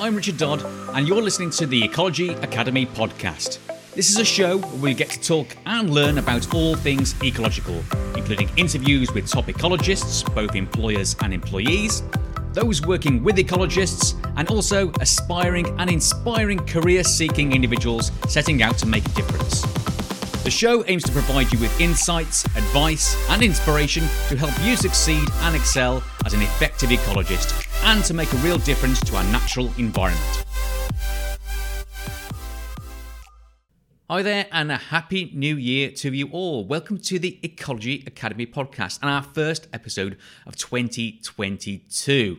I'm 0.00 0.14
Richard 0.14 0.36
Dodd, 0.36 0.64
and 0.94 1.08
you're 1.08 1.20
listening 1.20 1.50
to 1.50 1.66
the 1.66 1.82
Ecology 1.82 2.28
Academy 2.28 2.86
podcast. 2.86 3.58
This 3.96 4.08
is 4.08 4.18
a 4.20 4.24
show 4.24 4.58
where 4.58 4.80
we 4.80 4.94
get 4.94 5.10
to 5.10 5.20
talk 5.20 5.56
and 5.66 5.90
learn 5.90 6.18
about 6.18 6.54
all 6.54 6.76
things 6.76 7.20
ecological, 7.20 7.82
including 8.14 8.48
interviews 8.56 9.12
with 9.12 9.28
top 9.28 9.46
ecologists, 9.46 10.24
both 10.36 10.54
employers 10.54 11.16
and 11.22 11.34
employees, 11.34 12.04
those 12.52 12.80
working 12.86 13.24
with 13.24 13.38
ecologists, 13.38 14.14
and 14.36 14.48
also 14.50 14.92
aspiring 15.00 15.66
and 15.80 15.90
inspiring 15.90 16.60
career 16.60 17.02
seeking 17.02 17.52
individuals 17.52 18.12
setting 18.28 18.62
out 18.62 18.78
to 18.78 18.86
make 18.86 19.04
a 19.04 19.12
difference. 19.14 19.62
The 20.44 20.50
show 20.50 20.84
aims 20.86 21.02
to 21.04 21.12
provide 21.12 21.52
you 21.52 21.58
with 21.58 21.80
insights, 21.80 22.44
advice, 22.44 23.16
and 23.30 23.42
inspiration 23.42 24.04
to 24.28 24.36
help 24.36 24.52
you 24.64 24.76
succeed 24.76 25.28
and 25.40 25.56
excel 25.56 26.04
as 26.24 26.34
an 26.34 26.42
effective 26.42 26.90
ecologist 26.90 27.67
and 27.84 28.04
to 28.04 28.14
make 28.14 28.32
a 28.32 28.36
real 28.38 28.58
difference 28.58 29.00
to 29.00 29.16
our 29.16 29.24
natural 29.24 29.72
environment. 29.78 30.44
Hi 34.10 34.22
there, 34.22 34.46
and 34.52 34.72
a 34.72 34.76
happy 34.76 35.30
new 35.34 35.56
year 35.56 35.90
to 35.90 36.10
you 36.10 36.28
all. 36.30 36.64
Welcome 36.64 36.96
to 37.00 37.18
the 37.18 37.38
Ecology 37.42 38.04
Academy 38.06 38.46
podcast 38.46 39.00
and 39.02 39.10
our 39.10 39.22
first 39.22 39.68
episode 39.72 40.16
of 40.46 40.56
2022. 40.56 42.38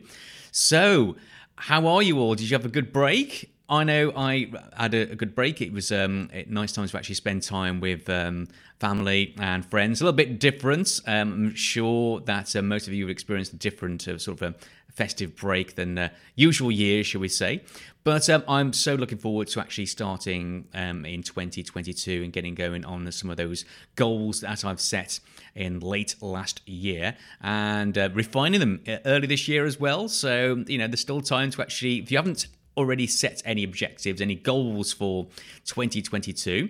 So, 0.51 1.15
how 1.57 1.85
are 1.85 2.01
you 2.01 2.17
all? 2.17 2.33
Did 2.33 2.49
you 2.49 2.57
have 2.57 2.65
a 2.65 2.69
good 2.69 2.91
break? 2.91 3.53
I 3.69 3.83
know 3.83 4.11
I 4.15 4.51
had 4.75 4.95
a, 4.95 5.15
good 5.15 5.35
break. 5.35 5.61
It 5.61 5.71
was 5.71 5.91
um, 5.91 6.29
a 6.33 6.43
nice 6.49 6.71
time 6.71 6.87
to 6.87 6.97
actually 6.97 7.13
spend 7.15 7.43
time 7.43 7.79
with 7.79 8.09
um, 8.09 8.47
family 8.79 9.35
and 9.37 9.63
friends. 9.63 10.01
A 10.01 10.05
little 10.05 10.17
bit 10.17 10.39
different. 10.39 10.99
Um, 11.05 11.33
I'm 11.33 11.55
sure 11.55 12.19
that 12.21 12.55
uh, 12.55 12.63
most 12.63 12.87
of 12.87 12.93
you 12.93 13.03
have 13.03 13.11
experienced 13.11 13.53
a 13.53 13.57
different 13.57 14.07
uh, 14.07 14.17
sort 14.17 14.41
of 14.41 14.55
a 14.55 14.55
festive 14.93 15.35
break 15.35 15.75
than 15.75 15.97
uh, 15.97 16.09
usual 16.35 16.71
years, 16.71 17.07
shall 17.07 17.21
we 17.21 17.27
say. 17.27 17.63
But 18.03 18.29
um, 18.29 18.43
I'm 18.47 18.73
so 18.73 18.95
looking 18.95 19.17
forward 19.17 19.47
to 19.49 19.59
actually 19.59 19.85
starting 19.85 20.67
um, 20.73 21.05
in 21.05 21.21
2022 21.21 22.23
and 22.23 22.33
getting 22.33 22.55
going 22.55 22.85
on 22.85 23.11
some 23.11 23.29
of 23.29 23.37
those 23.37 23.65
goals 23.95 24.41
that 24.41 24.65
I've 24.65 24.79
set 24.79 25.19
in 25.55 25.79
late 25.79 26.15
last 26.21 26.67
year 26.67 27.15
and 27.41 27.97
uh, 27.97 28.09
refining 28.13 28.59
them 28.59 28.81
uh, 28.87 28.97
early 29.05 29.27
this 29.27 29.47
year 29.47 29.65
as 29.65 29.79
well. 29.79 30.07
So, 30.07 30.63
you 30.67 30.77
know, 30.77 30.87
there's 30.87 31.01
still 31.01 31.21
time 31.21 31.51
to 31.51 31.61
actually, 31.61 31.99
if 31.99 32.11
you 32.11 32.17
haven't 32.17 32.47
already 32.77 33.07
set 33.07 33.41
any 33.45 33.63
objectives, 33.63 34.21
any 34.21 34.35
goals 34.35 34.93
for 34.93 35.25
2022, 35.65 36.69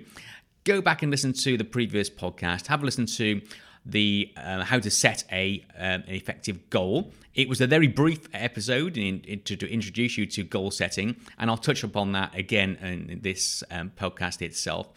go 0.64 0.82
back 0.82 1.04
and 1.04 1.12
listen 1.12 1.34
to 1.34 1.58
the 1.58 1.64
previous 1.64 2.10
podcast. 2.10 2.68
Have 2.68 2.82
a 2.82 2.86
listen 2.86 3.06
to 3.06 3.42
the 3.86 4.32
uh, 4.38 4.64
how 4.64 4.80
to 4.80 4.92
set 4.92 5.24
a 5.32 5.66
um, 5.78 6.04
an 6.08 6.16
effective 6.16 6.70
goal. 6.70 7.12
It 7.36 7.48
was 7.48 7.62
a 7.62 7.68
very 7.68 7.88
brief 7.88 8.28
episode 8.34 8.98
in, 8.98 9.22
in, 9.22 9.42
to, 9.44 9.56
to, 9.56 9.72
introduce 9.72 10.18
you 10.18 10.26
to 10.26 10.44
goal 10.44 10.72
setting, 10.72 11.16
and 11.38 11.50
I'll 11.50 11.58
touch 11.58 11.84
upon 11.84 12.12
that 12.14 12.36
again 12.36 12.76
in 12.82 13.20
this 13.22 13.64
um, 13.72 13.92
podcast 13.98 14.42
itself. 14.42 14.90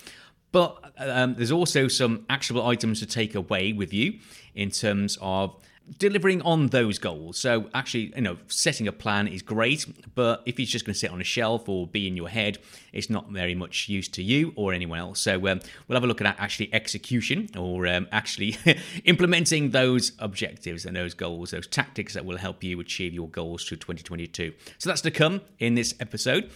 But 0.51 0.93
um, 0.99 1.35
there's 1.35 1.53
also 1.53 1.89
some 1.89 2.27
actionable 2.29 2.67
items 2.67 3.01
to 3.01 3.07
take 3.07 3.35
away 3.35 3.73
with 3.73 3.93
you 3.93 4.19
in 4.55 4.71
terms 4.71 5.19
of 5.21 5.57
delivering 5.99 6.43
on 6.43 6.69
those 6.69 6.99
goals. 6.99 7.39
So 7.39 7.69
actually, 7.75 8.13
you 8.15 8.23
know, 8.23 8.39
setting 8.49 8.89
a 8.89 8.93
plan 8.93 9.29
is 9.29 9.43
great, 9.43 9.87
but 10.15 10.43
if 10.47 10.59
it's 10.59 10.71
just 10.71 10.85
going 10.85 10.95
to 10.95 10.99
sit 10.99 11.11
on 11.11 11.21
a 11.21 11.25
shelf 11.25 11.69
or 11.69 11.87
be 11.87 12.07
in 12.07 12.17
your 12.17 12.29
head, 12.29 12.59
it's 12.93 13.11
not 13.11 13.29
very 13.31 13.55
much 13.55 13.89
use 13.89 14.09
to 14.09 14.23
you 14.23 14.53
or 14.57 14.73
anyone 14.73 14.99
else. 14.99 15.21
So 15.21 15.35
um, 15.49 15.61
we'll 15.87 15.97
have 15.97 16.05
a 16.05 16.07
look 16.07 16.21
at 16.21 16.39
actually 16.39 16.73
execution 16.73 17.49
or 17.57 17.87
um, 17.87 18.09
actually 18.13 18.57
implementing 19.05 19.71
those 19.71 20.13
objectives 20.19 20.87
and 20.87 20.97
those 20.97 21.15
goals, 21.15 21.51
those 21.51 21.67
tactics 21.67 22.15
that 22.15 22.25
will 22.25 22.39
help 22.39 22.63
you 22.63 22.81
achieve 22.81 23.13
your 23.13 23.29
goals 23.29 23.65
through 23.65 23.79
2022. 23.79 24.53
So 24.79 24.89
that's 24.89 25.03
to 25.03 25.11
come 25.11 25.41
in 25.59 25.75
this 25.75 25.95
episode. 26.01 26.51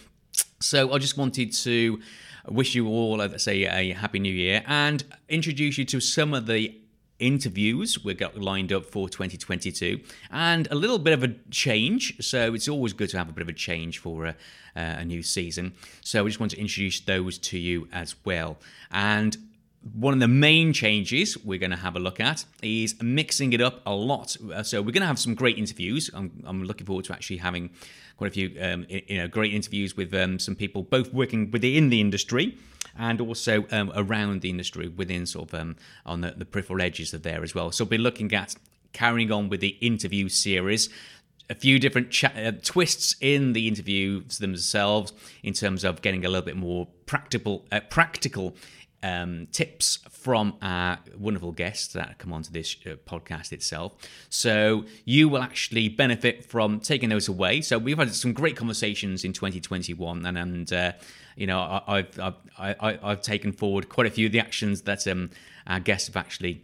So 0.61 0.91
I 0.93 0.97
just 0.97 1.17
wanted 1.17 1.53
to 1.53 1.99
wish 2.47 2.75
you 2.75 2.87
all, 2.87 3.17
let's 3.17 3.43
say, 3.43 3.65
a 3.65 3.93
happy 3.93 4.19
new 4.19 4.33
year 4.33 4.63
and 4.67 5.03
introduce 5.29 5.77
you 5.77 5.85
to 5.85 5.99
some 5.99 6.33
of 6.33 6.47
the 6.47 6.79
interviews 7.19 8.03
we've 8.03 8.17
got 8.17 8.37
lined 8.37 8.71
up 8.71 8.85
for 8.85 9.09
2022 9.09 9.99
and 10.31 10.67
a 10.71 10.75
little 10.75 10.99
bit 10.99 11.13
of 11.13 11.23
a 11.23 11.29
change 11.49 12.15
so 12.23 12.53
it's 12.53 12.67
always 12.67 12.93
good 12.93 13.09
to 13.09 13.17
have 13.17 13.29
a 13.29 13.33
bit 13.33 13.41
of 13.41 13.49
a 13.49 13.53
change 13.53 13.99
for 13.99 14.25
a, 14.25 14.35
a 14.75 15.05
new 15.05 15.23
season 15.23 15.73
so 16.01 16.23
i 16.23 16.27
just 16.27 16.39
want 16.39 16.51
to 16.51 16.59
introduce 16.59 16.99
those 17.01 17.37
to 17.37 17.57
you 17.57 17.87
as 17.91 18.15
well 18.25 18.57
and 18.91 19.37
one 19.93 20.13
of 20.13 20.19
the 20.19 20.27
main 20.27 20.73
changes 20.73 21.37
we're 21.43 21.59
going 21.59 21.71
to 21.71 21.77
have 21.77 21.95
a 21.95 21.99
look 21.99 22.19
at 22.19 22.45
is 22.61 23.01
mixing 23.01 23.53
it 23.53 23.61
up 23.61 23.81
a 23.85 23.93
lot. 23.93 24.35
Uh, 24.53 24.63
so 24.63 24.81
we're 24.81 24.91
going 24.91 25.01
to 25.01 25.07
have 25.07 25.19
some 25.19 25.35
great 25.35 25.57
interviews. 25.57 26.09
I'm, 26.13 26.43
I'm 26.45 26.63
looking 26.63 26.85
forward 26.85 27.05
to 27.05 27.13
actually 27.13 27.37
having 27.37 27.69
quite 28.17 28.31
a 28.31 28.33
few 28.33 28.57
um, 28.59 28.85
you 28.89 29.17
know 29.17 29.27
great 29.27 29.53
interviews 29.53 29.95
with 29.95 30.13
um, 30.13 30.39
some 30.39 30.55
people 30.55 30.83
both 30.83 31.13
working 31.13 31.51
within 31.51 31.89
the 31.89 32.01
industry 32.01 32.57
and 32.97 33.21
also 33.21 33.65
um, 33.71 33.91
around 33.95 34.41
the 34.41 34.49
industry 34.49 34.87
within 34.87 35.25
sort 35.25 35.53
of 35.53 35.59
um, 35.59 35.75
on 36.05 36.21
the, 36.21 36.31
the 36.31 36.45
peripheral 36.45 36.81
edges 36.81 37.13
of 37.13 37.23
there 37.23 37.43
as 37.43 37.53
well. 37.53 37.71
So 37.71 37.83
we'll 37.83 37.89
be 37.89 37.97
looking 37.97 38.33
at 38.33 38.55
carrying 38.93 39.31
on 39.31 39.49
with 39.49 39.59
the 39.59 39.77
interview 39.81 40.29
series 40.29 40.89
a 41.49 41.55
few 41.55 41.79
different 41.79 42.23
uh, 42.23 42.51
twists 42.63 43.15
in 43.21 43.53
the 43.53 43.67
interviews 43.67 44.37
themselves 44.37 45.13
in 45.43 45.53
terms 45.53 45.83
of 45.83 46.01
getting 46.01 46.25
a 46.25 46.29
little 46.29 46.45
bit 46.45 46.57
more 46.57 46.87
practical, 47.05 47.65
uh, 47.71 47.79
practical 47.89 48.55
um, 49.03 49.47
tips 49.51 49.99
from 50.09 50.55
our 50.61 50.99
wonderful 51.17 51.51
guests 51.51 51.93
that 51.93 52.17
come 52.17 52.33
onto 52.33 52.51
this 52.51 52.75
uh, 52.85 52.95
podcast 53.05 53.51
itself. 53.51 53.93
So 54.29 54.85
you 55.05 55.29
will 55.29 55.41
actually 55.41 55.87
benefit 55.87 56.43
from 56.43 56.79
taking 56.79 57.09
those 57.09 57.27
away. 57.27 57.61
So 57.61 57.77
we've 57.77 57.97
had 57.97 58.13
some 58.13 58.33
great 58.33 58.57
conversations 58.57 59.23
in 59.23 59.33
2021, 59.33 60.25
and 60.25 60.37
and 60.37 60.73
uh, 60.73 60.91
you 61.37 61.47
know 61.47 61.59
I, 61.59 61.97
have 61.97 62.19
I've, 62.57 62.75
I, 62.81 62.99
I've 63.01 63.21
taken 63.21 63.53
forward 63.53 63.87
quite 63.87 64.07
a 64.07 64.09
few 64.09 64.25
of 64.25 64.31
the 64.33 64.39
actions 64.39 64.81
that 64.81 65.07
um, 65.07 65.29
our 65.67 65.79
guests 65.79 66.07
have 66.07 66.17
actually 66.17 66.63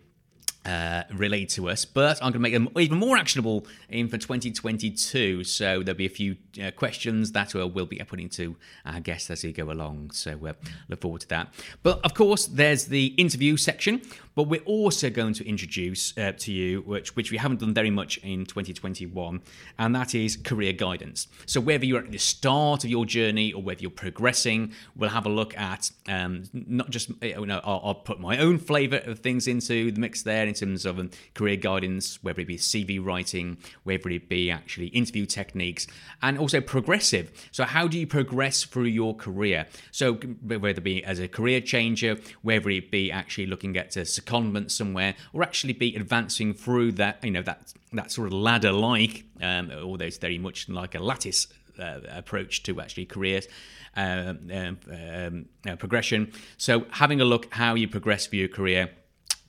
uh, 0.65 1.03
relate 1.13 1.49
to 1.49 1.69
us, 1.69 1.85
but 1.85 2.17
I'm 2.17 2.31
going 2.31 2.33
to 2.33 2.39
make 2.39 2.53
them 2.53 2.69
even 2.77 2.97
more 2.97 3.17
actionable 3.17 3.65
in 3.89 4.07
for 4.07 4.17
2022. 4.17 5.43
So 5.43 5.83
there'll 5.83 5.97
be 5.97 6.05
a 6.05 6.09
few 6.09 6.37
uh, 6.63 6.71
questions 6.71 7.31
that 7.33 7.55
uh, 7.55 7.67
we'll 7.67 7.85
be 7.85 7.97
putting 7.97 8.29
to 8.29 8.55
our 8.85 8.99
guests 8.99 9.29
as 9.29 9.43
we 9.43 9.51
go 9.51 9.71
along. 9.71 10.11
So 10.11 10.39
uh, 10.47 10.53
look 10.87 11.01
forward 11.01 11.21
to 11.21 11.27
that. 11.29 11.53
But 11.83 11.99
of 12.05 12.13
course, 12.13 12.45
there's 12.45 12.85
the 12.85 13.07
interview 13.17 13.57
section, 13.57 14.01
but 14.35 14.43
we're 14.43 14.61
also 14.61 15.09
going 15.09 15.33
to 15.33 15.47
introduce 15.47 16.17
uh, 16.17 16.31
to 16.37 16.51
you, 16.51 16.81
which 16.81 17.15
which 17.15 17.31
we 17.31 17.37
haven't 17.37 17.59
done 17.59 17.73
very 17.73 17.91
much 17.91 18.17
in 18.19 18.45
2021, 18.45 19.41
and 19.77 19.95
that 19.95 20.15
is 20.15 20.37
career 20.37 20.73
guidance. 20.73 21.27
So 21.45 21.59
whether 21.61 21.85
you're 21.85 21.99
at 21.99 22.11
the 22.11 22.17
start 22.17 22.83
of 22.83 22.89
your 22.89 23.05
journey 23.05 23.53
or 23.53 23.61
whether 23.61 23.81
you're 23.81 23.91
progressing, 23.91 24.73
we'll 24.95 25.09
have 25.09 25.25
a 25.25 25.29
look 25.29 25.57
at 25.57 25.91
um, 26.07 26.43
not 26.53 26.89
just 26.89 27.11
you 27.21 27.45
know 27.45 27.61
I'll, 27.63 27.81
I'll 27.83 27.95
put 27.95 28.19
my 28.19 28.37
own 28.37 28.57
flavour 28.57 28.97
of 29.05 29.19
things 29.19 29.47
into 29.47 29.91
the 29.91 29.99
mix 29.99 30.23
there 30.23 30.47
in 30.61 30.67
terms 30.67 30.85
of 30.85 30.99
um, 30.99 31.09
career 31.33 31.55
guidance, 31.55 32.21
whether 32.23 32.41
it 32.41 32.47
be 32.47 32.57
CV 32.57 33.03
writing, 33.03 33.57
whether 33.83 34.09
it 34.09 34.29
be 34.29 34.51
actually 34.51 34.87
interview 34.87 35.25
techniques, 35.25 35.87
and 36.21 36.37
also 36.37 36.61
progressive. 36.61 37.31
So, 37.51 37.63
how 37.63 37.87
do 37.87 37.97
you 37.97 38.07
progress 38.07 38.63
through 38.63 38.85
your 38.85 39.15
career? 39.15 39.67
So, 39.91 40.15
whether 40.15 40.69
it 40.69 40.83
be 40.83 41.03
as 41.03 41.19
a 41.19 41.27
career 41.27 41.61
changer, 41.61 42.17
whether 42.41 42.69
it 42.69 42.91
be 42.91 43.11
actually 43.11 43.45
looking 43.47 43.77
at 43.77 43.95
a 43.95 44.01
secondment 44.01 44.71
somewhere, 44.71 45.15
or 45.33 45.43
actually 45.43 45.73
be 45.73 45.95
advancing 45.95 46.53
through 46.53 46.93
that, 46.93 47.23
you 47.23 47.31
know, 47.31 47.43
that 47.43 47.73
that 47.93 48.11
sort 48.11 48.27
of 48.27 48.33
ladder 48.33 48.71
like, 48.71 49.25
um, 49.41 49.71
although 49.71 50.05
it's 50.05 50.17
very 50.17 50.37
much 50.37 50.67
like 50.69 50.95
a 50.95 50.99
lattice 50.99 51.47
uh, 51.79 51.99
approach 52.09 52.63
to 52.63 52.81
actually 52.81 53.05
careers. 53.05 53.47
Uh, 53.95 54.33
um, 54.51 54.79
um, 54.91 55.45
uh, 55.69 55.75
progression. 55.75 56.33
So, 56.57 56.87
having 56.89 57.21
a 57.21 57.25
look 57.25 57.53
how 57.53 57.75
you 57.75 57.87
progress 57.87 58.25
through 58.25 58.39
your 58.39 58.47
career 58.47 58.89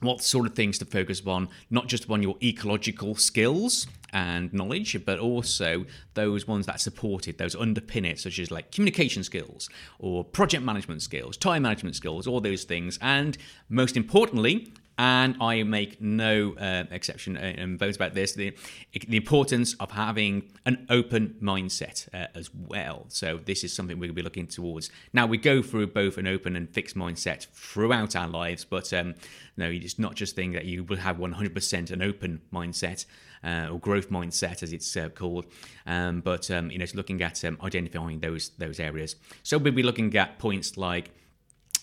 what 0.05 0.21
sort 0.21 0.45
of 0.47 0.55
things 0.55 0.77
to 0.79 0.85
focus 0.85 1.21
on, 1.25 1.49
not 1.69 1.87
just 1.87 2.09
on 2.09 2.23
your 2.23 2.35
ecological 2.41 3.15
skills 3.15 3.87
and 4.13 4.53
knowledge, 4.53 5.03
but 5.05 5.19
also 5.19 5.85
those 6.13 6.47
ones 6.47 6.65
that 6.65 6.79
support 6.79 7.27
it, 7.27 7.37
those 7.37 7.55
underpin 7.55 8.05
it, 8.05 8.19
such 8.19 8.39
as 8.39 8.51
like 8.51 8.71
communication 8.71 9.23
skills 9.23 9.69
or 9.99 10.23
project 10.23 10.63
management 10.63 11.01
skills, 11.01 11.35
time 11.35 11.63
management 11.63 11.95
skills, 11.95 12.27
all 12.27 12.39
those 12.39 12.63
things. 12.63 12.97
And 13.01 13.37
most 13.67 13.97
importantly, 13.97 14.71
and 14.97 15.35
I 15.41 15.63
make 15.63 16.01
no 16.01 16.55
uh, 16.57 16.85
exception 16.89 17.35
and 17.35 17.77
vote 17.77 17.95
about 17.95 18.13
this 18.13 18.33
the, 18.33 18.55
the 18.93 19.17
importance 19.17 19.75
of 19.79 19.91
having 19.91 20.43
an 20.65 20.85
open 20.89 21.35
mindset 21.41 22.07
uh, 22.13 22.27
as 22.33 22.49
well. 22.53 23.05
So, 23.09 23.39
this 23.43 23.63
is 23.63 23.73
something 23.73 23.97
we're 23.97 24.07
going 24.07 24.15
to 24.15 24.21
be 24.21 24.21
looking 24.21 24.47
towards. 24.47 24.89
Now, 25.11 25.25
we 25.25 25.37
go 25.37 25.61
through 25.61 25.87
both 25.87 26.17
an 26.17 26.27
open 26.27 26.55
and 26.55 26.69
fixed 26.69 26.95
mindset 26.95 27.47
throughout 27.47 28.15
our 28.15 28.27
lives, 28.27 28.63
but 28.63 28.93
um, 28.93 29.15
no, 29.57 29.69
it's 29.69 29.99
not 29.99 30.15
just 30.15 30.35
think 30.35 30.53
that 30.53 30.65
you 30.65 30.83
will 30.83 30.97
have 30.97 31.17
100% 31.17 31.91
an 31.91 32.01
open 32.01 32.41
mindset. 32.53 33.05
Uh, 33.43 33.69
or 33.71 33.79
growth 33.79 34.09
mindset, 34.09 34.63
as 34.63 34.73
it's 34.73 34.97
uh, 34.97 35.07
called, 35.09 35.45
um, 35.85 36.19
but 36.19 36.49
um, 36.49 36.71
you 36.71 36.79
know, 36.79 36.83
it's 36.83 36.95
looking 36.95 37.21
at 37.21 37.45
um, 37.45 37.59
identifying 37.61 38.19
those 38.19 38.49
those 38.57 38.79
areas. 38.79 39.17
So 39.43 39.59
we'll 39.59 39.71
be 39.71 39.83
looking 39.83 40.15
at 40.17 40.39
points 40.39 40.77
like 40.77 41.11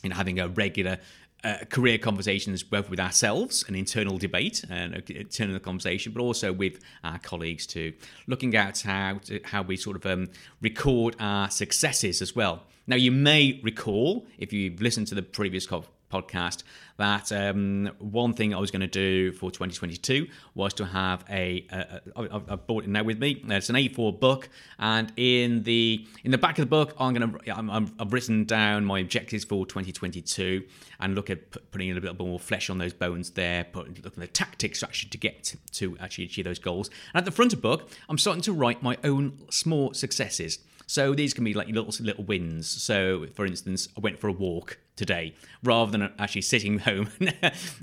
you 0.03 0.11
know 0.11 0.17
having 0.17 0.41
a 0.41 0.49
regular 0.49 0.99
uh, 1.45 1.59
career 1.71 1.99
conversations, 1.99 2.63
both 2.63 2.89
with 2.89 3.01
ourselves, 3.01 3.65
an 3.69 3.75
internal 3.75 4.19
debate 4.19 4.65
and 4.71 4.95
an 4.95 5.03
internal 5.09 5.59
conversation, 5.59 6.13
but 6.13 6.23
also 6.23 6.53
with 6.53 6.79
our 7.05 7.19
colleagues 7.19 7.67
too, 7.67 7.93
looking 8.27 8.55
at 8.55 8.81
how 8.81 9.19
to, 9.25 9.41
how 9.45 9.63
we 9.63 9.77
sort 9.77 9.97
of 9.97 10.07
um, 10.07 10.29
record 10.61 11.17
our 11.19 11.51
successes 11.51 12.23
as 12.23 12.37
well. 12.37 12.63
Now, 12.87 12.97
you 12.97 13.13
may 13.13 13.61
recall 13.63 14.27
if 14.39 14.53
you've 14.53 14.81
listened 14.81 15.07
to 15.09 15.15
the 15.15 15.23
previous 15.23 15.67
podcast 16.13 16.63
that 16.99 17.33
um, 17.33 17.91
one 17.99 18.35
thing 18.35 18.55
I 18.55 18.61
was 18.61 18.71
going 18.71 18.81
to 18.81 18.87
do 18.87 19.33
for 19.33 19.51
2022 19.51 20.29
was 20.55 20.75
to 20.75 20.85
have 20.85 21.25
a. 21.31 21.67
a, 21.71 22.01
a 22.17 22.43
I've 22.49 22.67
bought 22.67 22.85
it 22.85 22.91
now 22.91 23.03
with 23.03 23.19
me. 23.19 23.43
It's 23.49 23.71
an 23.71 23.77
A4 23.77 24.21
book, 24.21 24.49
and 24.79 25.13
in 25.17 25.63
the 25.63 26.07
in 26.25 26.31
the 26.31 26.39
back 26.39 26.59
of 26.59 26.63
the 26.63 26.71
book, 26.71 26.95
I'm 26.99 27.15
going 27.15 27.33
to 27.33 27.57
I'm, 27.57 27.71
i 27.71 27.81
have 27.99 28.13
written 28.13 28.45
down 28.45 28.85
my 28.85 29.01
objectives 29.01 29.45
for 29.45 29.67
2022 29.67 30.65
and 31.01 31.15
look 31.15 31.31
at 31.31 31.51
putting 31.71 31.91
a 31.91 31.95
little 31.95 32.15
bit 32.15 32.25
more 32.25 32.39
flesh 32.39 32.71
on 32.71 32.79
those 32.79 32.93
bones 32.93 33.31
there, 33.31 33.65
put, 33.65 33.89
looking 33.89 34.05
at 34.05 34.15
the 34.15 34.27
tactics 34.27 34.83
actually 34.83 35.11
to 35.11 35.19
get 35.19 35.43
to, 35.45 35.57
to 35.73 35.97
actually 35.99 36.25
achieve 36.25 36.45
those 36.45 36.59
goals. 36.59 36.89
And 37.15 37.21
at 37.21 37.25
the 37.25 37.33
front 37.33 37.53
of 37.53 37.61
the 37.61 37.63
book, 37.63 37.91
I'm 38.09 38.19
starting 38.19 38.43
to 38.43 38.53
write 38.53 38.83
my 38.83 38.97
own 39.03 39.39
small 39.51 39.95
successes. 39.95 40.59
So 40.87 41.15
these 41.15 41.35
can 41.35 41.45
be 41.45 41.55
like 41.55 41.69
little 41.69 41.93
little 42.01 42.25
wins. 42.25 42.69
So 42.69 43.27
for 43.35 43.47
instance, 43.47 43.89
I 43.97 44.01
went 44.01 44.19
for 44.19 44.29
a 44.29 44.33
walk 44.33 44.79
today 44.97 45.35
rather 45.63 45.91
than 45.91 46.13
actually 46.19 46.43
sitting 46.43 46.79
home 46.89 47.09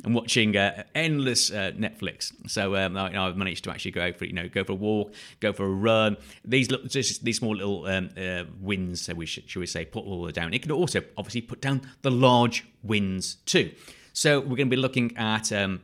and 0.04 0.16
watching 0.16 0.56
uh, 0.56 0.84
endless 0.96 1.52
uh, 1.52 1.72
Netflix. 1.76 2.32
So 2.48 2.76
um, 2.76 2.98
I, 2.98 3.12
have 3.12 3.38
managed 3.38 3.64
to 3.66 3.72
actually 3.72 3.92
go 3.92 4.14
for 4.14 4.26
you 4.26 4.34
know 4.34 4.48
go 4.48 4.64
for 4.64 4.74
a 4.74 4.76
walk, 4.76 5.14
go 5.40 5.54
for 5.54 5.66
a 5.66 5.70
run. 5.70 6.18
These 6.46 6.72
little, 6.72 6.88
just 6.88 7.24
these 7.24 7.38
small 7.38 7.56
little 7.56 7.86
um, 7.86 8.10
uh, 8.18 8.44
wins, 8.60 9.02
so 9.02 9.14
we 9.14 9.26
should, 9.26 9.50
should 9.50 9.60
we 9.60 9.66
say, 9.66 9.86
put 9.86 10.06
all 10.06 10.24
the 10.24 10.32
down. 10.32 10.54
It 10.54 10.62
can 10.62 10.72
also 10.72 11.02
obviously 11.18 11.42
put 11.42 11.62
down 11.62 11.82
the 12.02 12.12
large 12.12 12.68
wins 12.84 13.36
too. 13.46 13.72
So 14.14 14.40
we're 14.40 14.58
going 14.58 14.70
to 14.70 14.76
be 14.76 14.78
looking 14.78 15.16
at. 15.18 15.52
Um, 15.52 15.82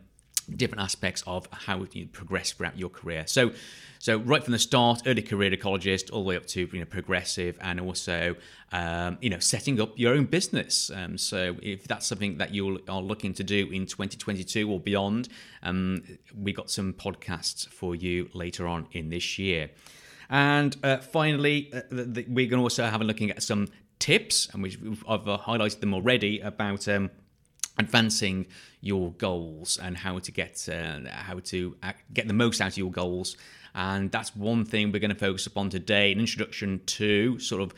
different 0.55 0.83
aspects 0.83 1.23
of 1.25 1.47
how 1.51 1.85
you 1.91 2.05
progress 2.07 2.51
throughout 2.51 2.77
your 2.77 2.89
career. 2.89 3.23
So, 3.25 3.51
so 4.05 4.19
right 4.19 4.43
from 4.43 4.51
the 4.51 4.59
start, 4.59 5.01
early 5.07 5.23
career 5.23 5.49
ecologist, 5.49 6.13
all 6.13 6.21
the 6.21 6.27
way 6.27 6.37
up 6.37 6.45
to 6.45 6.69
you 6.71 6.79
know 6.79 6.85
progressive, 6.85 7.57
and 7.59 7.79
also 7.79 8.35
um, 8.71 9.17
you 9.19 9.31
know 9.31 9.39
setting 9.39 9.81
up 9.81 9.97
your 9.97 10.13
own 10.13 10.25
business. 10.25 10.91
Um, 10.93 11.17
so 11.17 11.55
if 11.63 11.87
that's 11.87 12.05
something 12.05 12.37
that 12.37 12.53
you 12.53 12.83
are 12.87 13.01
looking 13.01 13.33
to 13.33 13.43
do 13.43 13.67
in 13.71 13.87
2022 13.87 14.69
or 14.69 14.79
beyond, 14.79 15.29
um, 15.63 16.03
we 16.39 16.53
got 16.53 16.69
some 16.69 16.93
podcasts 16.93 17.67
for 17.67 17.95
you 17.95 18.29
later 18.35 18.67
on 18.67 18.87
in 18.91 19.09
this 19.09 19.39
year. 19.39 19.71
And 20.29 20.77
uh, 20.83 20.97
finally, 20.97 21.71
uh, 21.73 21.81
the, 21.89 22.03
the, 22.03 22.25
we're 22.29 22.45
going 22.45 22.59
to 22.59 22.63
also 22.63 22.85
have 22.85 23.01
a 23.01 23.03
looking 23.03 23.31
at 23.31 23.41
some 23.41 23.69
tips, 23.97 24.49
and 24.53 24.61
we've, 24.61 25.03
I've 25.09 25.27
uh, 25.27 25.39
highlighted 25.39 25.79
them 25.79 25.95
already 25.95 26.41
about 26.41 26.87
um, 26.87 27.09
advancing 27.79 28.45
your 28.81 29.13
goals 29.13 29.79
and 29.81 29.97
how 29.97 30.19
to 30.19 30.31
get 30.31 30.69
uh, 30.71 30.99
how 31.09 31.39
to 31.39 31.75
get 32.13 32.27
the 32.27 32.35
most 32.35 32.61
out 32.61 32.67
of 32.73 32.77
your 32.77 32.91
goals 32.91 33.35
and 33.75 34.11
that's 34.11 34.35
one 34.35 34.65
thing 34.65 34.91
we're 34.91 34.99
going 34.99 35.09
to 35.09 35.15
focus 35.15 35.45
upon 35.45 35.69
today 35.69 36.11
an 36.11 36.19
introduction 36.19 36.81
to 36.85 37.37
sort 37.39 37.61
of 37.61 37.73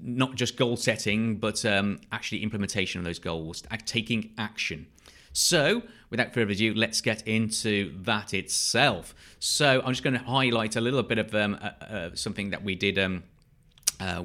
not 0.00 0.34
just 0.36 0.56
goal 0.56 0.76
setting 0.76 1.36
but 1.36 1.64
um, 1.64 1.98
actually 2.12 2.42
implementation 2.42 3.00
of 3.00 3.04
those 3.04 3.18
goals 3.18 3.62
taking 3.86 4.30
action 4.38 4.86
so 5.32 5.82
without 6.10 6.32
further 6.32 6.52
ado 6.52 6.74
let's 6.74 7.00
get 7.00 7.26
into 7.26 7.92
that 8.02 8.32
itself 8.32 9.14
so 9.40 9.80
i'm 9.84 9.92
just 9.92 10.04
going 10.04 10.14
to 10.14 10.24
highlight 10.24 10.76
a 10.76 10.80
little 10.80 11.02
bit 11.02 11.18
of 11.18 11.34
um, 11.34 11.58
uh, 11.60 11.84
uh, 11.84 12.10
something 12.14 12.50
that 12.50 12.62
we 12.62 12.74
did 12.74 12.98
um, 12.98 13.22
uh, 14.00 14.22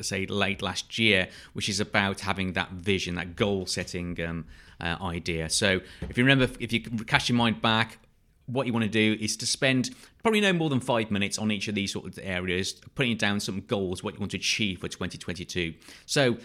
say 0.00 0.26
late 0.26 0.62
last 0.62 0.98
year, 0.98 1.28
which 1.52 1.68
is 1.68 1.80
about 1.80 2.20
having 2.20 2.52
that 2.52 2.70
vision, 2.70 3.14
that 3.16 3.36
goal 3.36 3.66
setting 3.66 4.20
um, 4.22 4.44
uh, 4.80 4.96
idea. 5.00 5.48
So 5.50 5.80
if 6.08 6.16
you 6.16 6.24
remember, 6.24 6.52
if 6.60 6.72
you 6.72 6.80
cast 6.80 7.28
your 7.28 7.36
mind 7.36 7.62
back, 7.62 7.98
what 8.46 8.66
you 8.66 8.72
want 8.72 8.84
to 8.84 8.90
do 8.90 9.16
is 9.22 9.36
to 9.38 9.46
spend 9.46 9.90
probably 10.22 10.40
no 10.40 10.52
more 10.52 10.70
than 10.70 10.80
five 10.80 11.10
minutes 11.10 11.38
on 11.38 11.50
each 11.50 11.68
of 11.68 11.74
these 11.74 11.92
sort 11.92 12.06
of 12.06 12.18
areas, 12.22 12.74
putting 12.94 13.16
down 13.16 13.40
some 13.40 13.60
goals, 13.62 14.02
what 14.02 14.14
you 14.14 14.20
want 14.20 14.30
to 14.32 14.38
achieve 14.38 14.80
for 14.80 14.88
2022. 14.88 15.74
So 16.06 16.38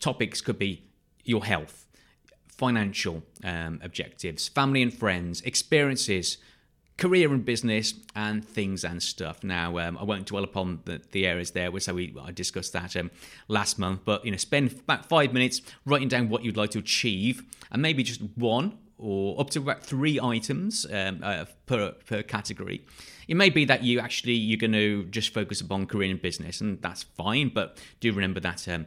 topics 0.00 0.40
could 0.40 0.58
be 0.58 0.82
your 1.24 1.44
health, 1.44 1.86
financial 2.48 3.22
um, 3.42 3.80
objectives, 3.82 4.48
family 4.48 4.82
and 4.82 4.92
friends, 4.92 5.40
experiences, 5.42 6.38
career 6.96 7.32
and 7.32 7.44
business 7.44 7.94
and 8.14 8.44
things 8.44 8.84
and 8.84 9.02
stuff. 9.02 9.42
Now, 9.42 9.78
um, 9.78 9.98
I 9.98 10.04
won't 10.04 10.26
dwell 10.26 10.44
upon 10.44 10.80
the, 10.84 11.00
the 11.12 11.26
areas 11.26 11.50
there, 11.52 11.70
which 11.70 11.88
we 11.88 12.14
I 12.22 12.30
discussed 12.30 12.72
that 12.72 12.96
um, 12.96 13.10
last 13.48 13.78
month. 13.78 14.02
But 14.04 14.24
you 14.24 14.30
know, 14.30 14.36
spend 14.36 14.72
about 14.72 15.06
five 15.06 15.32
minutes 15.32 15.60
writing 15.84 16.08
down 16.08 16.28
what 16.28 16.44
you'd 16.44 16.56
like 16.56 16.70
to 16.70 16.78
achieve, 16.78 17.42
and 17.70 17.82
maybe 17.82 18.02
just 18.02 18.20
one 18.36 18.78
or 18.98 19.40
up 19.40 19.50
to 19.50 19.58
about 19.60 19.84
three 19.84 20.20
items 20.20 20.86
um, 20.92 21.20
uh, 21.22 21.44
per 21.66 21.92
per 22.06 22.22
category. 22.22 22.84
It 23.26 23.36
may 23.36 23.50
be 23.50 23.64
that 23.64 23.82
you 23.82 24.00
actually 24.00 24.34
you're 24.34 24.58
going 24.58 24.72
to 24.72 25.04
just 25.06 25.32
focus 25.32 25.60
upon 25.60 25.86
career 25.86 26.10
and 26.10 26.20
business, 26.20 26.60
and 26.60 26.80
that's 26.82 27.02
fine. 27.02 27.48
But 27.48 27.78
do 28.00 28.12
remember 28.12 28.40
that 28.40 28.68
um, 28.68 28.86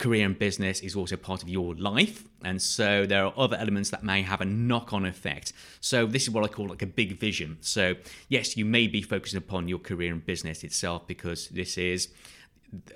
career 0.00 0.24
and 0.24 0.38
business 0.38 0.80
is 0.80 0.96
also 0.96 1.14
part 1.14 1.42
of 1.42 1.48
your 1.48 1.74
life. 1.74 2.24
And 2.42 2.60
so 2.60 3.04
there 3.04 3.24
are 3.24 3.34
other 3.36 3.56
elements 3.58 3.90
that 3.90 4.02
may 4.02 4.22
have 4.22 4.40
a 4.40 4.46
knock 4.46 4.94
on 4.94 5.04
effect. 5.04 5.52
So 5.80 6.06
this 6.06 6.22
is 6.22 6.30
what 6.30 6.42
I 6.42 6.48
call 6.48 6.68
like 6.68 6.80
a 6.80 6.86
big 6.86 7.20
vision. 7.20 7.58
So, 7.60 7.94
yes, 8.28 8.56
you 8.56 8.64
may 8.64 8.86
be 8.86 9.02
focusing 9.02 9.36
upon 9.36 9.68
your 9.68 9.78
career 9.78 10.10
and 10.10 10.24
business 10.24 10.64
itself 10.64 11.06
because 11.06 11.48
this 11.48 11.76
is 11.76 12.08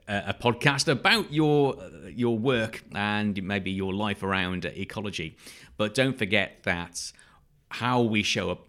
a 0.09 0.35
podcast 0.35 0.89
about 0.89 1.33
your 1.33 1.77
your 2.09 2.39
work 2.39 2.85
and 2.95 3.43
maybe 3.43 3.71
your 3.71 3.93
life 3.93 4.23
around 4.23 4.65
ecology 4.65 5.37
but 5.77 5.95
don't 5.95 6.17
forget 6.17 6.63
that 6.63 7.13
how 7.71 8.01
we 8.01 8.23
show 8.23 8.51
up 8.51 8.69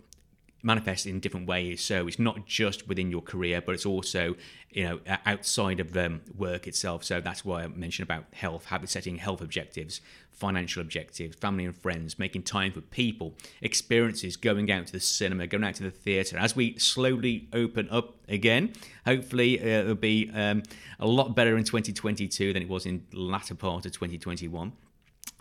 manifest 0.66 1.06
in 1.06 1.20
different 1.20 1.48
ways. 1.48 1.82
So 1.82 2.08
it's 2.08 2.20
not 2.20 2.48
just 2.48 2.88
within 2.88 3.12
your 3.12 3.22
career, 3.22 3.62
but 3.62 3.76
it's 3.76 3.86
also 3.86 4.36
you 4.76 4.84
know 4.84 5.00
outside 5.26 5.80
of 5.80 5.94
the 5.94 6.20
work 6.38 6.68
itself. 6.68 7.04
So 7.06 7.22
that's 7.22 7.46
why 7.46 7.64
I 7.64 7.68
mentioned 7.68 8.08
about 8.08 8.26
health, 8.34 8.66
habit 8.66 8.90
setting 8.90 9.16
health 9.16 9.42
objectives, 9.42 10.02
financial 10.34 10.82
objectives, 10.82 11.36
family 11.38 11.64
and 11.64 11.76
friends, 11.76 12.20
making 12.20 12.44
time 12.44 12.74
for 12.74 12.82
people, 12.82 13.36
experiences, 13.62 14.36
going 14.36 14.70
out 14.70 14.88
to 14.88 14.92
the 14.92 15.00
cinema, 15.00 15.48
going 15.48 15.64
out 15.64 15.76
to 15.76 15.84
the 15.84 15.92
theatre. 15.92 16.38
As 16.38 16.58
we 16.58 16.78
slowly 16.78 17.48
open 17.54 17.90
up 17.90 18.16
again, 18.28 18.74
hopefully 19.06 19.60
uh, 19.62 19.80
it'll 19.84 19.96
be 19.96 20.30
um, 20.34 20.62
a 21.00 21.08
lot 21.08 21.36
better 21.36 21.56
in 21.56 21.64
2022 21.64 22.52
than 22.52 22.62
it 22.62 22.70
was 22.70 22.86
in 22.86 23.06
the 23.12 23.20
latter 23.20 23.56
part 23.56 23.86
of 23.86 23.94
2021 23.94 24.74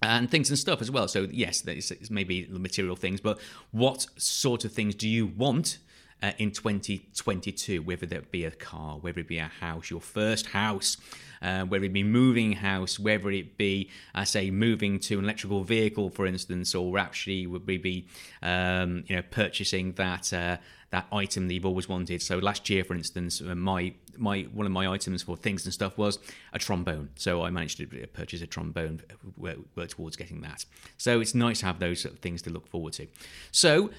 and 0.01 0.31
things 0.31 0.49
and 0.49 0.59
stuff 0.59 0.81
as 0.81 0.93
well. 0.93 1.09
So 1.09 1.27
yes, 1.31 1.65
it's 1.67 2.09
maybe 2.09 2.47
material 2.49 2.95
things, 2.95 3.21
but 3.21 3.41
what 3.73 4.07
sort 4.17 4.65
of 4.65 4.73
things 4.73 4.95
do 4.95 5.09
you 5.09 5.27
want 5.27 5.79
uh, 6.23 6.33
in 6.39 6.51
2022? 6.51 7.83
Whether 7.83 8.07
that 8.07 8.31
be 8.31 8.45
a 8.45 8.51
car, 8.51 8.99
whether 8.99 9.21
it 9.21 9.29
be 9.29 9.39
a 9.39 9.51
house, 9.61 9.91
your 9.91 10.01
first 10.01 10.47
house, 10.47 10.97
uh, 11.43 11.65
whether 11.65 11.85
it 11.85 11.93
be 11.93 12.03
moving 12.03 12.53
house, 12.53 12.99
whether 12.99 13.31
it 13.31 13.59
be, 13.59 13.91
I 14.15 14.25
say, 14.25 14.51
moving 14.51 14.99
to 15.01 15.19
an 15.19 15.25
electrical 15.25 15.63
vehicle, 15.63 16.11
for 16.11 16.27
instance, 16.27 16.75
or 16.75 16.99
actually 16.99 17.47
would 17.47 17.67
we 17.67 17.77
be, 17.77 18.07
um, 18.43 19.05
you 19.07 19.17
know, 19.17 19.23
purchasing 19.31 19.93
that 19.93 20.33
uh, 20.33 20.57
that 20.95 21.07
item 21.13 21.49
that 21.49 21.55
you've 21.55 21.67
always 21.67 21.89
wanted. 21.89 22.23
So 22.23 22.39
last 22.39 22.71
year, 22.71 22.85
for 22.85 22.95
instance, 22.95 23.43
uh, 23.43 23.55
my 23.55 23.95
my 24.17 24.43
one 24.53 24.65
of 24.65 24.73
my 24.73 24.87
items 24.87 25.23
for 25.23 25.37
things 25.37 25.65
and 25.65 25.75
stuff 25.75 25.99
was 25.99 26.19
a 26.53 26.59
trombone. 26.59 27.11
So 27.17 27.43
I 27.43 27.51
managed 27.51 27.79
to 27.79 27.87
purchase 28.13 28.41
a 28.43 28.47
trombone, 28.47 29.03
work, 29.37 29.59
work 29.75 29.89
towards 29.89 30.17
getting 30.17 30.41
that. 30.43 30.65
So 30.97 31.21
it's 31.21 31.35
nice 31.35 31.61
to 31.61 31.67
have 31.67 31.81
those 31.81 32.01
sort 32.01 32.15
of 32.15 32.21
things 32.21 32.43
to 32.43 32.51
look 32.51 32.67
forward 32.69 32.95
to. 32.95 33.07
So. 33.51 33.91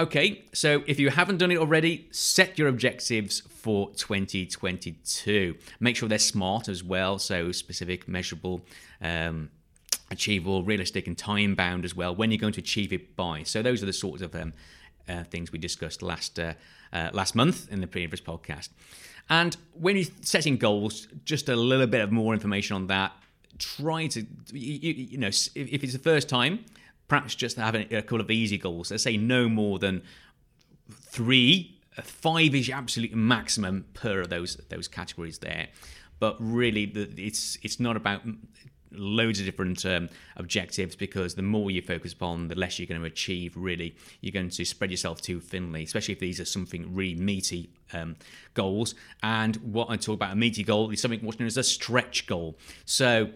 Okay, 0.00 0.44
so 0.52 0.84
if 0.86 1.00
you 1.00 1.10
haven't 1.10 1.38
done 1.38 1.50
it 1.50 1.58
already, 1.58 2.06
set 2.12 2.56
your 2.56 2.68
objectives 2.68 3.40
for 3.40 3.90
2022. 3.96 5.56
Make 5.80 5.96
sure 5.96 6.08
they're 6.08 6.20
smart 6.20 6.68
as 6.68 6.84
well, 6.84 7.18
so 7.18 7.50
specific, 7.50 8.06
measurable, 8.06 8.64
um, 9.02 9.50
achievable, 10.12 10.62
realistic, 10.62 11.08
and 11.08 11.18
time 11.18 11.56
bound 11.56 11.84
as 11.84 11.96
well. 11.96 12.14
When 12.14 12.30
you're 12.30 12.38
going 12.38 12.52
to 12.52 12.60
achieve 12.60 12.92
it 12.92 13.16
by. 13.16 13.42
So 13.42 13.60
those 13.60 13.82
are 13.82 13.86
the 13.86 13.92
sorts 13.92 14.22
of 14.22 14.36
um, 14.36 14.52
uh, 15.08 15.24
things 15.24 15.50
we 15.50 15.58
discussed 15.58 16.00
last 16.00 16.38
uh, 16.38 16.52
uh, 16.92 17.10
last 17.12 17.34
month 17.34 17.70
in 17.72 17.80
the 17.80 17.88
previous 17.88 18.20
podcast. 18.20 18.68
And 19.28 19.56
when 19.72 19.96
you're 19.96 20.06
setting 20.20 20.58
goals, 20.58 21.08
just 21.24 21.48
a 21.48 21.56
little 21.56 21.88
bit 21.88 22.02
of 22.02 22.12
more 22.12 22.34
information 22.34 22.76
on 22.76 22.86
that. 22.86 23.12
Try 23.58 24.06
to, 24.06 24.24
you, 24.52 24.92
you 24.92 25.18
know, 25.18 25.26
if, 25.26 25.56
if, 25.56 25.82
it's 25.82 25.92
the 25.92 25.98
first 25.98 26.28
time, 26.28 26.64
perhaps 27.08 27.34
just 27.34 27.56
having 27.56 27.92
a, 27.92 28.02
couple 28.02 28.20
of 28.20 28.30
easy 28.30 28.58
goals. 28.58 28.90
Let's 28.90 29.02
say 29.02 29.16
no 29.16 29.48
more 29.48 29.78
than 29.78 30.02
three. 30.90 31.80
Five 32.02 32.54
is 32.54 32.68
your 32.68 32.76
absolute 32.76 33.14
maximum 33.14 33.86
per 33.94 34.24
those 34.24 34.56
those 34.68 34.86
categories 34.86 35.38
there. 35.38 35.68
But 36.20 36.36
really, 36.38 36.86
the, 36.86 37.10
it's 37.16 37.58
it's 37.62 37.80
not 37.80 37.96
about 37.96 38.22
loads 38.92 39.38
of 39.38 39.46
different 39.46 39.84
um, 39.84 40.08
objectives 40.36 40.96
because 40.96 41.34
the 41.34 41.42
more 41.42 41.70
you 41.70 41.82
focus 41.82 42.12
upon, 42.12 42.48
the 42.48 42.54
less 42.54 42.78
you're 42.78 42.86
going 42.86 43.00
to 43.00 43.06
achieve. 43.06 43.56
Really, 43.56 43.96
you're 44.20 44.32
going 44.32 44.50
to 44.50 44.64
spread 44.64 44.90
yourself 44.90 45.20
too 45.20 45.40
thinly, 45.40 45.82
especially 45.82 46.14
if 46.14 46.20
these 46.20 46.38
are 46.40 46.44
something 46.44 46.94
really 46.94 47.20
meaty 47.20 47.70
um, 47.92 48.16
goals. 48.54 48.94
And 49.22 49.56
what 49.56 49.90
I 49.90 49.96
talk 49.96 50.14
about 50.14 50.32
a 50.32 50.36
meaty 50.36 50.62
goal 50.62 50.90
is 50.90 51.00
something 51.00 51.20
what's 51.20 51.40
known 51.40 51.48
as 51.48 51.56
a 51.56 51.64
stretch 51.64 52.26
goal. 52.26 52.56
So 52.84 53.30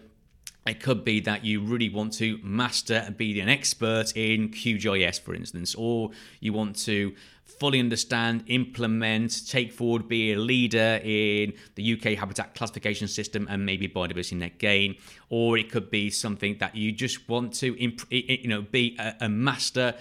It 0.67 0.81
could 0.81 1.05
be 1.05 1.21
that 1.21 1.45
you 1.45 1.61
really 1.61 1.89
want 1.89 2.13
to 2.15 2.39
master 2.43 3.03
and 3.05 3.17
be 3.17 3.41
an 3.41 3.49
expert 3.49 4.13
in 4.15 4.51
QGIS, 4.51 5.21
for 5.21 5.35
instance, 5.35 5.75
or 5.75 6.11
you 6.39 6.53
want 6.53 6.77
to 6.85 7.15
fully 7.45 7.81
understand, 7.81 8.45
implement, 8.47 9.49
take 9.49 9.73
forward, 9.73 10.09
be 10.09 10.33
a 10.33 10.39
leader 10.39 11.01
in 11.03 11.53
the 11.75 11.93
UK 11.95 12.19
habitat 12.19 12.55
classification 12.55 13.09
system 13.09 13.47
and 13.51 13.67
maybe 13.67 13.89
biodiversity 13.89 14.37
net 14.37 14.59
gain, 14.59 14.97
or 15.31 15.59
it 15.59 15.71
could 15.71 15.91
be 15.91 16.11
something 16.11 16.57
that 16.59 16.77
you 16.77 16.93
just 16.93 17.29
want 17.29 17.53
to, 17.55 17.77
imp- 17.79 18.11
you 18.11 18.49
know, 18.49 18.63
be 18.63 18.97
a, 18.99 19.15
a 19.23 19.29
master. 19.29 19.95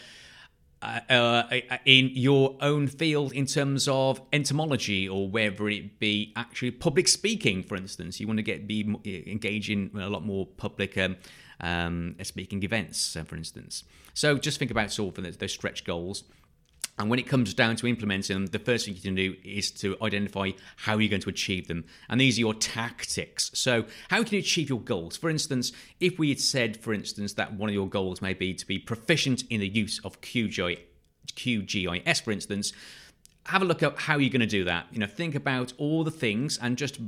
Uh, 0.81 0.99
uh, 1.11 1.59
in 1.85 2.09
your 2.13 2.55
own 2.59 2.87
field 2.87 3.31
in 3.33 3.45
terms 3.45 3.87
of 3.87 4.19
entomology 4.33 5.07
or 5.07 5.29
whether 5.29 5.69
it 5.69 5.99
be 5.99 6.33
actually 6.35 6.71
public 6.71 7.07
speaking 7.07 7.61
for 7.61 7.75
instance. 7.75 8.19
You 8.19 8.25
want 8.25 8.37
to 8.37 8.43
get 8.43 8.65
be 8.65 8.81
engaged 9.27 9.69
in 9.69 9.91
a 9.95 10.09
lot 10.09 10.25
more 10.25 10.47
public 10.47 10.97
um, 10.97 11.17
um, 11.59 12.15
speaking 12.23 12.63
events 12.63 13.15
uh, 13.15 13.23
for 13.23 13.35
instance. 13.35 13.83
So 14.15 14.39
just 14.39 14.57
think 14.57 14.71
about 14.71 14.91
sort 14.91 15.19
of 15.19 15.37
those 15.37 15.51
stretch 15.51 15.85
goals 15.85 16.23
and 16.99 17.09
when 17.09 17.19
it 17.19 17.27
comes 17.27 17.53
down 17.53 17.77
to 17.77 17.87
implementing 17.87 18.35
them, 18.35 18.45
the 18.47 18.59
first 18.59 18.85
thing 18.85 18.95
you 18.95 19.01
can 19.01 19.15
do 19.15 19.35
is 19.43 19.71
to 19.71 19.97
identify 20.01 20.51
how 20.75 20.97
you're 20.97 21.09
going 21.09 21.21
to 21.21 21.29
achieve 21.29 21.67
them. 21.67 21.85
And 22.09 22.21
these 22.21 22.37
are 22.37 22.41
your 22.41 22.53
tactics. 22.53 23.49
So, 23.53 23.85
how 24.09 24.23
can 24.23 24.33
you 24.33 24.39
achieve 24.39 24.69
your 24.69 24.81
goals? 24.81 25.17
For 25.17 25.29
instance, 25.29 25.71
if 25.99 26.19
we 26.19 26.29
had 26.29 26.39
said, 26.39 26.77
for 26.77 26.93
instance, 26.93 27.33
that 27.33 27.53
one 27.53 27.69
of 27.69 27.73
your 27.73 27.87
goals 27.87 28.21
may 28.21 28.33
be 28.33 28.53
to 28.53 28.67
be 28.67 28.77
proficient 28.77 29.43
in 29.49 29.61
the 29.61 29.67
use 29.67 29.99
of 30.03 30.21
QGIS, 30.21 30.79
QGIS 31.33 32.21
for 32.21 32.31
instance, 32.31 32.73
have 33.45 33.61
a 33.61 33.65
look 33.65 33.81
at 33.81 33.97
how 33.97 34.17
you're 34.17 34.29
going 34.29 34.41
to 34.41 34.45
do 34.45 34.65
that. 34.65 34.85
You 34.91 34.99
know, 34.99 35.07
think 35.07 35.33
about 35.33 35.73
all 35.77 36.03
the 36.03 36.11
things 36.11 36.59
and 36.61 36.77
just 36.77 36.99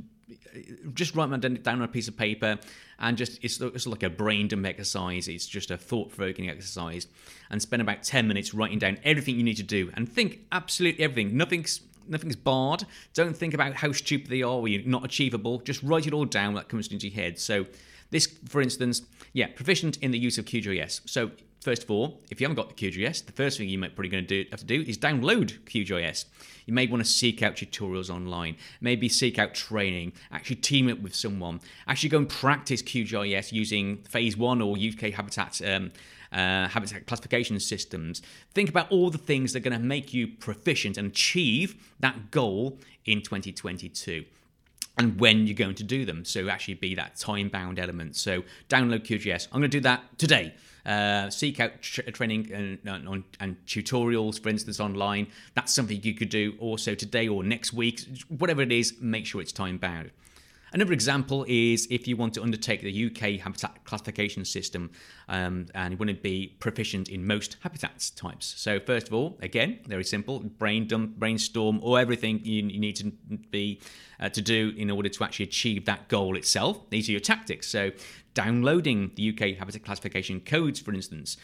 just 0.92 1.14
write 1.14 1.30
them 1.30 1.54
down 1.54 1.76
on 1.76 1.82
a 1.82 1.88
piece 1.88 2.08
of 2.08 2.16
paper 2.16 2.58
and 2.98 3.16
just 3.16 3.42
it's, 3.42 3.60
it's 3.60 3.86
like 3.86 4.02
a 4.02 4.10
brain 4.10 4.48
dump 4.48 4.66
exercise. 4.66 5.28
It's 5.28 5.46
just 5.46 5.70
a 5.70 5.76
thought-provoking 5.76 6.48
exercise. 6.48 7.06
And 7.50 7.60
spend 7.60 7.82
about 7.82 8.02
10 8.02 8.26
minutes 8.26 8.54
writing 8.54 8.78
down 8.78 8.98
everything 9.04 9.36
you 9.36 9.42
need 9.42 9.56
to 9.58 9.62
do 9.62 9.90
and 9.94 10.08
think 10.08 10.40
absolutely 10.52 11.04
everything. 11.04 11.36
Nothing's 11.36 11.80
nothing's 12.06 12.36
barred. 12.36 12.84
Don't 13.14 13.36
think 13.36 13.54
about 13.54 13.74
how 13.74 13.90
stupid 13.92 14.28
they 14.28 14.42
are 14.42 14.52
or 14.52 14.68
you're 14.68 14.82
not 14.82 15.04
achievable. 15.04 15.60
Just 15.60 15.82
write 15.82 16.06
it 16.06 16.12
all 16.12 16.26
down 16.26 16.54
that 16.54 16.68
comes 16.68 16.88
into 16.88 17.08
your 17.08 17.14
head. 17.14 17.38
So 17.38 17.66
this 18.10 18.26
for 18.48 18.60
instance 18.60 19.02
yeah 19.32 19.48
proficient 19.48 19.96
in 19.98 20.10
the 20.12 20.18
use 20.18 20.38
of 20.38 20.44
QGIS 20.44 21.00
so 21.04 21.30
First 21.64 21.84
of 21.84 21.90
all, 21.90 22.20
if 22.30 22.42
you 22.42 22.44
haven't 22.44 22.62
got 22.62 22.76
the 22.76 22.90
QGIS, 22.90 23.24
the 23.24 23.32
first 23.32 23.56
thing 23.56 23.70
you 23.70 23.78
might 23.78 23.94
probably 23.96 24.10
going 24.10 24.26
to 24.26 24.44
do 24.44 24.50
have 24.50 24.60
to 24.60 24.66
do 24.66 24.82
is 24.82 24.98
download 24.98 25.60
QGIS. 25.60 26.26
You 26.66 26.74
may 26.74 26.86
want 26.86 27.02
to 27.02 27.10
seek 27.10 27.42
out 27.42 27.54
tutorials 27.54 28.10
online, 28.10 28.58
maybe 28.82 29.08
seek 29.08 29.38
out 29.38 29.54
training, 29.54 30.12
actually 30.30 30.56
team 30.56 30.90
up 30.90 30.98
with 30.98 31.14
someone, 31.14 31.62
actually 31.88 32.10
go 32.10 32.18
and 32.18 32.28
practice 32.28 32.82
QGIS 32.82 33.50
using 33.50 33.96
Phase 34.02 34.36
One 34.36 34.60
or 34.60 34.76
UK 34.76 35.14
Habitat. 35.14 35.62
Um, 35.64 35.90
uh, 36.32 36.66
habitat 36.66 37.06
classification 37.06 37.60
systems. 37.60 38.20
Think 38.54 38.68
about 38.68 38.90
all 38.90 39.08
the 39.08 39.18
things 39.18 39.52
that 39.52 39.60
are 39.60 39.70
going 39.70 39.80
to 39.80 39.86
make 39.86 40.12
you 40.12 40.26
proficient 40.26 40.98
and 40.98 41.12
achieve 41.12 41.76
that 42.00 42.32
goal 42.32 42.76
in 43.04 43.22
2022 43.22 44.24
and 44.98 45.18
when 45.18 45.46
you're 45.46 45.56
going 45.56 45.74
to 45.74 45.84
do 45.84 46.04
them. 46.04 46.24
So 46.24 46.48
actually 46.48 46.74
be 46.74 46.94
that 46.94 47.16
time 47.16 47.48
bound 47.48 47.78
element. 47.78 48.16
So 48.16 48.44
download 48.68 49.04
QGIS. 49.04 49.48
I'm 49.52 49.60
going 49.60 49.70
to 49.70 49.76
do 49.76 49.80
that 49.80 50.18
today. 50.18 50.54
Uh, 50.86 51.30
seek 51.30 51.60
out 51.60 51.80
tra- 51.80 52.10
training 52.12 52.52
and, 52.52 52.78
and, 52.84 53.24
and, 53.40 53.56
tutorials, 53.66 54.40
for 54.40 54.50
instance, 54.50 54.80
online. 54.80 55.26
That's 55.54 55.74
something 55.74 55.98
you 56.02 56.12
could 56.12 56.28
do 56.28 56.54
also 56.58 56.94
today 56.94 57.26
or 57.26 57.42
next 57.42 57.72
week. 57.72 58.02
Whatever 58.28 58.60
it 58.60 58.70
is, 58.70 58.94
make 59.00 59.24
sure 59.24 59.40
it's 59.40 59.52
time 59.52 59.78
bound. 59.78 60.10
Another 60.74 60.92
example 60.92 61.46
is 61.46 61.86
if 61.88 62.08
you 62.08 62.16
want 62.16 62.34
to 62.34 62.42
undertake 62.42 62.82
the 62.82 63.06
UK 63.06 63.40
habitat 63.40 63.84
classification 63.84 64.44
system 64.44 64.90
um, 65.28 65.66
and 65.72 65.92
you 65.92 65.96
want 65.96 66.10
to 66.10 66.16
be 66.16 66.56
proficient 66.58 67.08
in 67.08 67.24
most 67.24 67.58
habitats 67.60 68.10
types. 68.10 68.54
So, 68.56 68.80
first 68.80 69.06
of 69.06 69.14
all, 69.14 69.38
again, 69.40 69.78
very 69.86 70.02
simple 70.02 70.40
brain 70.40 70.88
dump, 70.88 71.14
brainstorm, 71.16 71.78
or 71.80 72.00
everything 72.00 72.40
you, 72.44 72.64
you 72.64 72.80
need 72.80 72.96
to 72.96 73.12
be 73.52 73.80
uh, 74.18 74.30
to 74.30 74.42
do 74.42 74.72
in 74.76 74.90
order 74.90 75.08
to 75.08 75.22
actually 75.22 75.44
achieve 75.44 75.84
that 75.84 76.08
goal 76.08 76.36
itself. 76.36 76.90
These 76.90 77.08
are 77.08 77.12
your 77.12 77.20
tactics. 77.20 77.68
So, 77.68 77.92
downloading 78.34 79.12
the 79.14 79.28
UK 79.30 79.56
habitat 79.56 79.84
classification 79.84 80.40
codes, 80.40 80.80
for 80.80 80.92
instance, 80.92 81.36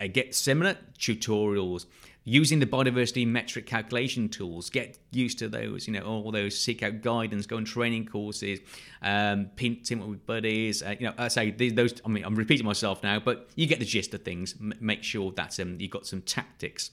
uh, 0.00 0.06
get 0.06 0.34
similar 0.34 0.78
tutorials 0.98 1.84
using 2.28 2.58
the 2.58 2.66
biodiversity 2.66 3.26
metric 3.26 3.66
calculation 3.66 4.28
tools 4.28 4.68
get 4.68 4.98
used 5.10 5.38
to 5.38 5.48
those 5.48 5.86
you 5.86 5.92
know 5.92 6.02
all 6.02 6.30
those 6.30 6.58
seek 6.58 6.82
out 6.82 7.00
guidance 7.00 7.46
go 7.46 7.56
on 7.56 7.64
training 7.64 8.04
courses 8.04 8.60
um 9.02 9.48
team 9.56 10.06
with 10.06 10.24
buddies 10.26 10.82
uh, 10.82 10.94
you 10.98 11.06
know 11.06 11.14
i 11.16 11.26
say 11.28 11.50
those 11.50 11.94
i 12.04 12.08
mean 12.08 12.24
i'm 12.24 12.34
repeating 12.34 12.66
myself 12.66 13.02
now 13.02 13.18
but 13.18 13.48
you 13.56 13.66
get 13.66 13.78
the 13.78 13.84
gist 13.84 14.12
of 14.12 14.22
things 14.22 14.54
M- 14.60 14.74
make 14.78 15.02
sure 15.02 15.32
that 15.32 15.58
um, 15.58 15.76
you've 15.80 15.90
got 15.90 16.06
some 16.06 16.20
tactics 16.20 16.90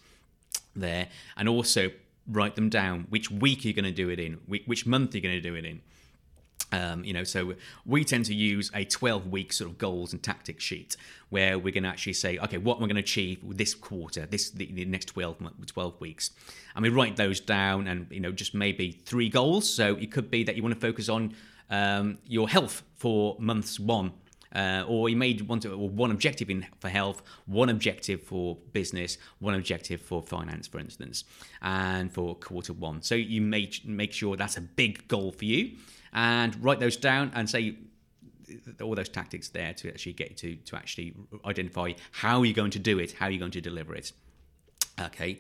there 0.73 1.09
and 1.35 1.49
also 1.49 1.91
write 2.31 2.55
them 2.55 2.69
down 2.69 3.05
which 3.09 3.29
week 3.29 3.65
you're 3.65 3.73
going 3.73 3.85
to 3.85 3.91
do 3.91 4.09
it 4.09 4.19
in 4.19 4.35
which 4.47 4.85
month 4.85 5.13
you're 5.13 5.21
going 5.21 5.35
to 5.35 5.41
do 5.41 5.55
it 5.55 5.65
in 5.65 5.81
um, 6.71 7.03
you 7.03 7.13
know, 7.13 7.23
so 7.23 7.53
we 7.85 8.03
tend 8.03 8.25
to 8.25 8.35
use 8.35 8.71
a 8.73 8.83
12 8.83 9.27
week 9.27 9.53
sort 9.53 9.69
of 9.69 9.77
goals 9.77 10.13
and 10.13 10.21
tactics 10.21 10.63
sheet 10.63 10.97
where 11.29 11.57
we're 11.57 11.73
going 11.73 11.83
to 11.83 11.89
actually 11.89 12.13
say, 12.13 12.37
okay, 12.39 12.57
what 12.57 12.77
am 12.77 12.83
I 12.83 12.87
going 12.87 12.95
to 12.95 13.01
achieve 13.01 13.39
this 13.57 13.73
quarter, 13.73 14.25
this 14.25 14.51
the, 14.51 14.71
the 14.71 14.85
next 14.85 15.05
12, 15.05 15.37
12 15.65 16.01
weeks, 16.01 16.31
and 16.75 16.83
we 16.83 16.89
write 16.89 17.15
those 17.15 17.39
down, 17.39 17.87
and 17.87 18.07
you 18.09 18.19
know, 18.19 18.31
just 18.31 18.53
maybe 18.53 18.91
three 18.91 19.29
goals. 19.29 19.71
So 19.71 19.95
it 19.95 20.11
could 20.11 20.29
be 20.29 20.43
that 20.43 20.55
you 20.55 20.63
want 20.63 20.75
to 20.75 20.81
focus 20.81 21.07
on 21.07 21.33
um, 21.69 22.17
your 22.27 22.49
health 22.49 22.83
for 22.95 23.35
months 23.39 23.79
one. 23.79 24.11
Uh, 24.55 24.85
or 24.87 25.09
you 25.09 25.17
may 25.17 25.37
want 25.45 25.63
to 25.63 25.75
one 25.75 26.11
objective 26.11 26.49
in 26.49 26.65
for 26.79 26.87
health, 26.87 27.21
one 27.45 27.67
objective 27.67 28.21
for 28.21 28.55
business, 28.71 29.17
one 29.39 29.53
objective 29.53 29.99
for 29.99 30.21
finance, 30.21 30.65
for 30.65 30.79
instance, 30.79 31.25
and 31.61 32.09
for 32.13 32.35
quarter 32.35 32.71
one. 32.71 33.01
So 33.01 33.15
you 33.15 33.41
make 33.41 33.85
make 33.85 34.13
sure 34.13 34.37
that's 34.37 34.55
a 34.55 34.61
big 34.61 35.09
goal 35.09 35.33
for 35.33 35.43
you, 35.43 35.71
and 36.15 36.63
write 36.63 36.79
those 36.79 36.97
down 36.97 37.31
and 37.35 37.47
say 37.47 37.75
all 38.81 38.95
those 38.95 39.09
tactics 39.09 39.49
there 39.49 39.73
to 39.73 39.89
actually 39.89 40.13
get 40.13 40.37
to 40.37 40.55
to 40.55 40.75
actually 40.75 41.13
identify 41.45 41.91
how 42.11 42.41
you're 42.41 42.55
going 42.55 42.71
to 42.71 42.79
do 42.79 42.97
it, 42.97 43.11
how 43.13 43.27
you're 43.27 43.39
going 43.39 43.51
to 43.51 43.61
deliver 43.61 43.93
it. 43.93 44.11
Okay. 44.99 45.39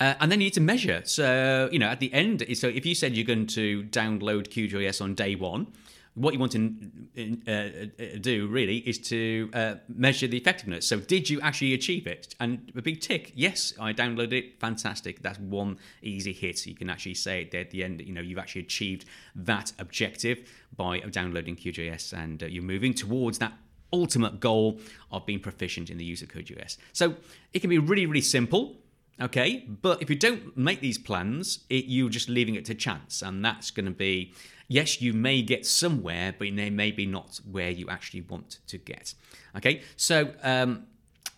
Uh, 0.00 0.14
and 0.20 0.32
then 0.32 0.40
you 0.40 0.46
need 0.46 0.54
to 0.54 0.60
measure. 0.60 1.02
So, 1.04 1.68
you 1.70 1.78
know, 1.78 1.86
at 1.86 2.00
the 2.00 2.12
end, 2.14 2.44
so 2.54 2.66
if 2.66 2.86
you 2.86 2.94
said 2.94 3.14
you're 3.14 3.26
going 3.26 3.46
to 3.48 3.84
download 3.84 4.48
QGIS 4.48 5.02
on 5.02 5.14
day 5.14 5.34
one, 5.34 5.66
what 6.14 6.34
you 6.34 6.40
want 6.40 6.52
to 6.52 7.40
uh, 7.48 7.52
uh, 7.52 8.18
do 8.20 8.46
really 8.46 8.78
is 8.78 8.98
to 8.98 9.50
uh, 9.54 9.74
measure 9.88 10.26
the 10.26 10.36
effectiveness. 10.36 10.86
So, 10.86 10.98
did 11.00 11.30
you 11.30 11.40
actually 11.40 11.72
achieve 11.72 12.06
it? 12.06 12.34
And 12.38 12.70
a 12.76 12.82
big 12.82 13.00
tick, 13.00 13.32
yes, 13.34 13.72
I 13.80 13.94
downloaded 13.94 14.32
it. 14.32 14.60
Fantastic. 14.60 15.22
That's 15.22 15.38
one 15.38 15.78
easy 16.02 16.32
hit. 16.32 16.66
You 16.66 16.74
can 16.74 16.90
actually 16.90 17.14
say 17.14 17.48
at 17.54 17.70
the 17.70 17.82
end, 17.82 18.02
you 18.02 18.12
know, 18.12 18.20
you've 18.20 18.38
actually 18.38 18.62
achieved 18.62 19.06
that 19.34 19.72
objective 19.78 20.50
by 20.76 21.00
downloading 21.00 21.56
QGIS, 21.56 22.12
and 22.12 22.42
uh, 22.42 22.46
you're 22.46 22.62
moving 22.62 22.92
towards 22.92 23.38
that 23.38 23.54
ultimate 23.92 24.40
goal 24.40 24.80
of 25.10 25.24
being 25.24 25.40
proficient 25.40 25.90
in 25.90 25.96
the 25.96 26.04
use 26.04 26.20
of 26.20 26.28
QGIS. 26.28 26.76
So, 26.92 27.16
it 27.54 27.60
can 27.60 27.70
be 27.70 27.78
really, 27.78 28.04
really 28.04 28.20
simple. 28.20 28.76
Okay, 29.20 29.66
but 29.82 30.02
if 30.02 30.10
you 30.10 30.16
don't 30.16 30.56
make 30.56 30.80
these 30.80 30.98
plans, 30.98 31.60
it, 31.70 31.84
you're 31.84 32.08
just 32.08 32.28
leaving 32.28 32.54
it 32.54 32.64
to 32.66 32.74
chance, 32.74 33.22
and 33.22 33.44
that's 33.44 33.70
going 33.70 33.84
to 33.86 33.92
be 33.92 34.32
yes, 34.72 35.00
you 35.00 35.12
may 35.12 35.42
get 35.42 35.66
somewhere, 35.66 36.34
but 36.38 36.48
they 36.54 36.70
may 36.70 36.90
be 36.90 37.06
not 37.06 37.40
where 37.50 37.70
you 37.70 37.88
actually 37.88 38.22
want 38.22 38.58
to 38.66 38.78
get. 38.78 39.14
Okay, 39.56 39.82
so 39.96 40.32
um, 40.42 40.84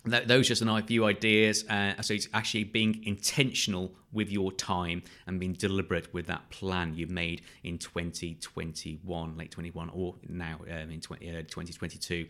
th- 0.09 0.26
those 0.26 0.47
are 0.47 0.55
just 0.55 0.62
a 0.62 0.83
few 0.83 1.05
ideas. 1.05 1.64
Uh, 1.69 2.00
so 2.00 2.14
it's 2.14 2.29
actually 2.33 2.64
being 2.64 3.03
intentional 3.05 3.93
with 4.12 4.31
your 4.31 4.53
time 4.53 5.03
and 5.26 5.41
being 5.41 5.53
deliberate 5.53 6.12
with 6.14 6.26
that 6.26 6.49
plan 6.50 6.95
you've 6.95 7.11
made 7.11 7.43
in 7.64 7.79
2021, 7.79 9.37
late 9.37 9.50
21, 9.50 9.91
or 9.91 10.14
now 10.29 10.61
um, 10.71 10.91
in 10.91 11.00
20, 11.00 11.29
uh, 11.31 11.33
2022. 11.43 12.26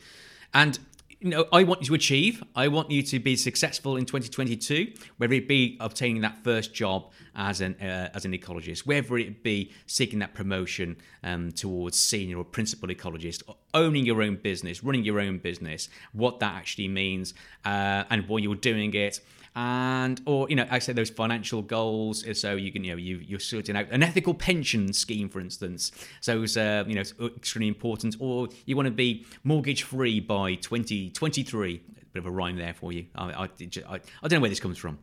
And 0.54 0.78
you 1.20 1.30
know, 1.30 1.46
I 1.52 1.64
want 1.64 1.80
you 1.82 1.86
to 1.88 1.94
achieve. 1.94 2.42
I 2.54 2.68
want 2.68 2.90
you 2.90 3.02
to 3.02 3.18
be 3.18 3.36
successful 3.36 3.96
in 3.96 4.04
2022, 4.04 4.92
whether 5.18 5.34
it 5.34 5.48
be 5.48 5.76
obtaining 5.80 6.22
that 6.22 6.42
first 6.44 6.74
job 6.74 7.12
as 7.34 7.60
an 7.60 7.74
uh, 7.80 8.10
as 8.14 8.24
an 8.24 8.32
ecologist, 8.32 8.86
whether 8.86 9.16
it 9.18 9.42
be 9.42 9.72
seeking 9.86 10.18
that 10.20 10.34
promotion 10.34 10.96
um, 11.22 11.52
towards 11.52 11.98
senior 11.98 12.38
or 12.38 12.44
principal 12.44 12.88
ecologist, 12.88 13.42
owning 13.74 14.06
your 14.06 14.22
own 14.22 14.36
business, 14.36 14.82
running 14.82 15.04
your 15.04 15.20
own 15.20 15.38
business, 15.38 15.88
what 16.12 16.40
that 16.40 16.54
actually 16.54 16.88
means, 16.88 17.34
uh, 17.64 18.04
and 18.10 18.28
why 18.28 18.38
you're 18.38 18.54
doing 18.54 18.94
it, 18.94 19.20
and 19.56 20.20
or 20.26 20.48
you 20.48 20.56
know 20.56 20.66
I 20.70 20.78
say 20.78 20.92
those 20.92 21.10
financial 21.10 21.62
goals 21.62 22.24
so 22.38 22.56
you 22.56 22.72
can 22.72 22.82
you 22.82 22.92
know 22.92 22.96
you 22.96 23.18
you're 23.18 23.38
sorting 23.38 23.76
out 23.76 23.86
an 23.90 24.02
ethical 24.02 24.34
pension 24.34 24.92
scheme 24.92 25.28
for 25.28 25.40
instance. 25.40 25.92
So 26.20 26.42
it's 26.42 26.56
uh, 26.56 26.84
you 26.86 26.94
know 26.94 27.02
it's 27.02 27.14
extremely 27.20 27.68
important. 27.68 28.16
Or 28.18 28.48
you 28.66 28.76
want 28.76 28.86
to 28.86 28.92
be 28.92 29.26
mortgage 29.44 29.82
free 29.82 30.20
by 30.20 30.54
2023 30.54 31.82
bit 32.12 32.20
of 32.20 32.26
a 32.26 32.30
rhyme 32.30 32.56
there 32.56 32.74
for 32.74 32.92
you. 32.92 33.06
I, 33.16 33.32
I, 33.32 33.44
I, 33.44 33.48
I 33.94 34.28
don't 34.28 34.34
know 34.34 34.40
where 34.40 34.48
this 34.48 34.60
comes 34.60 34.78
from 34.78 34.98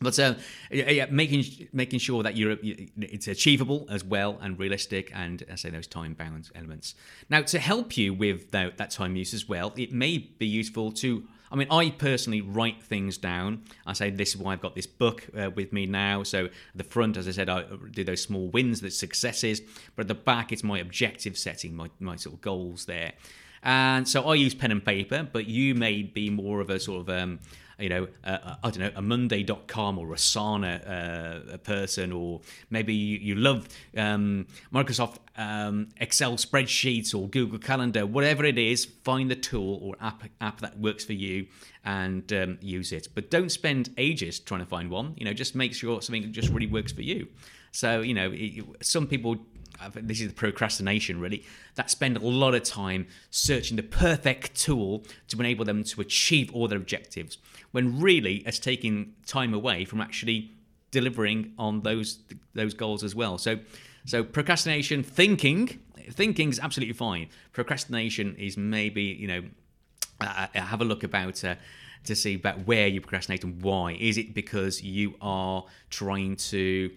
but 0.00 0.18
uh, 0.18 0.34
yeah, 0.70 1.06
making 1.10 1.68
making 1.72 1.98
sure 1.98 2.22
that 2.22 2.34
you're 2.34 2.56
it's 2.62 3.28
achievable 3.28 3.86
as 3.90 4.02
well 4.02 4.38
and 4.40 4.58
realistic, 4.58 5.10
and 5.14 5.44
I 5.50 5.56
say 5.56 5.68
those 5.68 5.86
time 5.86 6.14
bound 6.14 6.50
elements. 6.54 6.94
Now, 7.28 7.42
to 7.42 7.58
help 7.58 7.98
you 7.98 8.14
with 8.14 8.50
that, 8.52 8.78
that 8.78 8.90
time 8.90 9.14
use 9.16 9.34
as 9.34 9.46
well, 9.46 9.74
it 9.76 9.92
may 9.92 10.18
be 10.18 10.46
useful 10.46 10.90
to. 10.92 11.24
I 11.52 11.56
mean, 11.56 11.66
I 11.70 11.90
personally 11.90 12.40
write 12.40 12.80
things 12.80 13.18
down. 13.18 13.64
I 13.84 13.92
say 13.92 14.08
this 14.08 14.30
is 14.30 14.36
why 14.36 14.52
I've 14.52 14.60
got 14.60 14.76
this 14.76 14.86
book 14.86 15.26
uh, 15.36 15.50
with 15.50 15.72
me 15.72 15.84
now. 15.84 16.22
So 16.22 16.44
at 16.44 16.52
the 16.76 16.84
front, 16.84 17.16
as 17.16 17.26
I 17.26 17.32
said, 17.32 17.48
I 17.48 17.64
do 17.90 18.04
those 18.04 18.22
small 18.22 18.48
wins, 18.48 18.80
the 18.80 18.90
successes, 18.90 19.60
but 19.96 20.02
at 20.02 20.08
the 20.08 20.14
back, 20.14 20.52
it's 20.52 20.62
my 20.62 20.78
objective 20.78 21.36
setting, 21.36 21.74
my 21.74 21.90
my 21.98 22.16
sort 22.16 22.36
of 22.36 22.40
goals 22.40 22.86
there. 22.86 23.12
And 23.62 24.08
so 24.08 24.24
I 24.24 24.34
use 24.36 24.54
pen 24.54 24.70
and 24.70 24.82
paper, 24.82 25.28
but 25.30 25.46
you 25.46 25.74
may 25.74 26.02
be 26.02 26.30
more 26.30 26.60
of 26.60 26.70
a 26.70 26.80
sort 26.80 27.02
of 27.02 27.10
um, 27.10 27.40
you 27.80 27.88
know, 27.88 28.08
uh, 28.24 28.56
I 28.62 28.70
don't 28.70 28.78
know, 28.80 28.92
a 28.94 29.02
Monday.com 29.02 29.98
or 29.98 30.08
Asana 30.08 31.54
uh, 31.54 31.56
person, 31.58 32.12
or 32.12 32.40
maybe 32.70 32.94
you, 32.94 33.18
you 33.18 33.34
love 33.34 33.68
um, 33.96 34.46
Microsoft 34.72 35.16
um, 35.36 35.88
Excel 35.98 36.32
spreadsheets 36.36 37.14
or 37.14 37.28
Google 37.28 37.58
Calendar, 37.58 38.06
whatever 38.06 38.44
it 38.44 38.58
is, 38.58 38.84
find 38.84 39.30
the 39.30 39.36
tool 39.36 39.78
or 39.82 39.96
app 40.00 40.24
app 40.40 40.60
that 40.60 40.78
works 40.78 41.04
for 41.04 41.14
you 41.14 41.46
and 41.84 42.30
um, 42.32 42.58
use 42.60 42.92
it. 42.92 43.08
But 43.14 43.30
don't 43.30 43.50
spend 43.50 43.90
ages 43.96 44.38
trying 44.38 44.60
to 44.60 44.66
find 44.66 44.90
one. 44.90 45.14
You 45.16 45.24
know, 45.24 45.32
just 45.32 45.54
make 45.54 45.74
sure 45.74 46.02
something 46.02 46.32
just 46.32 46.50
really 46.50 46.66
works 46.66 46.92
for 46.92 47.02
you. 47.02 47.28
So 47.72 48.00
you 48.00 48.14
know, 48.14 48.30
it, 48.34 48.64
some 48.82 49.06
people 49.06 49.36
this 49.94 50.20
is 50.20 50.28
the 50.28 50.34
procrastination 50.34 51.20
really, 51.20 51.44
that 51.74 51.90
spend 51.90 52.16
a 52.16 52.20
lot 52.20 52.54
of 52.54 52.62
time 52.62 53.06
searching 53.30 53.76
the 53.76 53.82
perfect 53.82 54.54
tool 54.54 55.04
to 55.28 55.38
enable 55.38 55.64
them 55.64 55.84
to 55.84 56.00
achieve 56.00 56.52
all 56.54 56.68
their 56.68 56.78
objectives, 56.78 57.38
when 57.70 58.00
really 58.00 58.36
it's 58.46 58.58
taking 58.58 59.14
time 59.26 59.54
away 59.54 59.84
from 59.84 60.00
actually 60.00 60.52
delivering 60.90 61.52
on 61.58 61.82
those 61.82 62.18
those 62.54 62.74
goals 62.74 63.04
as 63.04 63.14
well. 63.14 63.38
So 63.38 63.58
so 64.06 64.24
procrastination, 64.24 65.02
thinking, 65.02 65.80
thinking 66.10 66.48
is 66.48 66.58
absolutely 66.58 66.94
fine. 66.94 67.28
Procrastination 67.52 68.36
is 68.36 68.56
maybe 68.56 69.02
you 69.02 69.28
know 69.28 69.42
uh, 70.20 70.46
uh 70.54 70.60
have 70.60 70.80
a 70.80 70.84
look 70.84 71.04
about. 71.04 71.42
Uh, 71.44 71.54
to 72.04 72.16
see 72.16 72.34
about 72.34 72.66
where 72.66 72.86
you 72.86 73.00
procrastinate 73.00 73.44
and 73.44 73.60
why. 73.62 73.92
Is 73.92 74.16
it 74.18 74.34
because 74.34 74.82
you 74.82 75.14
are 75.20 75.64
trying 75.90 76.36
to 76.36 76.90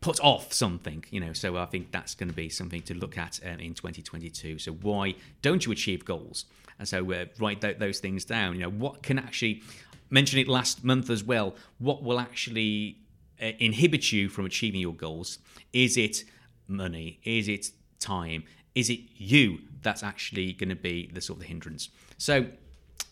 put 0.00 0.20
off 0.20 0.52
something, 0.52 1.04
you 1.10 1.20
know. 1.20 1.32
So 1.32 1.56
I 1.56 1.66
think 1.66 1.90
that's 1.90 2.14
going 2.14 2.28
to 2.28 2.34
be 2.34 2.48
something 2.48 2.82
to 2.82 2.94
look 2.94 3.18
at 3.18 3.40
um, 3.44 3.60
in 3.60 3.74
2022. 3.74 4.58
So 4.58 4.72
why 4.72 5.14
don't 5.42 5.64
you 5.66 5.72
achieve 5.72 6.04
goals? 6.04 6.44
And 6.78 6.86
so 6.86 7.12
uh, 7.12 7.26
write 7.38 7.60
th- 7.60 7.78
those 7.78 7.98
things 7.98 8.24
down. 8.24 8.54
You 8.54 8.62
know, 8.62 8.70
what 8.70 9.02
can 9.02 9.18
actually 9.18 9.62
mention 10.10 10.38
it 10.38 10.48
last 10.48 10.84
month 10.84 11.10
as 11.10 11.24
well. 11.24 11.54
What 11.78 12.02
will 12.02 12.20
actually 12.20 12.98
uh, 13.42 13.52
inhibit 13.58 14.12
you 14.12 14.28
from 14.28 14.46
achieving 14.46 14.80
your 14.80 14.94
goals? 14.94 15.38
Is 15.72 15.96
it 15.96 16.24
money? 16.66 17.20
Is 17.24 17.48
it 17.48 17.70
time? 17.98 18.44
Is 18.74 18.90
it 18.90 19.00
you 19.16 19.58
that's 19.82 20.02
actually 20.02 20.52
going 20.52 20.68
to 20.68 20.76
be 20.76 21.10
the 21.12 21.20
sort 21.20 21.38
of 21.38 21.42
the 21.42 21.48
hindrance? 21.48 21.88
So 22.16 22.46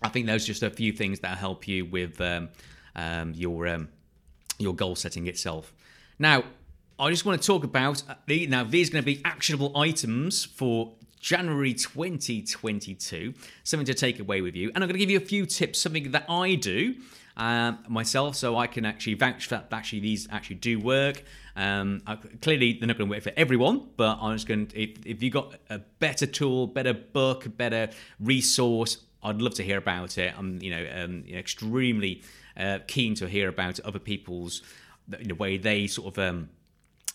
I 0.02 0.09
think 0.09 0.26
those 0.26 0.45
are 0.45 0.47
just 0.47 0.62
a 0.62 0.71
few 0.71 0.93
things 0.93 1.21
that 1.21 1.38
help 1.38 1.66
you 1.66 1.85
with 1.85 2.21
um, 2.21 2.49
um, 2.95 3.33
your 3.35 3.66
um, 3.66 3.88
your 4.59 4.75
goal 4.75 4.95
setting 4.95 5.26
itself. 5.26 5.73
Now, 6.19 6.45
I 6.99 7.11
just 7.11 7.26
want 7.26 7.41
to 7.41 7.47
talk 7.47 7.62
about 7.62 8.03
uh, 8.09 8.15
the, 8.26 8.47
now. 8.47 8.65
These 8.65 8.88
are 8.88 8.93
going 8.93 9.05
to 9.05 9.07
be 9.07 9.21
actionable 9.23 9.76
items 9.76 10.47
for 10.47 10.95
January 11.21 11.75
2022. 11.75 13.35
Something 13.65 13.85
to 13.85 13.93
take 13.93 14.19
away 14.19 14.41
with 14.41 14.57
you, 14.57 14.71
and 14.75 14.83
I'm 14.83 14.88
going 14.88 14.95
to 14.95 14.99
give 14.99 15.11
you 15.11 15.19
a 15.19 15.21
few 15.21 15.45
tips. 15.45 15.79
Something 15.79 16.11
that 16.12 16.25
I 16.26 16.55
do 16.55 16.95
um, 17.37 17.81
myself, 17.87 18.35
so 18.35 18.57
I 18.57 18.67
can 18.67 18.87
actually 18.87 19.12
vouch 19.12 19.50
that 19.50 19.69
actually 19.73 20.00
these 20.00 20.26
actually 20.31 20.57
do 20.57 20.81
work. 20.81 21.23
Um, 21.55 22.00
I, 22.07 22.17
clearly, 22.41 22.79
they're 22.79 22.88
not 22.88 22.97
going 22.97 23.11
to 23.11 23.15
work 23.15 23.23
for 23.23 23.33
everyone, 23.37 23.88
but 23.99 24.17
I'm 24.23 24.35
just 24.35 24.49
going 24.49 24.69
to. 24.69 24.83
If, 24.83 25.05
if 25.05 25.23
you 25.23 25.31
got 25.31 25.55
a 25.69 25.81
better 25.99 26.25
tool, 26.25 26.67
better 26.67 26.95
book, 26.95 27.59
better 27.59 27.91
resource, 28.21 29.05
I'd 29.23 29.43
love 29.43 29.53
to 29.55 29.62
hear 29.62 29.76
about 29.76 30.17
it. 30.17 30.33
I'm, 30.38 30.62
you 30.62 30.71
know, 30.71 30.87
um, 31.05 31.25
extremely 31.29 32.23
uh, 32.57 32.79
keen 32.87 33.15
to 33.17 33.29
hear 33.29 33.50
about 33.50 33.81
other 33.81 33.99
people's 33.99 34.62
the 35.09 35.35
way 35.35 35.57
they 35.57 35.87
sort 35.87 36.17
of 36.17 36.19
um, 36.19 36.49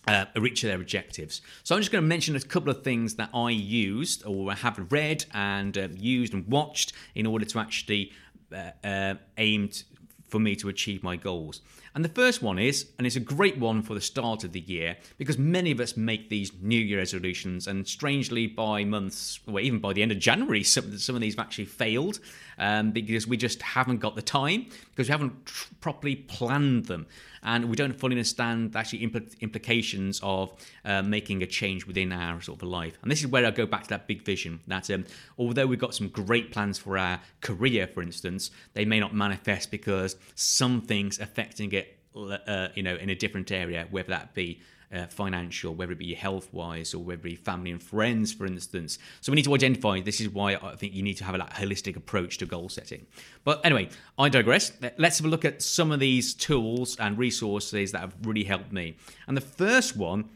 uh, 0.08 0.25
reach 0.36 0.62
their 0.62 0.75
objectives. 0.75 1.41
So 1.63 1.75
I'm 1.75 1.81
just 1.81 1.91
going 1.91 2.03
to 2.03 2.08
mention 2.08 2.36
a 2.36 2.39
couple 2.39 2.72
of 2.72 2.84
things 2.84 3.15
that 3.15 3.29
I 3.34 3.50
used 3.51 4.25
or 4.25 4.53
have 4.53 4.91
read 4.91 5.25
and 5.34 5.77
uh, 5.77 5.88
used 5.96 6.34
and 6.34 6.48
watched 6.48 6.93
in 7.15 7.26
order 7.26 7.45
to 7.45 7.60
actually 7.60 8.12
uh, 8.54 8.71
uh 8.86 9.15
aimed 9.38 9.84
for 10.32 10.39
me 10.39 10.56
to 10.56 10.69
achieve 10.69 11.04
my 11.04 11.17
goals. 11.17 11.62
And 11.93 12.06
the 12.06 12.10
first 12.10 12.41
one 12.41 12.58
is, 12.58 12.88
and 12.97 13.06
it's 13.06 13.17
a 13.17 13.21
great 13.21 13.58
one 13.58 13.82
for 13.82 13.93
the 13.93 14.02
start 14.02 14.45
of 14.45 14.54
the 14.54 14.62
year, 14.62 14.95
because 15.17 15.38
many 15.38 15.71
of 15.71 15.82
us 15.82 15.97
make 15.97 16.30
these 16.30 16.54
New 16.62 16.80
Year 16.80 16.99
resolutions, 16.99 17.67
and 17.67 17.86
strangely, 17.86 18.47
by 18.47 18.86
months, 18.86 19.41
or 19.45 19.60
even 19.60 19.80
by 19.80 19.91
the 19.91 20.02
end 20.02 20.13
of 20.13 20.19
January, 20.19 20.63
some, 20.63 20.97
some 20.97 21.15
of 21.15 21.21
these 21.21 21.36
have 21.36 21.45
actually 21.45 21.65
failed 21.65 22.21
um, 22.62 22.91
because 22.91 23.28
we 23.28 23.36
just 23.36 23.62
haven't 23.62 23.97
got 23.97 24.15
the 24.15 24.21
time, 24.21 24.67
because 24.91 25.08
we 25.08 25.12
haven't 25.12 25.45
tr- 25.45 25.67
properly 25.82 26.15
planned 26.15 26.86
them, 26.86 27.08
and 27.43 27.65
we 27.65 27.76
don't 27.76 28.00
fully 28.00 28.13
understand 28.13 28.71
the 28.71 28.80
actually 28.80 29.06
impl- 29.06 29.38
implications 29.41 30.21
of 30.24 30.54
uh, 30.86 31.02
making 31.02 31.41
a 31.41 31.47
change 31.47 31.88
within 31.88 32.13
our 32.13 32.39
sort 32.39 32.62
of 32.62 32.69
life. 32.69 32.97
And 33.02 33.12
this 33.12 33.19
is 33.19 33.28
where 33.28 33.45
I 33.45 33.52
go 33.52 33.65
back 33.65 33.84
to 33.84 33.89
that 33.89 34.08
big 34.08 34.24
vision 34.24 34.62
that 34.67 34.89
um, 34.91 35.06
although 35.39 35.65
we've 35.65 35.80
got 35.80 35.95
some 35.95 36.08
great 36.08 36.52
plans 36.52 36.78
for 36.78 36.97
our 36.97 37.19
career, 37.41 37.88
for 37.88 38.04
instance, 38.04 38.52
they 38.74 38.86
may 38.86 39.00
not 39.00 39.13
manifest 39.13 39.71
because 39.71 40.15
something's 40.36 41.19
affecting 41.19 41.71
it 41.74 41.97
uh, 42.15 42.67
you 42.76 42.84
know, 42.84 42.95
in 42.95 43.10
a 43.10 43.15
different 43.15 43.52
area, 43.52 43.88
whether 43.89 44.10
that 44.10 44.34
be 44.34 44.62
uh, 44.93 45.08
financial, 45.08 45.73
whether 45.73 45.91
it 45.91 45.99
be 45.99 46.13
health 46.13 46.49
wise, 46.51 46.93
or 46.93 46.99
whether 46.99 47.19
it 47.19 47.23
be 47.23 47.36
family 47.36 47.71
and 47.71 47.82
friends, 47.82 48.34
for 48.34 48.45
instance. 48.45 48.99
So 49.21 49.32
we 49.32 49.36
need 49.36 49.45
to 49.45 49.54
identify 49.54 50.01
this 50.01 50.21
is 50.21 50.30
why 50.30 50.56
I 50.56 50.75
think 50.75 50.93
you 50.93 51.04
need 51.04 51.17
to 51.17 51.23
have 51.23 51.36
a 51.36 51.39
like, 51.39 51.54
holistic 51.54 51.95
approach 51.95 52.38
to 52.39 52.45
goal 52.45 52.69
setting. 52.69 53.06
But 53.43 53.65
anyway, 53.65 53.89
I 54.17 54.30
digress. 54.30 54.71
Let's 54.97 55.17
have 55.19 55.25
a 55.25 55.30
look 55.30 55.45
at 55.45 55.62
some 55.62 55.91
of 55.91 55.99
these 55.99 56.34
tools 56.34 56.97
and 56.97 57.17
resources 57.17 57.91
that 57.91 57.99
have 57.99 58.15
really 58.23 58.43
helped 58.43 58.71
me. 58.71 58.95
And 59.27 59.38
the 59.38 59.41
first 59.41 59.95
one, 59.95 60.30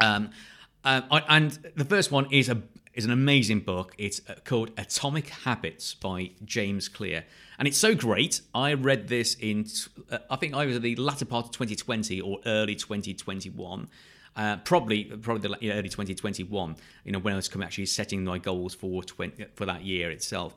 um, 0.00 0.30
uh, 0.84 1.02
and 1.28 1.52
the 1.74 1.84
first 1.84 2.12
one 2.12 2.26
is 2.30 2.48
a 2.48 2.62
is 2.98 3.04
an 3.04 3.12
amazing 3.12 3.60
book. 3.60 3.94
It's 3.96 4.20
uh, 4.28 4.34
called 4.44 4.72
Atomic 4.76 5.28
Habits 5.28 5.94
by 5.94 6.32
James 6.44 6.88
Clear. 6.88 7.24
And 7.56 7.68
it's 7.68 7.78
so 7.78 7.94
great. 7.94 8.40
I 8.52 8.74
read 8.74 9.06
this 9.06 9.36
in, 9.36 9.66
uh, 10.10 10.18
I 10.28 10.34
think 10.34 10.56
either 10.56 10.80
the 10.80 10.96
latter 10.96 11.24
part 11.24 11.46
of 11.46 11.52
2020 11.52 12.20
or 12.20 12.40
early 12.44 12.74
2021. 12.74 13.88
Uh, 14.34 14.56
probably, 14.64 15.04
probably 15.04 15.48
the 15.48 15.72
early 15.72 15.88
2021. 15.88 16.76
You 17.04 17.12
know, 17.12 17.20
when 17.20 17.34
I 17.34 17.36
was 17.36 17.48
actually 17.62 17.86
setting 17.86 18.24
my 18.24 18.38
goals 18.38 18.74
for 18.74 19.04
20, 19.04 19.46
for 19.54 19.64
that 19.64 19.84
year 19.84 20.10
itself, 20.10 20.56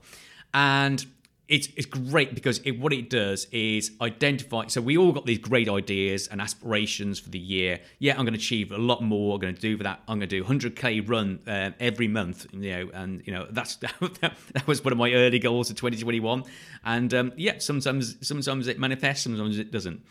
and 0.51 1.05
it's, 1.51 1.67
it's 1.75 1.85
great 1.85 2.33
because 2.33 2.59
it, 2.59 2.79
what 2.79 2.93
it 2.93 3.09
does 3.09 3.45
is 3.51 3.91
identify. 3.99 4.67
So 4.67 4.79
we 4.79 4.97
all 4.97 5.11
got 5.11 5.25
these 5.25 5.37
great 5.37 5.67
ideas 5.67 6.27
and 6.29 6.39
aspirations 6.39 7.19
for 7.19 7.29
the 7.29 7.37
year. 7.37 7.81
Yeah, 7.99 8.13
I'm 8.13 8.23
going 8.23 8.33
to 8.33 8.39
achieve 8.39 8.71
a 8.71 8.77
lot 8.77 9.03
more. 9.03 9.35
I'm 9.35 9.41
going 9.41 9.55
to 9.55 9.61
do 9.61 9.75
for 9.75 9.83
that. 9.83 9.99
I'm 10.07 10.19
going 10.19 10.29
to 10.29 10.41
do 10.41 10.45
100k 10.45 11.07
run 11.09 11.41
uh, 11.45 11.71
every 11.81 12.07
month. 12.07 12.47
You 12.53 12.71
know, 12.71 12.91
and 12.93 13.21
you 13.25 13.33
know 13.33 13.47
that's 13.51 13.75
that 13.75 14.65
was 14.65 14.81
one 14.81 14.93
of 14.93 14.97
my 14.97 15.11
early 15.11 15.39
goals 15.39 15.67
for 15.67 15.75
2021. 15.75 16.45
And 16.85 17.13
um, 17.13 17.33
yeah, 17.35 17.57
sometimes 17.57 18.15
sometimes 18.25 18.67
it 18.67 18.79
manifests, 18.79 19.25
sometimes 19.25 19.59
it 19.59 19.71
doesn't. 19.71 20.05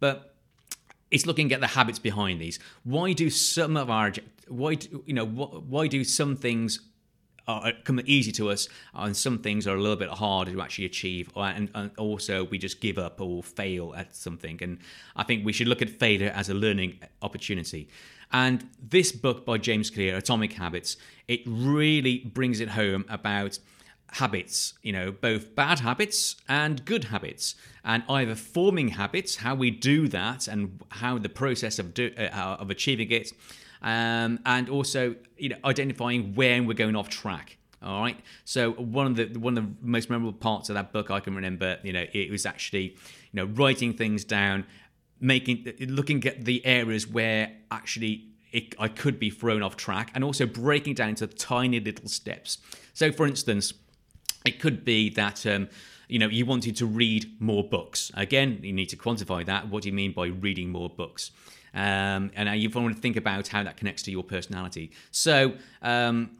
But 0.00 0.34
it's 1.10 1.26
looking 1.26 1.52
at 1.52 1.60
the 1.60 1.66
habits 1.66 1.98
behind 1.98 2.40
these. 2.40 2.58
Why 2.84 3.12
do 3.12 3.28
some 3.28 3.76
of 3.76 3.90
our 3.90 4.12
why 4.48 4.76
do, 4.76 5.04
you 5.04 5.12
know 5.12 5.26
why 5.26 5.88
do 5.88 6.04
some 6.04 6.36
things 6.36 6.80
are 7.48 7.72
come 7.84 8.00
easy 8.06 8.32
to 8.32 8.50
us, 8.50 8.68
and 8.94 9.16
some 9.16 9.38
things 9.38 9.66
are 9.66 9.76
a 9.76 9.80
little 9.80 9.96
bit 9.96 10.08
harder 10.08 10.52
to 10.52 10.60
actually 10.60 10.86
achieve, 10.86 11.30
and, 11.36 11.70
and 11.74 11.90
also 11.96 12.44
we 12.44 12.58
just 12.58 12.80
give 12.80 12.98
up 12.98 13.20
or 13.20 13.42
fail 13.42 13.94
at 13.96 14.14
something. 14.16 14.58
And 14.62 14.78
I 15.14 15.22
think 15.22 15.44
we 15.44 15.52
should 15.52 15.68
look 15.68 15.82
at 15.82 15.90
failure 15.90 16.32
as 16.34 16.48
a 16.48 16.54
learning 16.54 16.98
opportunity. 17.22 17.88
And 18.32 18.68
this 18.82 19.12
book 19.12 19.46
by 19.46 19.58
James 19.58 19.90
Clear, 19.90 20.16
Atomic 20.16 20.52
Habits, 20.54 20.96
it 21.28 21.40
really 21.46 22.18
brings 22.18 22.60
it 22.60 22.70
home 22.70 23.04
about 23.08 23.58
habits, 24.12 24.74
you 24.82 24.92
know, 24.92 25.12
both 25.12 25.54
bad 25.54 25.80
habits 25.80 26.36
and 26.48 26.84
good 26.84 27.04
habits, 27.04 27.54
and 27.84 28.02
either 28.08 28.34
forming 28.34 28.88
habits, 28.88 29.36
how 29.36 29.54
we 29.54 29.70
do 29.70 30.08
that, 30.08 30.48
and 30.48 30.80
how 30.90 31.18
the 31.18 31.28
process 31.28 31.78
of 31.78 31.94
do, 31.94 32.12
uh, 32.18 32.56
of 32.58 32.70
achieving 32.70 33.10
it, 33.10 33.32
um, 33.82 34.40
and 34.44 34.68
also 34.68 35.14
you 35.36 35.50
know 35.50 35.56
identifying 35.64 36.34
when 36.34 36.66
we're 36.66 36.74
going 36.74 36.96
off 36.96 37.08
track. 37.08 37.58
All 37.82 38.00
right. 38.00 38.18
So 38.44 38.72
one 38.72 39.06
of 39.06 39.16
the 39.16 39.38
one 39.38 39.56
of 39.56 39.64
the 39.64 39.86
most 39.86 40.10
memorable 40.10 40.38
parts 40.38 40.68
of 40.70 40.74
that 40.74 40.92
book 40.92 41.10
I 41.10 41.20
can 41.20 41.34
remember, 41.34 41.78
you 41.82 41.92
know, 41.92 42.04
it 42.12 42.30
was 42.30 42.46
actually 42.46 42.96
you 43.32 43.34
know 43.34 43.44
writing 43.44 43.92
things 43.92 44.24
down, 44.24 44.64
making 45.20 45.72
looking 45.80 46.24
at 46.26 46.44
the 46.44 46.64
areas 46.64 47.06
where 47.06 47.52
actually 47.70 48.28
it, 48.52 48.74
I 48.78 48.88
could 48.88 49.18
be 49.18 49.30
thrown 49.30 49.62
off 49.62 49.76
track, 49.76 50.10
and 50.14 50.24
also 50.24 50.46
breaking 50.46 50.94
down 50.94 51.10
into 51.10 51.26
tiny 51.26 51.78
little 51.78 52.08
steps. 52.08 52.58
So, 52.94 53.12
for 53.12 53.26
instance, 53.26 53.74
it 54.46 54.60
could 54.60 54.84
be 54.84 55.10
that 55.10 55.44
um, 55.46 55.68
you 56.08 56.18
know, 56.18 56.28
you 56.28 56.46
wanted 56.46 56.76
to 56.76 56.86
read 56.86 57.40
more 57.40 57.64
books. 57.64 58.10
Again, 58.14 58.60
you 58.62 58.72
need 58.72 58.88
to 58.90 58.96
quantify 58.96 59.44
that. 59.46 59.68
What 59.68 59.82
do 59.82 59.88
you 59.88 59.94
mean 59.94 60.12
by 60.12 60.26
reading 60.26 60.70
more 60.70 60.88
books? 60.88 61.30
Um, 61.74 62.30
and 62.34 62.60
you 62.60 62.70
want 62.70 62.96
to 62.96 63.02
think 63.02 63.16
about 63.16 63.48
how 63.48 63.62
that 63.62 63.76
connects 63.76 64.02
to 64.04 64.10
your 64.10 64.24
personality. 64.24 64.92
So, 65.10 65.54
um, 65.82 66.30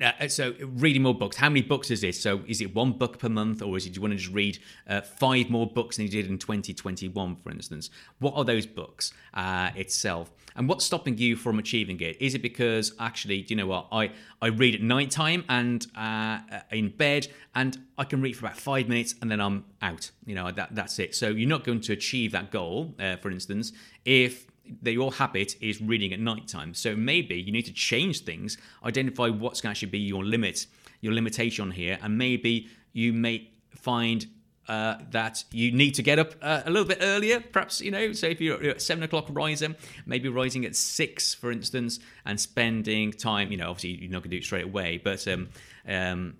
uh, 0.00 0.28
so 0.28 0.54
reading 0.60 1.02
more 1.02 1.14
books. 1.14 1.36
How 1.36 1.48
many 1.48 1.62
books 1.62 1.90
is 1.90 2.00
this? 2.00 2.20
So 2.20 2.42
is 2.46 2.60
it 2.60 2.74
one 2.74 2.92
book 2.92 3.18
per 3.18 3.28
month 3.28 3.62
or 3.62 3.76
is 3.76 3.86
it 3.86 3.90
do 3.90 3.98
you 3.98 4.02
want 4.02 4.12
to 4.12 4.18
just 4.18 4.32
read 4.32 4.58
uh, 4.88 5.00
five 5.00 5.50
more 5.50 5.66
books 5.66 5.96
than 5.96 6.06
you 6.06 6.10
did 6.10 6.26
in 6.26 6.38
2021 6.38 7.36
for 7.36 7.50
instance? 7.50 7.90
What 8.18 8.34
are 8.36 8.44
those 8.44 8.66
books 8.66 9.12
uh, 9.34 9.70
itself? 9.74 10.30
And 10.56 10.68
what's 10.68 10.84
stopping 10.84 11.16
you 11.16 11.36
from 11.36 11.58
achieving 11.58 12.00
it? 12.00 12.20
Is 12.20 12.34
it 12.34 12.42
because 12.42 12.92
actually 12.98 13.42
do 13.42 13.54
you 13.54 13.56
know 13.56 13.66
what? 13.66 13.88
I 13.92 14.10
i 14.42 14.48
read 14.48 14.74
at 14.74 14.82
night 14.82 15.10
time 15.10 15.44
and 15.48 15.86
uh, 15.96 16.40
in 16.70 16.88
bed 16.90 17.28
and 17.54 17.78
i 17.98 18.04
can 18.04 18.22
read 18.22 18.36
for 18.36 18.46
about 18.46 18.58
five 18.58 18.88
minutes 18.88 19.14
and 19.20 19.30
then 19.30 19.40
i'm 19.40 19.64
out. 19.82 20.10
You 20.26 20.34
know 20.34 20.50
that, 20.50 20.74
that's 20.74 20.98
it. 20.98 21.14
So 21.14 21.28
you're 21.28 21.48
not 21.48 21.64
going 21.64 21.80
to 21.82 21.92
achieve 21.92 22.32
that 22.32 22.50
goal 22.50 22.94
uh, 22.98 23.16
for 23.16 23.30
instance 23.30 23.72
if 24.04 24.49
that 24.82 24.92
your 24.92 25.12
habit 25.12 25.56
is 25.60 25.80
reading 25.80 26.12
at 26.12 26.20
night 26.20 26.48
time. 26.48 26.74
So 26.74 26.96
maybe 26.96 27.36
you 27.36 27.52
need 27.52 27.66
to 27.66 27.72
change 27.72 28.24
things, 28.24 28.58
identify 28.84 29.28
what's 29.28 29.60
going 29.60 29.74
to 29.74 29.78
actually 29.78 29.90
be 29.90 29.98
your 29.98 30.24
limit, 30.24 30.66
your 31.00 31.12
limitation 31.12 31.70
here, 31.70 31.98
and 32.02 32.16
maybe 32.16 32.68
you 32.92 33.12
may 33.12 33.50
find 33.74 34.26
uh, 34.68 34.98
that 35.10 35.42
you 35.50 35.72
need 35.72 35.92
to 35.96 36.02
get 36.02 36.18
up 36.20 36.34
uh, 36.42 36.62
a 36.64 36.70
little 36.70 36.86
bit 36.86 36.98
earlier, 37.00 37.40
perhaps, 37.40 37.80
you 37.80 37.90
know, 37.90 38.12
so 38.12 38.28
if 38.28 38.40
you're 38.40 38.62
at 38.62 38.80
seven 38.80 39.02
o'clock 39.02 39.26
riser, 39.30 39.74
maybe 40.06 40.28
rising 40.28 40.64
at 40.64 40.76
six, 40.76 41.34
for 41.34 41.50
instance, 41.50 41.98
and 42.24 42.38
spending 42.38 43.10
time, 43.10 43.50
you 43.50 43.56
know, 43.56 43.68
obviously 43.68 44.00
you're 44.00 44.12
not 44.12 44.22
going 44.22 44.30
to 44.30 44.36
do 44.36 44.38
it 44.38 44.44
straight 44.44 44.64
away, 44.64 45.00
but 45.02 45.26
um, 45.26 45.48
um, 45.88 46.36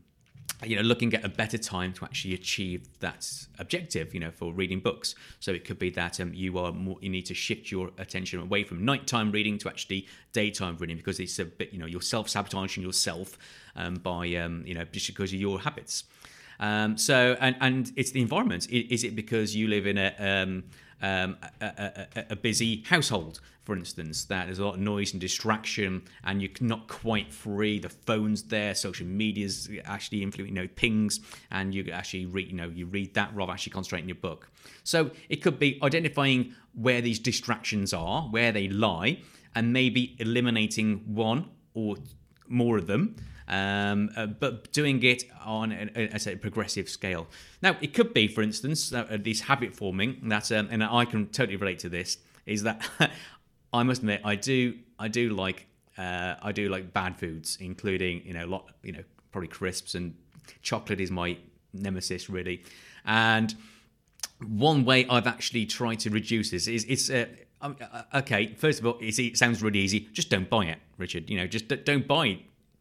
you 0.65 0.77
know, 0.77 0.83
looking 0.83 1.15
at 1.15 1.25
a 1.25 1.29
better 1.29 1.59
time 1.59 1.93
to 1.95 2.05
actually 2.05 2.35
achieve 2.35 2.87
that 3.01 3.27
objective, 3.59 4.13
you 4.13 4.21
know, 4.21 4.31
for 4.31 4.53
reading 4.53 4.81
books. 4.81 5.15
So 5.41 5.53
it 5.53 5.65
could 5.65 5.79
be 5.79 5.91
that 5.91 6.21
um, 6.21 6.35
you 6.35 6.59
are 6.59 6.73
more, 6.73 6.99
you 7.01 7.09
need 7.09 7.27
to 7.27 7.35
shift 7.35 7.71
your 7.71 7.91
attention 7.99 8.41
away 8.41 8.65
from 8.65 8.85
nighttime 8.85 9.33
reading 9.33 9.59
to 9.59 9.69
actually 9.69 10.07
daytime 10.33 10.77
reading 10.79 10.97
because 10.97 11.19
it's 11.19 11.39
a 11.39 11.45
bit, 11.45 11.73
you 11.73 11.79
know, 11.79 11.87
you're 11.87 12.03
self 12.03 12.29
sabotaging 12.29 12.83
yourself 12.83 13.39
um, 13.77 13.95
by, 13.95 14.35
um, 14.35 14.63
you 14.67 14.75
know, 14.75 14.85
just 14.85 15.07
because 15.07 15.33
of 15.33 15.41
your 15.41 15.61
habits. 15.61 16.05
Um, 16.59 16.99
so, 16.99 17.37
and, 17.41 17.57
and 17.61 17.91
it's 17.97 18.11
the 18.11 18.21
environment. 18.21 18.69
Is 18.71 19.03
it 19.03 19.17
because 19.17 19.57
you 19.57 19.67
live 19.67 19.87
in 19.87 19.97
a, 19.97 20.63
um, 21.03 21.37
a, 21.61 21.67
a, 21.67 22.25
a, 22.31 22.37
busy 22.37 22.83
household, 22.83 23.41
for 23.63 23.75
instance, 23.75 24.25
that 24.27 24.47
there's 24.47 24.59
a 24.59 24.65
lot 24.65 24.75
of 24.75 24.81
noise 24.81 25.13
and 25.13 25.21
distraction, 25.21 26.03
and 26.25 26.43
you're 26.43 26.51
not 26.61 26.89
quite 26.89 27.33
free. 27.33 27.79
The 27.79 27.89
phone's 27.89 28.43
there, 28.43 28.75
social 28.75 29.07
media's 29.07 29.69
actually 29.85 30.23
influencing, 30.23 30.55
you 30.57 30.63
know, 30.63 30.69
pings, 30.77 31.21
and 31.51 31.75
you 31.75 31.91
actually 31.91 32.27
read, 32.27 32.49
you 32.49 32.57
know, 32.57 32.69
you 32.69 32.87
read 32.87 33.15
that 33.15 33.35
rather 33.35 33.53
actually 33.53 33.73
concentrating 33.73 34.09
your 34.09 34.17
book. 34.17 34.51
So 34.85 35.11
it 35.29 35.37
could 35.37 35.59
be 35.59 35.79
identifying 35.83 36.55
where 36.75 37.01
these 37.01 37.19
distractions 37.19 37.95
are, 37.95 38.23
where 38.23 38.53
they 38.53 38.69
lie, 38.69 39.21
and 39.55 39.73
maybe 39.73 40.17
eliminating 40.19 41.03
one 41.07 41.49
or 41.75 41.97
more 42.49 42.77
of 42.77 42.87
them 42.87 43.17
um, 43.51 44.11
uh, 44.17 44.27
but 44.27 44.73
doing 44.73 45.03
it 45.03 45.25
on 45.45 45.73
a, 45.73 45.91
a, 45.97 46.33
a, 46.33 46.37
progressive 46.37 46.89
scale. 46.89 47.27
Now, 47.61 47.77
it 47.81 47.93
could 47.93 48.15
be, 48.15 48.29
for 48.29 48.43
instance, 48.43 48.93
uh, 48.93 49.19
this 49.21 49.41
habit 49.41 49.75
forming. 49.75 50.21
That, 50.29 50.53
um, 50.53 50.69
and 50.71 50.85
I 50.85 51.05
can 51.05 51.27
totally 51.27 51.57
relate 51.57 51.81
to 51.81 51.89
this. 51.89 52.19
Is 52.47 52.63
that 52.63 52.89
I 53.73 53.83
must 53.83 54.03
admit, 54.03 54.21
I 54.25 54.37
do, 54.37 54.79
I 55.01 55.09
do 55.09 55.31
like, 55.31 55.67
uh, 55.99 56.37
I 56.41 56.53
do 56.53 56.69
like 56.69 56.93
bad 56.93 57.19
foods, 57.19 57.59
including 57.61 58.23
you 58.25 58.35
know, 58.35 58.47
lot, 58.47 58.71
you 58.85 58.93
know, 58.93 59.03
probably 59.33 59.49
crisps 59.49 59.97
and 59.97 60.15
chocolate 60.63 61.01
is 61.01 61.11
my 61.11 61.37
nemesis 61.73 62.31
really. 62.31 62.63
And 63.05 63.53
one 64.47 64.85
way 64.85 65.07
I've 65.09 65.27
actually 65.27 65.67
tried 65.67 65.99
to 66.01 66.11
reduce 66.11 66.51
this 66.53 66.69
is 66.69 66.85
it's. 66.89 67.11
Uh, 67.11 67.27
um, 67.63 67.77
uh, 67.93 68.05
okay, 68.15 68.55
first 68.55 68.81
of 68.81 68.87
all, 68.87 68.97
it 69.03 69.37
sounds 69.37 69.63
really 69.63 69.81
easy. 69.81 70.09
Just 70.15 70.31
don't 70.31 70.49
buy 70.49 70.65
it, 70.65 70.79
Richard. 70.97 71.29
You 71.29 71.37
know, 71.37 71.47
just 71.47 71.69
don't 71.85 72.09
buy 72.09 72.39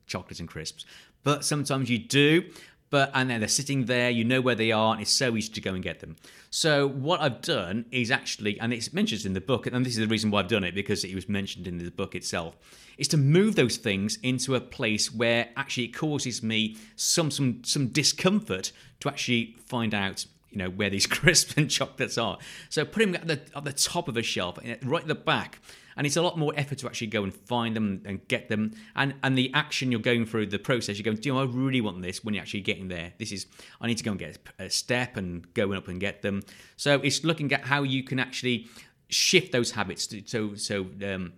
chocolates 0.09 0.39
and 0.39 0.49
crisps. 0.49 0.85
But 1.23 1.45
sometimes 1.45 1.89
you 1.89 1.99
do, 1.99 2.43
but 2.89 3.11
and 3.13 3.29
then 3.29 3.39
they're 3.39 3.47
sitting 3.47 3.85
there, 3.85 4.09
you 4.09 4.23
know 4.23 4.41
where 4.41 4.55
they 4.55 4.71
are, 4.71 4.93
and 4.93 5.01
it's 5.01 5.11
so 5.11 5.35
easy 5.35 5.53
to 5.53 5.61
go 5.61 5.73
and 5.73 5.83
get 5.83 5.99
them. 5.99 6.15
So 6.49 6.87
what 6.87 7.21
I've 7.21 7.41
done 7.41 7.85
is 7.91 8.09
actually, 8.09 8.59
and 8.59 8.73
it's 8.73 8.93
mentioned 8.93 9.25
in 9.25 9.33
the 9.33 9.41
book, 9.41 9.67
and 9.67 9.85
this 9.85 9.93
is 9.93 9.99
the 9.99 10.07
reason 10.07 10.31
why 10.31 10.39
I've 10.39 10.47
done 10.47 10.63
it 10.63 10.73
because 10.73 11.03
it 11.03 11.13
was 11.13 11.29
mentioned 11.29 11.67
in 11.67 11.77
the 11.77 11.91
book 11.91 12.15
itself, 12.15 12.57
is 12.97 13.07
to 13.09 13.17
move 13.17 13.55
those 13.55 13.77
things 13.77 14.17
into 14.23 14.55
a 14.55 14.61
place 14.61 15.13
where 15.13 15.49
actually 15.55 15.85
it 15.85 15.95
causes 15.95 16.41
me 16.41 16.77
some 16.95 17.29
some 17.31 17.63
some 17.63 17.87
discomfort 17.87 18.71
to 19.01 19.09
actually 19.09 19.55
find 19.65 19.93
out 19.93 20.25
you 20.49 20.57
know 20.57 20.69
where 20.69 20.89
these 20.89 21.07
crisps 21.17 21.53
and 21.57 21.69
chocolates 21.69 22.17
are. 22.17 22.37
So 22.69 22.85
put 22.85 22.99
them 22.99 23.15
at 23.15 23.27
the 23.27 23.39
at 23.55 23.63
the 23.65 23.73
top 23.73 24.07
of 24.07 24.17
a 24.17 24.23
shelf, 24.23 24.57
right 24.83 25.01
at 25.01 25.07
the 25.07 25.15
back, 25.15 25.59
and 25.99 26.07
it's 26.07 26.15
a 26.15 26.21
lot 26.21 26.37
more 26.37 26.53
effort 26.55 26.77
to 26.77 26.87
actually 26.87 27.07
go 27.07 27.25
and 27.25 27.33
find 27.33 27.75
them 27.75 28.01
and 28.05 28.25
get 28.29 28.47
them. 28.47 28.71
And 28.95 29.15
and 29.21 29.37
the 29.37 29.51
action 29.53 29.91
you're 29.91 29.99
going 29.99 30.25
through, 30.25 30.45
the 30.45 30.57
process 30.57 30.97
you're 30.97 31.03
going, 31.03 31.17
do 31.17 31.27
you 31.27 31.35
know, 31.35 31.41
I 31.41 31.45
really 31.45 31.81
want 31.81 32.01
this 32.01 32.23
when 32.23 32.33
you're 32.33 32.41
actually 32.41 32.61
getting 32.61 32.87
there. 32.87 33.11
This 33.19 33.33
is 33.33 33.47
I 33.81 33.87
need 33.87 33.97
to 33.97 34.03
go 34.05 34.11
and 34.11 34.19
get 34.19 34.37
a 34.59 34.69
step 34.69 35.17
and 35.17 35.53
going 35.53 35.77
up 35.77 35.89
and 35.89 35.99
get 35.99 36.21
them. 36.21 36.43
So 36.77 37.01
it's 37.01 37.25
looking 37.25 37.51
at 37.51 37.65
how 37.65 37.83
you 37.83 38.03
can 38.03 38.17
actually 38.17 38.69
shift 39.09 39.51
those 39.51 39.71
habits 39.71 40.07
to, 40.07 40.23
so 40.25 40.55
so 40.55 40.87
um, 41.03 41.33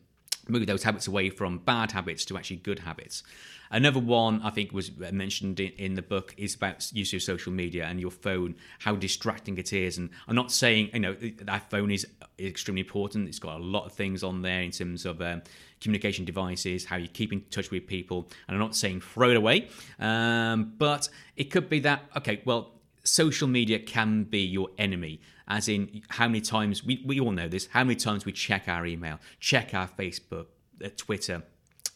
move 0.47 0.65
those 0.67 0.83
habits 0.83 1.07
away 1.07 1.29
from 1.29 1.59
bad 1.59 1.91
habits 1.91 2.25
to 2.25 2.37
actually 2.37 2.57
good 2.57 2.79
habits. 2.79 3.23
Another 3.71 4.01
one 4.01 4.41
I 4.43 4.49
think 4.49 4.73
was 4.73 4.91
mentioned 4.97 5.59
in, 5.61 5.71
in, 5.77 5.93
the 5.93 6.01
book 6.01 6.35
is 6.37 6.55
about 6.55 6.91
use 6.93 7.13
of 7.13 7.23
social 7.23 7.53
media 7.53 7.85
and 7.85 8.01
your 8.01 8.11
phone, 8.11 8.55
how 8.79 8.95
distracting 8.95 9.57
it 9.57 9.71
is. 9.71 9.97
And 9.97 10.09
I'm 10.27 10.35
not 10.35 10.51
saying 10.51 10.89
you 10.93 10.99
know 10.99 11.13
that 11.13 11.69
phone 11.69 11.89
is 11.89 12.05
extremely 12.37 12.81
important. 12.81 13.29
It's 13.29 13.39
got 13.39 13.55
a 13.55 13.63
lot 13.63 13.85
of 13.85 13.93
things 13.93 14.23
on 14.23 14.41
there 14.41 14.61
in 14.61 14.71
terms 14.71 15.05
of 15.05 15.21
um, 15.21 15.41
communication 15.79 16.25
devices, 16.25 16.83
how 16.83 16.97
you 16.97 17.07
keep 17.07 17.31
in 17.31 17.41
touch 17.49 17.71
with 17.71 17.87
people. 17.87 18.27
And 18.47 18.55
I'm 18.55 18.61
not 18.61 18.75
saying 18.75 19.01
throw 19.01 19.29
it 19.29 19.37
away, 19.37 19.69
um, 19.99 20.73
but 20.77 21.07
it 21.37 21.45
could 21.45 21.69
be 21.69 21.79
that 21.81 22.03
okay, 22.17 22.41
well. 22.45 22.73
Social 23.03 23.47
media 23.47 23.79
can 23.79 24.25
be 24.25 24.41
your 24.41 24.69
enemy, 24.77 25.21
as 25.51 25.67
in 25.67 26.01
how 26.07 26.27
many 26.27 26.39
times 26.39 26.83
we, 26.83 27.03
we 27.05 27.19
all 27.19 27.31
know 27.31 27.49
this, 27.49 27.67
how 27.71 27.83
many 27.83 27.95
times 27.95 28.25
we 28.25 28.31
check 28.31 28.69
our 28.69 28.85
email, 28.85 29.19
check 29.41 29.73
our 29.73 29.87
Facebook, 29.87 30.45
uh, 30.83 30.87
Twitter, 30.95 31.43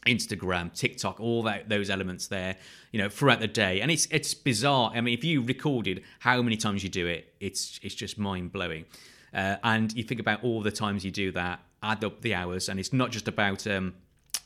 Instagram, 0.05 0.73
TikTok, 0.73 1.21
all 1.21 1.41
that 1.43 1.69
those 1.69 1.89
elements 1.89 2.27
there, 2.27 2.57
you 2.91 3.01
know, 3.01 3.07
throughout 3.07 3.39
the 3.39 3.47
day. 3.47 3.79
And 3.79 3.89
it's 3.89 4.07
it's 4.11 4.33
bizarre. 4.33 4.91
I 4.93 4.99
mean, 4.99 5.17
if 5.17 5.23
you 5.23 5.41
recorded 5.41 6.03
how 6.19 6.41
many 6.41 6.57
times 6.57 6.83
you 6.83 6.89
do 6.89 7.07
it, 7.07 7.33
it's 7.39 7.79
it's 7.81 7.95
just 7.95 8.19
mind 8.19 8.51
blowing. 8.51 8.85
Uh, 9.33 9.55
and 9.63 9.93
you 9.93 10.03
think 10.03 10.19
about 10.19 10.43
all 10.43 10.61
the 10.61 10.71
times 10.71 11.05
you 11.05 11.11
do 11.11 11.31
that, 11.31 11.61
add 11.81 12.03
up 12.03 12.21
the 12.21 12.35
hours, 12.35 12.67
and 12.67 12.77
it's 12.77 12.91
not 12.91 13.09
just 13.09 13.27
about. 13.27 13.65
Um, 13.65 13.95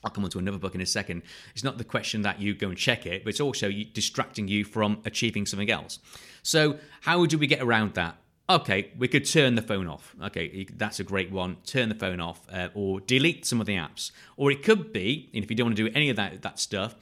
I'll 0.04 0.12
come 0.12 0.24
on 0.24 0.30
to 0.30 0.40
another 0.40 0.60
book 0.60 0.76
in 0.76 0.82
a 0.82 0.86
second. 0.86 1.24
It's 1.54 1.64
not 1.64 1.78
the 1.78 1.84
question 1.84 2.22
that 2.22 2.40
you 2.40 2.54
go 2.54 2.70
and 2.70 2.78
check 2.78 3.06
it, 3.06 3.24
but 3.26 3.32
it's 3.32 3.42
also 3.42 3.70
distracting 3.94 4.48
you 4.48 4.64
from 4.64 5.02
achieving 5.04 5.46
something 5.46 5.70
else. 5.70 6.00
So, 6.42 6.78
how 7.02 7.26
do 7.26 7.38
we 7.38 7.48
get 7.48 7.62
around 7.62 7.96
that? 7.96 8.16
Okay, 8.50 8.92
we 8.98 9.08
could 9.08 9.26
turn 9.26 9.56
the 9.56 9.62
phone 9.62 9.88
off. 9.88 10.16
Okay, 10.24 10.66
that's 10.76 11.00
a 11.00 11.04
great 11.04 11.32
one. 11.32 11.58
Turn 11.66 11.90
the 11.90 11.96
phone 11.96 12.20
off 12.20 12.48
uh, 12.52 12.70
or 12.74 13.00
delete 13.00 13.46
some 13.46 13.62
of 13.62 13.68
the 13.68 13.76
apps. 13.76 14.12
Or 14.38 14.52
it 14.52 14.64
could 14.64 14.92
be, 14.92 15.30
and 15.34 15.44
if 15.44 15.50
you 15.50 15.56
don't 15.56 15.68
want 15.68 15.78
to 15.78 15.90
do 15.90 15.96
any 15.96 16.10
of 16.10 16.16
that, 16.16 16.42
that 16.42 16.60
stuff, 16.60 16.96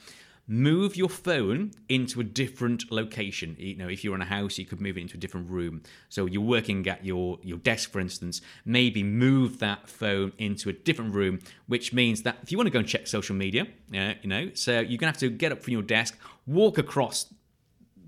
move 0.49 0.95
your 0.95 1.09
phone 1.09 1.71
into 1.89 2.21
a 2.21 2.23
different 2.23 2.89
location. 2.91 3.55
You 3.59 3.75
know, 3.75 3.87
if 3.87 4.03
you're 4.03 4.15
in 4.15 4.21
a 4.21 4.25
house, 4.25 4.57
you 4.57 4.65
could 4.65 4.79
move 4.79 4.97
it 4.97 5.01
into 5.01 5.15
a 5.15 5.19
different 5.19 5.49
room. 5.49 5.83
So 6.09 6.25
you're 6.25 6.41
working 6.41 6.87
at 6.87 7.03
your, 7.03 7.37
your 7.41 7.57
desk, 7.57 7.91
for 7.91 7.99
instance, 7.99 8.41
maybe 8.65 9.03
move 9.03 9.59
that 9.59 9.89
phone 9.89 10.33
into 10.37 10.69
a 10.69 10.73
different 10.73 11.13
room, 11.13 11.39
which 11.67 11.91
means 11.91 12.23
that 12.23 12.37
if 12.43 12.51
you 12.51 12.57
want 12.57 12.67
to 12.67 12.71
go 12.71 12.79
and 12.79 12.87
check 12.87 13.07
social 13.07 13.35
media, 13.35 13.67
uh, 13.93 14.13
you 14.21 14.29
know, 14.29 14.51
so 14.53 14.79
you're 14.79 14.97
going 14.97 14.99
to 14.99 15.07
have 15.07 15.17
to 15.17 15.29
get 15.29 15.51
up 15.51 15.61
from 15.61 15.73
your 15.73 15.81
desk, 15.81 16.17
walk 16.45 16.77
across 16.77 17.33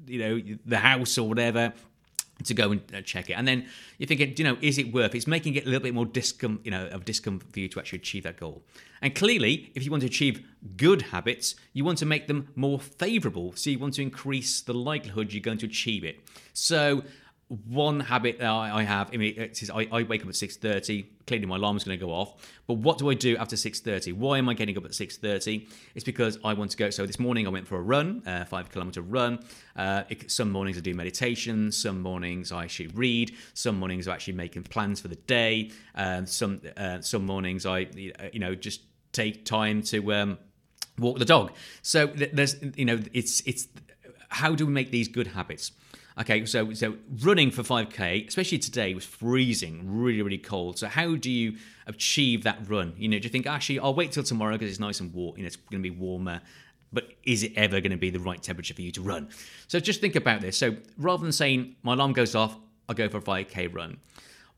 you 0.09 0.17
know 0.17 0.57
the 0.65 0.77
house 0.77 1.17
or 1.17 1.29
whatever 1.29 1.71
to 2.43 2.53
go 2.53 2.71
and 2.71 2.81
uh, 2.93 3.01
check 3.01 3.29
it. 3.29 3.33
And 3.33 3.47
then 3.47 3.67
you're 3.97 4.07
thinking, 4.07 4.33
you 4.37 4.43
know, 4.43 4.57
is 4.61 4.77
it 4.77 4.93
worth? 4.93 5.13
It's 5.15 5.27
making 5.27 5.55
it 5.55 5.65
a 5.65 5.69
little 5.69 5.83
bit 5.83 5.93
more 5.93 6.05
discom, 6.05 6.59
you 6.63 6.71
know, 6.71 6.87
of 6.87 7.05
discomfort 7.05 7.51
for 7.51 7.59
you 7.59 7.67
to 7.69 7.79
actually 7.79 7.99
achieve 7.99 8.23
that 8.23 8.37
goal. 8.37 8.63
And 9.01 9.13
clearly, 9.15 9.71
if 9.75 9.83
you 9.83 9.91
want 9.91 10.01
to 10.01 10.07
achieve 10.07 10.45
good 10.77 11.01
habits, 11.03 11.55
you 11.73 11.83
want 11.83 11.97
to 11.99 12.05
make 12.05 12.27
them 12.27 12.49
more 12.55 12.79
favourable. 12.79 13.53
So 13.55 13.69
you 13.69 13.79
want 13.79 13.95
to 13.95 14.01
increase 14.01 14.61
the 14.61 14.73
likelihood 14.73 15.33
you're 15.33 15.41
going 15.41 15.57
to 15.59 15.65
achieve 15.65 16.03
it. 16.03 16.19
So 16.53 17.03
one 17.49 17.99
habit 17.99 18.37
that 18.37 18.49
I 18.49 18.83
have, 18.83 19.09
I 19.11 19.17
mean, 19.17 19.33
is 19.35 19.71
I, 19.71 19.87
I 19.91 20.03
wake 20.03 20.21
up 20.21 20.29
at 20.29 20.35
six 20.35 20.55
thirty. 20.55 21.09
Clearly, 21.25 21.47
my 21.47 21.55
alarm 21.55 21.77
is 21.77 21.83
going 21.83 21.97
to 21.97 22.05
go 22.05 22.11
off. 22.11 22.35
But 22.67 22.75
what 22.75 22.99
do 22.99 23.09
I 23.09 23.15
do 23.15 23.37
after 23.37 23.57
six 23.57 23.79
thirty? 23.79 24.11
Why 24.11 24.37
am 24.37 24.47
I 24.49 24.53
getting 24.53 24.77
up 24.77 24.85
at 24.85 24.93
six 24.93 25.17
thirty? 25.17 25.67
It's 25.95 26.03
because 26.03 26.37
I 26.43 26.53
want 26.53 26.69
to 26.71 26.77
go. 26.77 26.91
So 26.91 27.07
this 27.07 27.17
morning 27.17 27.47
I 27.47 27.49
went 27.49 27.67
for 27.67 27.77
a 27.77 27.81
run, 27.81 28.21
a 28.27 28.45
five 28.45 28.69
kilometer 28.69 29.01
run. 29.01 29.39
Uh, 29.75 30.03
it, 30.09 30.29
some 30.29 30.51
mornings 30.51 30.77
I 30.77 30.81
do 30.81 30.93
meditation. 30.93 31.71
Some 31.71 32.01
mornings 32.01 32.51
I 32.51 32.65
actually 32.65 32.89
read. 32.89 33.35
Some 33.55 33.79
mornings 33.79 34.07
I'm 34.07 34.13
actually 34.13 34.33
making 34.35 34.63
plans 34.63 35.01
for 35.01 35.07
the 35.07 35.15
day. 35.15 35.71
Uh, 35.95 36.25
some 36.25 36.61
uh, 36.77 37.01
some 37.01 37.25
mornings 37.25 37.65
I 37.65 37.87
you 38.31 38.39
know 38.39 38.53
just 38.53 38.81
take 39.11 39.43
time 39.43 39.81
to 39.83 40.13
um, 40.13 40.37
walk 40.99 41.17
the 41.17 41.25
dog. 41.25 41.53
So 41.81 42.05
there's 42.05 42.57
you 42.75 42.85
know 42.85 42.99
it's 43.11 43.41
it's 43.47 43.67
how 44.29 44.53
do 44.53 44.67
we 44.67 44.71
make 44.71 44.91
these 44.91 45.07
good 45.07 45.27
habits? 45.27 45.71
Okay, 46.19 46.45
so 46.45 46.73
so 46.73 46.97
running 47.21 47.49
for 47.49 47.63
5k, 47.63 48.27
especially 48.27 48.57
today, 48.57 48.93
was 48.93 49.05
freezing, 49.05 49.81
really 49.85 50.21
really 50.21 50.37
cold. 50.37 50.77
So 50.77 50.87
how 50.87 51.15
do 51.15 51.31
you 51.31 51.57
achieve 51.87 52.43
that 52.43 52.59
run? 52.67 52.93
You 52.97 53.07
know, 53.07 53.19
do 53.19 53.23
you 53.23 53.29
think 53.29 53.47
actually 53.47 53.79
I'll 53.79 53.93
wait 53.93 54.11
till 54.11 54.23
tomorrow 54.23 54.53
because 54.53 54.69
it's 54.69 54.79
nice 54.79 54.99
and 54.99 55.13
warm, 55.13 55.37
you 55.37 55.43
know, 55.43 55.47
it's 55.47 55.55
going 55.55 55.81
to 55.81 55.89
be 55.89 55.95
warmer. 55.95 56.41
But 56.91 57.13
is 57.23 57.43
it 57.43 57.53
ever 57.55 57.81
going 57.81 57.91
to 57.91 57.97
be 57.97 58.09
the 58.09 58.19
right 58.19 58.41
temperature 58.41 58.73
for 58.73 58.81
you 58.81 58.91
to 58.93 59.01
run? 59.01 59.29
So 59.67 59.79
just 59.79 60.01
think 60.01 60.15
about 60.15 60.41
this. 60.41 60.57
So 60.57 60.75
rather 60.97 61.21
than 61.21 61.31
saying 61.31 61.75
my 61.83 61.93
alarm 61.93 62.13
goes 62.13 62.33
off, 62.33 62.57
I'll 62.89 62.95
go 62.95 63.07
for 63.07 63.17
a 63.17 63.21
5k 63.21 63.73
run. 63.73 63.97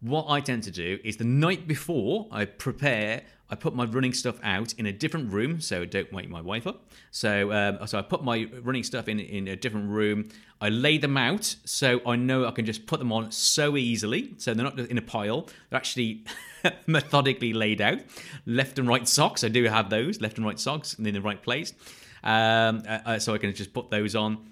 What 0.02 0.26
I 0.30 0.40
tend 0.40 0.64
to 0.64 0.72
do 0.72 1.00
is 1.04 1.18
the 1.18 1.24
night 1.24 1.68
before 1.68 2.28
I 2.32 2.46
prepare 2.46 3.22
I 3.52 3.56
put 3.56 3.76
my 3.76 3.84
running 3.84 4.14
stuff 4.14 4.40
out 4.44 4.74
in 4.76 4.86
a 4.86 4.94
different 4.94 5.34
room, 5.34 5.60
so 5.60 5.84
don't 5.84 6.12
wake 6.14 6.30
my 6.30 6.40
wife 6.40 6.66
up. 6.66 6.90
So, 7.12 7.52
um, 7.52 7.86
so 7.86 8.00
I 8.00 8.02
put 8.02 8.24
my 8.24 8.48
running 8.62 8.84
stuff 8.84 9.10
in 9.10 9.20
in 9.20 9.50
a 9.50 9.58
different 9.58 9.90
room. 9.90 10.30
I 10.62 10.70
lay 10.70 10.98
them 10.98 11.18
out 11.18 11.56
so 11.66 12.00
I 12.06 12.16
know 12.16 12.48
I 12.48 12.52
can 12.52 12.66
just 12.66 12.86
put 12.86 13.00
them 13.00 13.12
on 13.12 13.30
so 13.32 13.76
easily. 13.76 14.34
So 14.38 14.54
they're 14.54 14.64
not 14.64 14.80
in 14.80 14.98
a 14.98 15.02
pile; 15.02 15.50
they're 15.70 15.78
actually 15.78 16.24
methodically 16.88 17.52
laid 17.52 17.82
out. 17.82 18.00
Left 18.46 18.80
and 18.80 18.88
right 18.88 19.06
socks, 19.06 19.44
I 19.44 19.50
do 19.50 19.66
have 19.66 19.90
those 19.90 20.22
left 20.22 20.38
and 20.38 20.46
right 20.46 20.60
socks 20.60 20.94
in 20.94 21.04
the 21.04 21.22
right 21.22 21.44
place. 21.44 21.74
Um, 22.24 22.84
uh, 22.88 23.00
uh 23.06 23.20
so 23.20 23.34
I 23.34 23.38
can 23.38 23.54
just 23.54 23.74
put 23.74 23.92
those 23.92 24.16
on. 24.16 24.48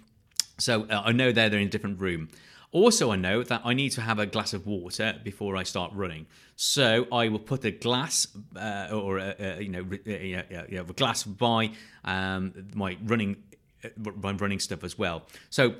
So 0.58 0.84
uh, 0.90 1.04
I 1.06 1.14
know 1.14 1.32
they're, 1.32 1.50
they're 1.50 1.62
in 1.62 1.68
a 1.68 1.72
different 1.72 2.02
room. 2.02 2.28
Also, 2.72 3.12
I 3.12 3.16
know 3.16 3.42
that 3.42 3.62
I 3.66 3.74
need 3.74 3.90
to 3.92 4.02
have 4.02 4.20
a 4.20 4.28
glass 4.28 4.54
of 4.54 4.68
water 4.68 5.20
before 5.24 5.58
I 5.58 5.64
start 5.64 5.92
running. 5.94 6.28
So 6.56 7.08
I 7.12 7.28
will 7.28 7.40
put 7.40 7.66
a 7.66 7.72
glass 7.72 8.28
uh, 8.56 8.90
or 8.92 9.18
a, 9.18 9.36
a, 9.40 9.62
you 9.62 9.70
know 9.70 9.86
a, 10.06 10.78
a 10.78 10.84
glass 10.84 11.24
by 11.24 11.72
um, 12.06 12.54
my 12.76 12.98
running 13.04 13.38
uh, 13.84 13.90
my 14.22 14.34
running 14.34 14.60
stuff 14.60 14.84
as 14.84 14.98
well. 14.98 15.24
So 15.50 15.76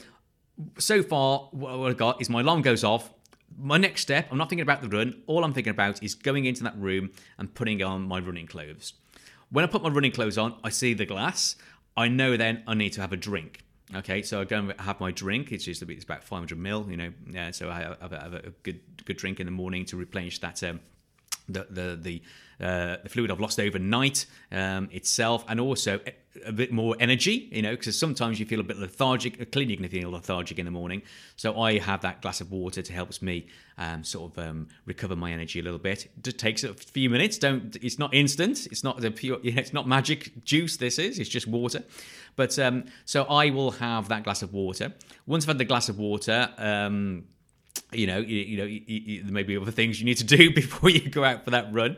so 0.78 1.04
far, 1.04 1.50
what 1.52 1.90
I've 1.90 1.98
got 1.98 2.22
is 2.22 2.30
my 2.30 2.42
alarm 2.42 2.62
goes 2.62 2.84
off. 2.84 3.14
My 3.58 3.78
next 3.78 4.02
step, 4.02 4.28
I'm 4.32 4.38
not 4.38 4.50
thinking 4.50 4.64
about 4.64 4.82
the 4.82 4.90
run. 4.90 5.22
All 5.28 5.44
I'm 5.44 5.54
thinking 5.54 5.72
about 5.72 6.02
is 6.04 6.16
going 6.16 6.46
into 6.46 6.64
that 6.64 6.78
room 6.78 7.12
and 7.38 7.54
putting 7.54 7.82
on 7.82 8.04
my 8.08 8.20
running 8.20 8.48
clothes. 8.48 8.94
When 9.52 9.64
I 9.64 9.68
put 9.68 9.82
my 9.82 9.90
running 9.90 10.12
clothes 10.12 10.38
on, 10.38 10.56
I 10.64 10.70
see 10.70 10.94
the 10.94 11.06
glass. 11.06 11.56
I 11.98 12.08
know 12.08 12.38
then 12.38 12.64
I 12.68 12.74
need 12.76 12.94
to 12.94 13.02
have 13.02 13.12
a 13.12 13.18
drink. 13.18 13.64
Okay, 13.96 14.22
so 14.22 14.40
I 14.40 14.44
go 14.46 14.60
and 14.60 14.80
have 14.80 15.00
my 15.00 15.12
drink. 15.12 15.52
It's 15.52 15.66
just 15.66 15.82
it's 15.82 16.04
about 16.04 16.24
500 16.24 16.58
mil, 16.58 16.86
you 16.90 16.98
know. 16.98 17.12
Yeah, 17.30 17.52
so 17.52 17.70
I 17.70 17.82
have, 17.82 18.12
have 18.12 18.34
a 18.34 18.54
good 18.64 18.82
good 19.06 19.18
drink 19.18 19.40
in 19.40 19.48
the 19.48 19.52
morning 19.52 19.86
to 19.86 19.98
replenish 19.98 20.40
that 20.40 20.62
um, 20.64 20.80
the 21.48 21.66
the 21.70 22.00
the, 22.00 22.22
uh, 22.60 22.98
the 23.04 23.10
fluid 23.10 23.32
I've 23.32 23.40
lost 23.40 23.60
overnight 23.60 24.26
um, 24.52 24.90
itself, 24.92 25.46
and 25.48 25.60
also 25.60 26.00
a 26.46 26.52
bit 26.52 26.72
more 26.72 26.96
energy, 27.00 27.50
you 27.52 27.62
know, 27.62 27.72
because 27.72 27.98
sometimes 27.98 28.40
you 28.40 28.46
feel 28.46 28.60
a 28.60 28.64
bit 28.64 28.78
lethargic. 28.78 29.52
Clearly, 29.52 29.72
you 29.72 29.78
can 29.78 29.90
feel 29.90 30.12
lethargic 30.12 30.60
in 30.60 30.66
the 30.66 30.72
morning. 30.72 31.02
So 31.36 31.60
I 31.60 31.80
have 31.80 32.02
that 32.02 32.22
glass 32.22 32.42
of 32.42 32.52
water 32.52 32.82
to 32.82 32.94
help 32.94 33.22
me 33.22 33.48
um, 33.78 34.04
sort 34.04 34.32
of 34.32 34.48
um, 34.48 34.68
recover 34.86 35.16
my 35.16 35.32
energy 35.32 35.60
a 35.60 35.64
little 35.64 35.80
bit. 35.80 36.10
It 36.26 36.38
takes 36.38 36.64
a 36.64 36.74
few 36.74 37.10
minutes. 37.10 37.38
Don't. 37.38 37.76
It's 37.82 38.00
not 38.00 38.14
instant. 38.14 38.68
It's 38.68 38.84
not 38.84 39.00
the 39.00 39.12
pure. 39.12 39.40
It's 39.44 39.74
not 39.74 39.88
magic 39.88 40.44
juice. 40.44 40.78
This 40.78 41.00
is. 41.00 41.20
It's 41.20 41.30
just 41.30 41.48
water. 41.48 41.84
But 42.36 42.58
um, 42.60 42.86
so 43.06 43.24
I 43.24 43.50
will 43.50 43.72
have 43.72 44.10
that 44.10 44.24
glass 44.24 44.42
of 44.42 44.54
water. 44.54 44.94
Once 45.26 45.46
I've 45.46 45.50
had 45.50 45.58
the 45.58 45.66
glass 45.66 45.90
of 45.90 45.98
water. 45.98 46.50
Um, 46.58 47.26
you 47.92 48.06
know, 48.06 48.20
you, 48.20 48.38
you 48.38 48.58
know, 48.58 48.66
you, 48.66 48.82
you, 48.86 49.24
there 49.24 49.32
may 49.32 49.42
be 49.42 49.58
other 49.58 49.72
things 49.72 50.00
you 50.00 50.06
need 50.06 50.18
to 50.18 50.24
do 50.24 50.54
before 50.54 50.92
you 50.92 51.10
go 51.10 51.24
out 51.24 51.44
for 51.44 51.52
that 51.52 51.74
run 51.74 51.98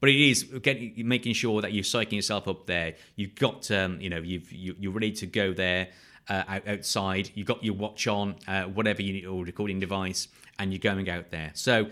but 0.00 0.08
it 0.08 0.20
is 0.20 0.44
getting 0.62 0.94
making 0.96 1.34
sure 1.34 1.60
that 1.60 1.72
you're 1.72 1.84
psyching 1.84 2.12
yourself 2.12 2.48
up 2.48 2.66
there. 2.66 2.94
You've 3.16 3.34
got, 3.34 3.70
um, 3.70 4.00
you 4.00 4.10
know, 4.10 4.18
you've 4.18 4.50
you, 4.50 4.74
you're 4.78 4.92
ready 4.92 5.12
to 5.12 5.26
go 5.26 5.52
there 5.52 5.88
uh, 6.28 6.60
outside. 6.66 7.30
You've 7.34 7.46
got 7.46 7.62
your 7.62 7.74
watch 7.74 8.06
on, 8.06 8.36
uh, 8.48 8.64
whatever 8.64 9.02
you 9.02 9.12
need, 9.12 9.26
or 9.26 9.44
recording 9.44 9.78
device, 9.78 10.28
and 10.58 10.72
you're 10.72 10.80
going 10.80 11.08
out 11.10 11.30
there. 11.30 11.50
So 11.54 11.88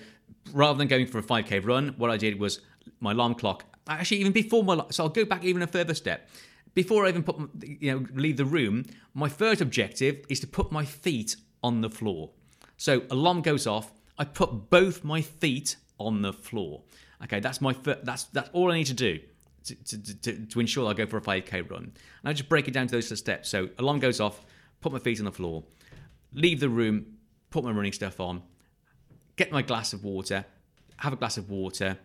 rather 0.52 0.78
than 0.78 0.88
going 0.88 1.06
for 1.06 1.18
a 1.18 1.22
5k 1.22 1.64
run, 1.66 1.94
what 1.98 2.10
I 2.10 2.16
did 2.16 2.38
was 2.38 2.60
my 3.00 3.12
alarm 3.12 3.34
clock. 3.34 3.64
Actually, 3.86 4.18
even 4.18 4.32
before 4.32 4.64
my, 4.64 4.82
so 4.90 5.04
I'll 5.04 5.10
go 5.10 5.24
back 5.24 5.44
even 5.44 5.62
a 5.62 5.66
further 5.66 5.94
step. 5.94 6.28
Before 6.74 7.06
I 7.06 7.08
even 7.08 7.22
put, 7.22 7.36
you 7.62 7.92
know, 7.92 8.06
leave 8.14 8.36
the 8.36 8.44
room, 8.44 8.84
my 9.14 9.28
first 9.28 9.60
objective 9.60 10.24
is 10.28 10.40
to 10.40 10.46
put 10.46 10.70
my 10.70 10.84
feet 10.84 11.36
on 11.62 11.80
the 11.80 11.90
floor. 11.90 12.30
So 12.76 13.02
alarm 13.10 13.42
goes 13.42 13.66
off. 13.66 13.90
I 14.18 14.24
put 14.24 14.70
both 14.70 15.04
my 15.04 15.22
feet 15.22 15.76
on 15.98 16.22
the 16.22 16.32
floor. 16.32 16.82
Okay, 17.24 17.40
that's 17.40 17.60
my 17.60 17.72
fir- 17.72 18.00
that's 18.02 18.24
that's 18.24 18.50
all 18.52 18.70
I 18.70 18.76
need 18.76 18.86
to 18.86 18.94
do 18.94 19.18
to, 19.64 19.74
to, 19.74 20.20
to, 20.20 20.46
to 20.46 20.60
ensure 20.60 20.88
I 20.88 20.94
go 20.94 21.06
for 21.06 21.18
a 21.18 21.20
5k 21.20 21.70
run. 21.70 21.82
And 21.82 21.92
I 22.24 22.32
just 22.32 22.48
break 22.48 22.68
it 22.68 22.72
down 22.72 22.86
to 22.88 22.96
those 22.96 23.16
steps. 23.18 23.48
So 23.48 23.68
alarm 23.78 23.98
goes 23.98 24.20
off, 24.20 24.44
put 24.80 24.92
my 24.92 24.98
feet 24.98 25.18
on 25.18 25.24
the 25.24 25.32
floor, 25.32 25.64
leave 26.32 26.60
the 26.60 26.68
room, 26.68 27.18
put 27.50 27.64
my 27.64 27.70
running 27.70 27.92
stuff 27.92 28.20
on, 28.20 28.42
get 29.36 29.52
my 29.52 29.62
glass 29.62 29.92
of 29.92 30.04
water, 30.04 30.44
have 30.98 31.12
a 31.12 31.16
glass 31.16 31.36
of 31.36 31.50
water, 31.50 31.98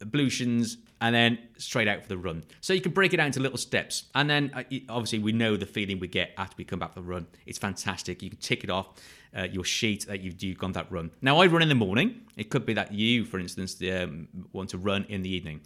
ablutions, 0.00 0.78
and 1.00 1.14
then 1.14 1.38
straight 1.58 1.88
out 1.88 2.02
for 2.02 2.08
the 2.08 2.16
run. 2.16 2.44
So 2.60 2.72
you 2.72 2.80
can 2.80 2.92
break 2.92 3.12
it 3.12 3.18
down 3.18 3.26
into 3.26 3.40
little 3.40 3.58
steps. 3.58 4.04
And 4.14 4.30
then 4.30 4.50
uh, 4.54 4.62
obviously 4.88 5.18
we 5.18 5.32
know 5.32 5.56
the 5.56 5.66
feeling 5.66 5.98
we 5.98 6.08
get 6.08 6.32
after 6.38 6.54
we 6.56 6.64
come 6.64 6.78
back 6.78 6.94
from 6.94 7.04
the 7.04 7.10
run. 7.10 7.26
It's 7.44 7.58
fantastic. 7.58 8.22
You 8.22 8.30
can 8.30 8.38
tick 8.38 8.64
it 8.64 8.70
off 8.70 8.88
uh, 9.36 9.42
your 9.42 9.64
sheet 9.64 10.06
that 10.06 10.20
you've, 10.20 10.42
you've 10.42 10.58
gone 10.58 10.72
that 10.72 10.90
run. 10.90 11.10
Now 11.20 11.38
I 11.38 11.46
run 11.46 11.62
in 11.62 11.68
the 11.68 11.74
morning. 11.74 12.22
It 12.36 12.50
could 12.50 12.64
be 12.64 12.74
that 12.74 12.92
you, 12.92 13.24
for 13.24 13.38
instance, 13.38 13.76
um, 13.82 14.28
want 14.52 14.70
to 14.70 14.78
run 14.78 15.04
in 15.08 15.22
the 15.22 15.30
evening. 15.30 15.60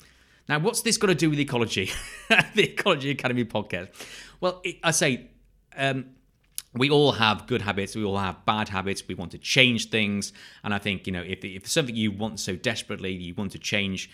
Now, 0.48 0.58
what's 0.58 0.82
this 0.82 0.96
got 0.96 1.08
to 1.08 1.14
do 1.14 1.30
with 1.30 1.38
ecology? 1.38 1.92
the 2.28 2.64
Ecology 2.64 3.10
Academy 3.10 3.44
podcast. 3.44 3.88
Well, 4.40 4.60
it, 4.64 4.78
I 4.82 4.90
say 4.90 5.28
um, 5.76 6.06
we 6.74 6.88
all 6.88 7.12
have 7.12 7.46
good 7.46 7.62
habits 7.62 7.96
we 7.96 8.04
all 8.04 8.18
have 8.18 8.44
bad 8.44 8.68
habits 8.68 9.02
we 9.08 9.14
want 9.14 9.32
to 9.32 9.38
change 9.38 9.90
things 9.90 10.32
and 10.62 10.72
i 10.72 10.78
think 10.78 11.06
you 11.06 11.12
know 11.12 11.22
if, 11.22 11.44
if 11.44 11.66
something 11.66 11.96
you 11.96 12.12
want 12.12 12.38
so 12.38 12.54
desperately 12.54 13.12
you 13.12 13.34
want 13.34 13.50
to 13.52 13.58
change 13.58 14.10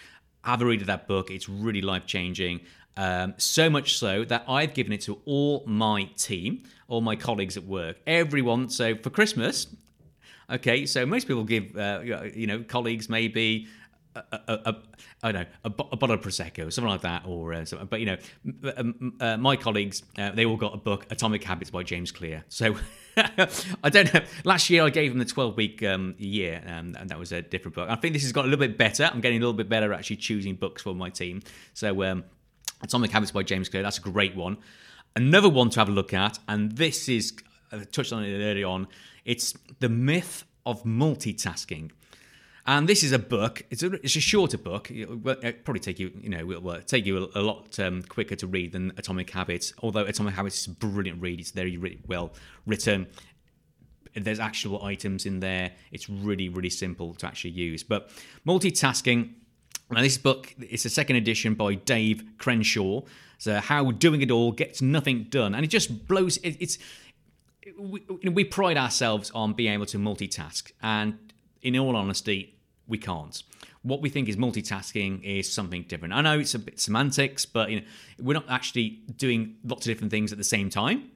have 0.47 0.63
a 0.63 0.67
read 0.67 0.81
of 0.81 0.87
that 0.87 1.07
book. 1.09 1.31
It's 1.31 1.49
really 1.49 1.83
life 1.83 2.07
changing. 2.07 2.61
Um, 2.97 3.35
so 3.37 3.69
much 3.69 3.99
so 3.99 4.25
that 4.25 4.45
I've 4.49 4.73
given 4.73 4.93
it 4.93 5.03
to 5.03 5.21
all 5.27 5.65
my 5.67 6.05
team, 6.17 6.63
all 6.89 7.03
my 7.03 7.17
colleagues 7.17 7.57
at 7.57 7.65
work, 7.65 7.97
everyone. 8.07 8.71
So 8.71 8.97
for 8.97 9.11
Christmas, 9.11 9.67
okay, 10.49 10.87
so 10.87 11.05
most 11.05 11.29
people 11.29 11.45
give, 11.45 11.77
uh, 11.77 12.01
you 12.35 12.47
know, 12.47 12.63
colleagues 12.63 13.11
maybe 13.11 13.67
a, 14.17 14.39
a, 14.49 14.53
a, 14.53 14.77
I 15.23 15.33
don't 15.33 15.43
know, 15.43 15.49
a, 15.65 15.69
a 15.93 15.97
bottle 15.97 16.13
of 16.13 16.21
prosecco, 16.21 16.67
or 16.67 16.71
something 16.71 16.91
like 16.91 17.03
that, 17.03 17.25
or 17.27 17.53
uh, 17.53 17.65
something. 17.65 17.87
But 17.89 18.01
you 18.01 18.07
know, 18.07 18.17
um, 18.77 19.15
uh, 19.21 19.37
my 19.37 19.57
colleagues, 19.57 20.03
uh, 20.19 20.31
they 20.33 20.45
all 20.45 20.57
got 20.57 20.75
a 20.75 20.79
book, 20.79 21.07
Atomic 21.11 21.45
Habits 21.45 21.71
by 21.71 21.83
James 21.83 22.13
Clear. 22.13 22.45
So 22.49 22.77
I 23.17 23.91
don't 23.91 24.13
know. 24.13 24.21
Last 24.45 24.71
year 24.71 24.85
I 24.85 24.91
gave 24.91 25.11
them 25.11 25.19
the 25.19 25.25
12 25.25 25.57
week 25.57 25.83
um, 25.83 26.15
year, 26.19 26.63
um, 26.67 26.97
and 26.99 27.09
that 27.11 27.19
was 27.19 27.33
a 27.33 27.43
different 27.43 27.75
book. 27.75 27.89
I 27.89 27.97
think 27.97 28.13
this 28.15 28.23
has 28.23 28.33
got 28.33 28.45
a 28.45 28.49
little 28.49 28.67
bit 28.67 28.79
better. 28.79 29.11
I'm 29.13 29.21
getting 29.21 29.39
a 29.39 29.41
little 29.41 29.55
bit 29.55 29.69
better 29.69 29.93
at 29.93 29.99
actually 29.99 30.17
choosing 30.17 30.55
books 30.55 30.83
for 30.83 30.95
my 30.95 31.11
team. 31.11 31.43
So 31.75 32.03
um, 32.05 32.25
Atomic 32.83 33.11
Habits 33.11 33.33
by 33.33 33.43
James 33.43 33.69
Clear, 33.69 33.83
that's 33.83 33.99
a 33.99 34.03
great 34.03 34.37
one. 34.37 34.59
Another 35.15 35.49
one 35.49 35.71
to 35.71 35.81
have 35.81 35.89
a 35.89 35.93
look 35.93 36.13
at, 36.13 36.39
and 36.47 36.73
this 36.73 37.09
is 37.09 37.33
I 37.73 37.79
touched 37.85 38.13
on 38.13 38.25
it 38.25 38.45
early 38.45 38.65
on. 38.65 38.89
It's 39.25 39.55
the 39.81 39.89
myth 39.89 40.45
of 40.65 40.85
multitasking. 40.85 41.91
And 42.67 42.89
this 42.89 43.05
is 43.05 43.13
a 43.13 43.19
book. 43.19 43.63
It's 43.71 43.85
a, 43.85 43.93
it's 43.95 44.17
a 44.17 44.21
shorter 44.21 44.59
book. 44.59 44.91
It'll 44.91 45.19
probably 45.19 45.79
take 45.79 46.01
you, 46.01 46.11
you 46.21 46.29
know, 46.29 46.45
will 46.45 46.81
take 46.83 47.07
you 47.07 47.31
a, 47.35 47.41
a 47.41 47.43
lot 47.43 47.79
um, 47.79 48.03
quicker 48.03 48.35
to 48.37 48.47
read 48.49 48.73
than 48.73 48.93
Atomic 48.97 49.31
Habits. 49.31 49.73
Although 49.83 50.05
Atomic 50.05 50.35
Habits 50.35 50.63
is 50.63 50.67
a 50.67 50.71
brilliant 50.71 51.23
read. 51.23 51.39
It's 51.39 51.53
very, 51.53 51.77
really 51.77 52.01
well 52.09 52.33
written. 52.67 53.07
There's 54.15 54.41
actual 54.41 54.85
items 54.85 55.27
in 55.27 55.39
there. 55.39 55.73
It's 55.93 56.09
really, 56.11 56.49
really 56.49 56.71
simple 56.71 57.15
to 57.15 57.27
actually 57.27 57.51
use. 57.51 57.85
But 57.85 58.11
multitasking. 58.47 59.35
Now, 59.89 60.01
this 60.01 60.19
book 60.19 60.53
it's 60.59 60.85
a 60.85 60.91
second 60.91 61.15
edition 61.17 61.55
by 61.55 61.75
Dave 61.75 62.25
Crenshaw. 62.39 63.03
So, 63.39 63.61
how 63.61 63.93
doing 63.93 64.23
it 64.23 64.33
all 64.33 64.51
gets 64.51 64.83
nothing 64.83 65.25
done, 65.25 65.55
and 65.55 65.65
it 65.65 65.69
just 65.69 66.09
blows. 66.09 66.39
It, 66.39 66.57
it's 66.59 66.79
we, 67.79 68.03
we 68.25 68.43
pride 68.43 68.77
ourselves 68.77 69.31
on 69.33 69.53
being 69.53 69.73
able 69.73 69.87
to 69.87 69.99
multitask, 69.99 70.73
and 70.83 71.19
in 71.63 71.77
all 71.79 71.95
honesty, 71.95 72.56
we 72.89 72.99
can't. 72.99 73.43
What 73.83 74.01
we 74.01 74.09
think 74.09 74.29
is 74.29 74.37
multitasking 74.37 75.23
is 75.23 75.53
something 75.53 75.83
different. 75.83 76.15
I 76.15 76.21
know 76.21 76.39
it's 76.39 76.55
a 76.55 76.59
bit 76.59 76.81
semantics, 76.81 77.47
but 77.47 77.71
you 77.71 77.81
know, 77.81 77.87
we're 78.21 78.35
not 78.35 78.47
actually 78.49 79.01
doing 79.17 79.57
lots 79.65 79.87
of 79.87 79.93
different 79.93 80.11
things 80.11 80.33
at 80.33 80.39
the 80.39 80.45
same 80.45 80.71
time. 80.71 81.11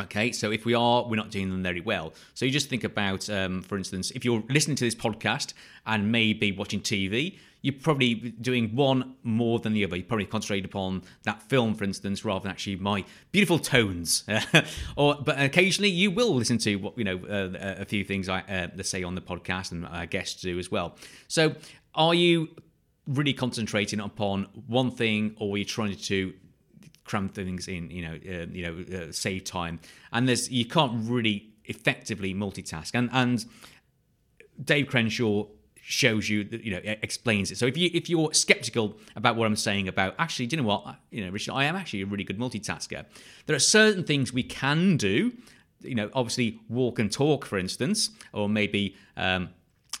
Okay, 0.00 0.32
so 0.32 0.50
if 0.50 0.64
we 0.64 0.74
are, 0.74 1.04
we're 1.06 1.16
not 1.16 1.30
doing 1.30 1.50
them 1.50 1.62
very 1.62 1.80
well. 1.80 2.14
So 2.34 2.44
you 2.44 2.50
just 2.50 2.68
think 2.68 2.82
about, 2.82 3.28
um, 3.28 3.62
for 3.62 3.76
instance, 3.76 4.10
if 4.12 4.24
you're 4.24 4.42
listening 4.48 4.76
to 4.76 4.84
this 4.84 4.94
podcast 4.94 5.52
and 5.86 6.10
maybe 6.10 6.50
watching 6.50 6.80
TV, 6.80 7.38
you're 7.62 7.74
probably 7.74 8.14
doing 8.14 8.74
one 8.74 9.14
more 9.22 9.58
than 9.60 9.72
the 9.72 9.84
other. 9.84 9.96
You're 9.96 10.04
probably 10.04 10.26
concentrate 10.26 10.64
upon 10.64 11.02
that 11.22 11.42
film, 11.42 11.74
for 11.74 11.84
instance, 11.84 12.24
rather 12.24 12.42
than 12.42 12.50
actually 12.50 12.76
my 12.76 13.04
beautiful 13.30 13.58
tones. 13.58 14.24
or, 14.96 15.14
but 15.14 15.40
occasionally 15.40 15.90
you 15.90 16.10
will 16.10 16.34
listen 16.34 16.58
to 16.58 16.76
what 16.76 16.98
you 16.98 17.04
know 17.04 17.18
uh, 17.18 17.80
a 17.80 17.84
few 17.84 18.04
things 18.04 18.28
I 18.28 18.40
uh, 18.40 18.82
say 18.82 19.02
on 19.02 19.14
the 19.14 19.20
podcast 19.20 19.72
and 19.72 19.86
our 19.86 20.06
guests 20.06 20.42
do 20.42 20.58
as 20.58 20.70
well. 20.70 20.96
So, 21.28 21.54
are 21.94 22.14
you 22.14 22.48
really 23.06 23.32
concentrating 23.32 24.00
upon 24.00 24.48
one 24.66 24.90
thing, 24.90 25.34
or 25.38 25.54
are 25.54 25.58
you 25.58 25.64
trying 25.64 25.96
to 25.96 26.34
cram 27.04 27.28
things 27.28 27.68
in, 27.68 27.90
you 27.90 28.02
know, 28.02 28.14
uh, 28.14 28.46
you 28.50 28.62
know, 28.62 28.98
uh, 28.98 29.12
save 29.12 29.44
time. 29.44 29.80
And 30.12 30.28
there's 30.28 30.50
you 30.50 30.64
can't 30.64 31.08
really 31.08 31.50
effectively 31.64 32.34
multitask. 32.34 32.90
And 32.94 33.10
and 33.12 33.44
Dave 34.62 34.88
Crenshaw 34.88 35.46
shows 35.82 36.30
you 36.30 36.44
that 36.44 36.62
you 36.64 36.70
know 36.70 36.80
explains 36.84 37.50
it. 37.50 37.58
So 37.58 37.66
if 37.66 37.76
you 37.76 37.90
if 37.92 38.08
you're 38.08 38.32
skeptical 38.32 38.96
about 39.16 39.36
what 39.36 39.46
I'm 39.46 39.56
saying 39.56 39.88
about 39.88 40.14
actually, 40.18 40.46
do 40.46 40.56
you 40.56 40.62
know 40.62 40.68
what 40.68 40.96
you 41.10 41.24
know, 41.24 41.30
Richard, 41.30 41.52
I 41.52 41.64
am 41.64 41.76
actually 41.76 42.02
a 42.02 42.06
really 42.06 42.24
good 42.24 42.38
multitasker. 42.38 43.04
There 43.46 43.56
are 43.56 43.60
certain 43.60 44.04
things 44.04 44.32
we 44.32 44.44
can 44.44 44.96
do. 44.96 45.32
You 45.80 45.96
know, 45.96 46.10
obviously 46.14 46.60
walk 46.68 47.00
and 47.00 47.10
talk, 47.10 47.44
for 47.44 47.58
instance, 47.58 48.10
or 48.32 48.48
maybe. 48.48 48.96
Um, 49.16 49.50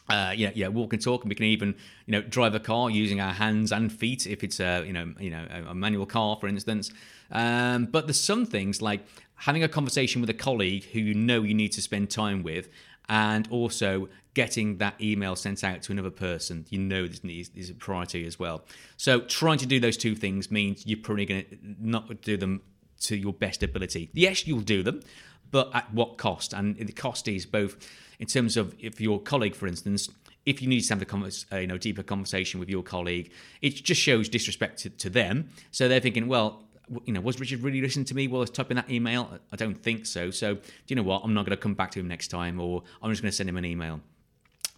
uh, 0.08 0.32
yeah, 0.36 0.50
yeah, 0.54 0.66
walk 0.66 0.92
and 0.92 1.00
talk, 1.00 1.22
and 1.22 1.28
we 1.30 1.34
can 1.34 1.46
even, 1.46 1.74
you 2.06 2.12
know, 2.12 2.20
drive 2.22 2.54
a 2.54 2.60
car 2.60 2.90
using 2.90 3.20
our 3.20 3.32
hands 3.32 3.72
and 3.72 3.90
feet 3.90 4.26
if 4.26 4.42
it's 4.42 4.58
a, 4.58 4.84
you 4.84 4.92
know, 4.92 5.14
you 5.18 5.30
know, 5.30 5.46
a 5.68 5.74
manual 5.74 6.04
car, 6.04 6.36
for 6.38 6.48
instance. 6.48 6.92
Um, 7.30 7.86
but 7.86 8.06
there's 8.06 8.20
some 8.20 8.44
things 8.44 8.82
like 8.82 9.06
having 9.36 9.62
a 9.62 9.68
conversation 9.68 10.20
with 10.20 10.28
a 10.28 10.34
colleague 10.34 10.84
who 10.92 11.00
you 11.00 11.14
know 11.14 11.42
you 11.42 11.54
need 11.54 11.72
to 11.72 11.80
spend 11.80 12.10
time 12.10 12.42
with, 12.42 12.68
and 13.08 13.48
also 13.50 14.08
getting 14.34 14.78
that 14.78 14.94
email 15.00 15.36
sent 15.36 15.62
out 15.62 15.82
to 15.82 15.92
another 15.92 16.10
person. 16.10 16.64
You 16.70 16.78
know 16.78 17.06
this 17.06 17.20
is 17.24 17.70
a 17.70 17.74
priority 17.74 18.26
as 18.26 18.38
well. 18.38 18.64
So 18.96 19.20
trying 19.20 19.58
to 19.58 19.66
do 19.66 19.78
those 19.78 19.96
two 19.96 20.14
things 20.14 20.50
means 20.50 20.86
you're 20.86 20.98
probably 20.98 21.26
going 21.26 21.44
to 21.44 21.58
not 21.78 22.22
do 22.22 22.36
them 22.36 22.62
to 23.00 23.16
your 23.16 23.32
best 23.32 23.62
ability. 23.62 24.10
Yes 24.12 24.46
you'll 24.46 24.60
do 24.60 24.82
them 24.82 25.02
but 25.50 25.70
at 25.74 25.92
what 25.92 26.16
cost? 26.16 26.52
And 26.52 26.76
the 26.76 26.92
cost 26.92 27.28
is 27.28 27.46
both 27.46 27.76
in 28.18 28.26
terms 28.26 28.56
of 28.56 28.74
if 28.78 29.00
your 29.00 29.20
colleague 29.20 29.54
for 29.54 29.66
instance 29.66 30.08
if 30.44 30.60
you 30.60 30.68
need 30.68 30.80
to 30.80 30.94
have 30.94 31.02
a 31.02 31.04
convers- 31.04 31.46
uh, 31.52 31.56
you 31.56 31.66
know 31.66 31.78
deeper 31.78 32.02
conversation 32.02 32.58
with 32.58 32.68
your 32.68 32.82
colleague 32.82 33.30
it 33.60 33.74
just 33.76 34.00
shows 34.00 34.28
disrespect 34.28 34.78
to, 34.78 34.90
to 34.90 35.10
them. 35.10 35.50
So 35.70 35.88
they're 35.88 36.00
thinking 36.00 36.26
well 36.26 36.64
you 37.04 37.12
know, 37.12 37.20
was 37.20 37.40
Richard 37.40 37.62
really 37.62 37.80
listening 37.80 38.04
to 38.06 38.14
me 38.14 38.28
while 38.28 38.40
I 38.40 38.42
was 38.42 38.50
typing 38.50 38.76
that 38.76 38.90
email? 38.90 39.38
I 39.50 39.56
don't 39.56 39.80
think 39.82 40.06
so. 40.06 40.30
So, 40.30 40.54
do 40.54 40.60
you 40.88 40.96
know 40.96 41.02
what? 41.02 41.22
I'm 41.24 41.34
not 41.34 41.46
going 41.46 41.56
to 41.56 41.62
come 41.62 41.74
back 41.74 41.90
to 41.92 42.00
him 42.00 42.08
next 42.08 42.28
time, 42.28 42.60
or 42.60 42.82
I'm 43.02 43.10
just 43.10 43.22
going 43.22 43.30
to 43.30 43.36
send 43.36 43.48
him 43.48 43.56
an 43.56 43.64
email. 43.64 44.00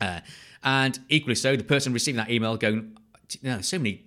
Uh, 0.01 0.21
and 0.63 0.99
equally 1.09 1.35
so, 1.35 1.57
the 1.57 1.65
person 1.65 1.93
receiving 1.93 2.19
that 2.19 2.31
email 2.31 2.57
going, 2.57 2.97
know, 3.43 3.61
so 3.61 3.79
many 3.79 4.05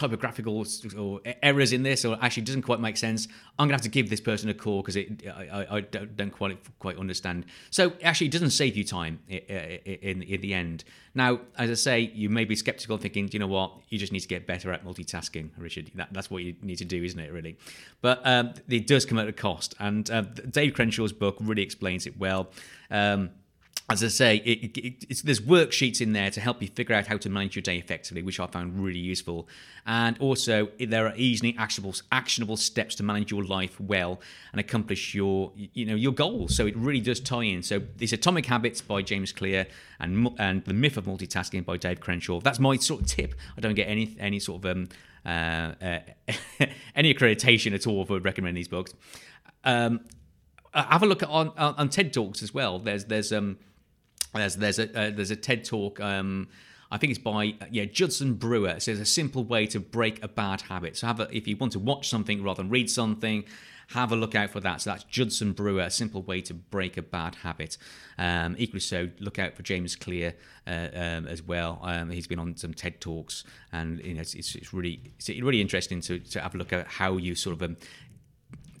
typographical 0.00 0.64
or 0.96 1.20
errors 1.42 1.72
in 1.72 1.82
this, 1.82 2.04
or 2.04 2.18
actually 2.22 2.42
doesn't 2.44 2.62
quite 2.62 2.80
make 2.80 2.96
sense. 2.96 3.28
I'm 3.58 3.68
gonna 3.68 3.74
have 3.74 3.82
to 3.82 3.90
give 3.90 4.08
this 4.08 4.20
person 4.20 4.48
a 4.48 4.54
call 4.54 4.82
because 4.82 4.96
I, 4.96 5.06
I, 5.28 5.76
I, 5.76 5.80
don't 5.80 6.30
quite 6.30 6.58
quite 6.78 6.96
understand. 6.96 7.44
So 7.70 7.92
actually, 8.02 8.28
it 8.28 8.32
doesn't 8.32 8.50
save 8.50 8.76
you 8.76 8.84
time 8.84 9.20
in, 9.28 10.22
in, 10.22 10.40
the 10.40 10.54
end. 10.54 10.84
Now, 11.14 11.40
as 11.58 11.70
I 11.70 11.74
say, 11.74 12.00
you 12.14 12.30
may 12.30 12.46
be 12.46 12.56
skeptical, 12.56 12.96
thinking, 12.96 13.26
do 13.26 13.34
you 13.34 13.40
know 13.40 13.46
what, 13.46 13.72
you 13.88 13.98
just 13.98 14.12
need 14.12 14.20
to 14.20 14.28
get 14.28 14.46
better 14.46 14.72
at 14.72 14.84
multitasking, 14.84 15.50
Richard. 15.58 15.90
That, 15.96 16.08
that's 16.12 16.30
what 16.30 16.42
you 16.42 16.54
need 16.62 16.76
to 16.76 16.84
do, 16.84 17.02
isn't 17.02 17.20
it? 17.20 17.30
Really, 17.30 17.58
but 18.00 18.22
um, 18.24 18.54
it 18.68 18.86
does 18.86 19.04
come 19.04 19.18
at 19.18 19.28
a 19.28 19.32
cost, 19.32 19.74
and 19.78 20.10
uh, 20.10 20.22
Dave 20.22 20.72
Crenshaw's 20.72 21.12
book 21.12 21.36
really 21.40 21.62
explains 21.62 22.06
it 22.06 22.18
well. 22.18 22.50
Um, 22.90 23.30
as 23.90 24.04
I 24.04 24.08
say, 24.08 24.36
it, 24.36 24.76
it, 24.78 25.22
there's 25.24 25.40
worksheets 25.40 26.00
in 26.00 26.12
there 26.12 26.30
to 26.30 26.40
help 26.40 26.62
you 26.62 26.68
figure 26.68 26.94
out 26.94 27.08
how 27.08 27.16
to 27.16 27.28
manage 27.28 27.56
your 27.56 27.62
day 27.62 27.76
effectively, 27.76 28.22
which 28.22 28.38
I 28.38 28.46
found 28.46 28.78
really 28.78 29.00
useful. 29.00 29.48
And 29.84 30.16
also, 30.18 30.68
there 30.78 31.08
are 31.08 31.14
easily 31.16 31.56
actionable 31.58 31.94
actionable 32.12 32.56
steps 32.56 32.94
to 32.96 33.02
manage 33.02 33.32
your 33.32 33.42
life 33.44 33.80
well 33.80 34.20
and 34.52 34.60
accomplish 34.60 35.12
your 35.12 35.52
you 35.56 35.84
know 35.84 35.96
your 35.96 36.12
goals. 36.12 36.54
So 36.54 36.66
it 36.66 36.76
really 36.76 37.00
does 37.00 37.18
tie 37.18 37.42
in. 37.42 37.64
So 37.64 37.82
these 37.96 38.12
Atomic 38.12 38.46
Habits 38.46 38.80
by 38.80 39.02
James 39.02 39.32
Clear 39.32 39.66
and 39.98 40.30
and 40.38 40.64
The 40.64 40.74
Myth 40.74 40.96
of 40.96 41.06
Multitasking 41.06 41.64
by 41.64 41.76
Dave 41.76 41.98
Crenshaw. 41.98 42.40
That's 42.40 42.60
my 42.60 42.76
sort 42.76 43.00
of 43.02 43.06
tip. 43.08 43.34
I 43.56 43.60
don't 43.60 43.74
get 43.74 43.88
any 43.88 44.16
any 44.20 44.38
sort 44.38 44.64
of 44.64 44.70
um, 44.70 44.88
uh, 45.26 45.72
uh, 45.82 45.98
any 46.94 47.12
accreditation 47.12 47.74
at 47.74 47.88
all 47.88 48.04
for 48.04 48.20
recommending 48.20 48.54
these 48.54 48.68
books. 48.68 48.94
Um, 49.64 50.00
have 50.72 51.02
a 51.02 51.06
look 51.06 51.24
at 51.24 51.28
on, 51.28 51.48
on 51.56 51.88
TED 51.88 52.12
Talks 52.12 52.40
as 52.40 52.54
well. 52.54 52.78
There's 52.78 53.06
there's 53.06 53.32
um 53.32 53.58
there's 54.34 54.56
there's 54.56 54.78
a 54.78 54.98
uh, 54.98 55.10
there's 55.10 55.30
a 55.30 55.36
TED 55.36 55.64
talk. 55.64 56.00
Um, 56.00 56.48
I 56.92 56.98
think 56.98 57.10
it's 57.10 57.20
by 57.20 57.54
yeah 57.70 57.84
Judson 57.84 58.34
Brewer. 58.34 58.70
It 58.70 58.82
says 58.82 59.00
a 59.00 59.04
simple 59.04 59.44
way 59.44 59.66
to 59.66 59.80
break 59.80 60.22
a 60.22 60.28
bad 60.28 60.62
habit. 60.62 60.96
So 60.96 61.06
have 61.06 61.20
a, 61.20 61.36
if 61.36 61.46
you 61.46 61.56
want 61.56 61.72
to 61.72 61.78
watch 61.78 62.08
something 62.08 62.42
rather 62.42 62.62
than 62.62 62.70
read 62.70 62.90
something, 62.90 63.44
have 63.88 64.12
a 64.12 64.16
look 64.16 64.34
out 64.34 64.50
for 64.50 64.60
that. 64.60 64.80
So 64.80 64.90
that's 64.90 65.04
Judson 65.04 65.52
Brewer, 65.52 65.82
a 65.82 65.90
simple 65.90 66.22
way 66.22 66.40
to 66.42 66.54
break 66.54 66.96
a 66.96 67.02
bad 67.02 67.36
habit. 67.36 67.76
Um, 68.18 68.56
equally 68.58 68.80
so, 68.80 69.08
look 69.18 69.38
out 69.38 69.54
for 69.54 69.62
James 69.62 69.96
Clear 69.96 70.34
uh, 70.66 70.88
um, 70.94 71.26
as 71.26 71.42
well. 71.42 71.80
Um, 71.82 72.10
he's 72.10 72.26
been 72.26 72.38
on 72.38 72.56
some 72.56 72.74
TED 72.74 73.00
talks, 73.00 73.44
and 73.72 74.00
you 74.00 74.14
know 74.14 74.20
it's, 74.20 74.34
it's, 74.34 74.54
it's 74.54 74.72
really 74.72 75.00
it's 75.16 75.28
really 75.28 75.60
interesting 75.60 76.00
to, 76.02 76.18
to 76.18 76.40
have 76.40 76.54
a 76.54 76.58
look 76.58 76.72
at 76.72 76.86
how 76.86 77.16
you 77.16 77.34
sort 77.34 77.54
of 77.54 77.62
um, 77.62 77.76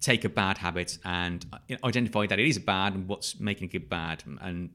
take 0.00 0.24
a 0.24 0.28
bad 0.28 0.58
habit 0.58 0.98
and 1.04 1.46
identify 1.84 2.26
that 2.26 2.38
it 2.38 2.46
is 2.46 2.58
bad 2.58 2.94
and 2.94 3.06
what's 3.06 3.38
making 3.38 3.70
it 3.72 3.88
bad 3.88 4.22
and 4.40 4.70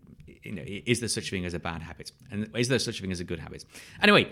you 0.45 0.53
know, 0.53 0.63
is 0.65 0.99
there 0.99 1.09
such 1.09 1.27
a 1.27 1.31
thing 1.31 1.45
as 1.45 1.53
a 1.53 1.59
bad 1.59 1.81
habit? 1.81 2.11
And 2.31 2.49
is 2.55 2.67
there 2.67 2.79
such 2.79 2.99
a 2.99 3.01
thing 3.01 3.11
as 3.11 3.19
a 3.19 3.23
good 3.23 3.39
habit? 3.39 3.65
Anyway, 4.01 4.31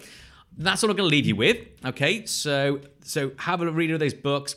that's 0.57 0.83
all 0.83 0.89
I'm 0.89 0.95
going 0.95 1.09
to 1.09 1.15
leave 1.15 1.25
you 1.25 1.35
with. 1.35 1.57
Okay, 1.85 2.25
so 2.25 2.79
so 3.03 3.31
have 3.37 3.61
a 3.61 3.71
read 3.71 3.91
of 3.91 3.99
those 3.99 4.13
books. 4.13 4.55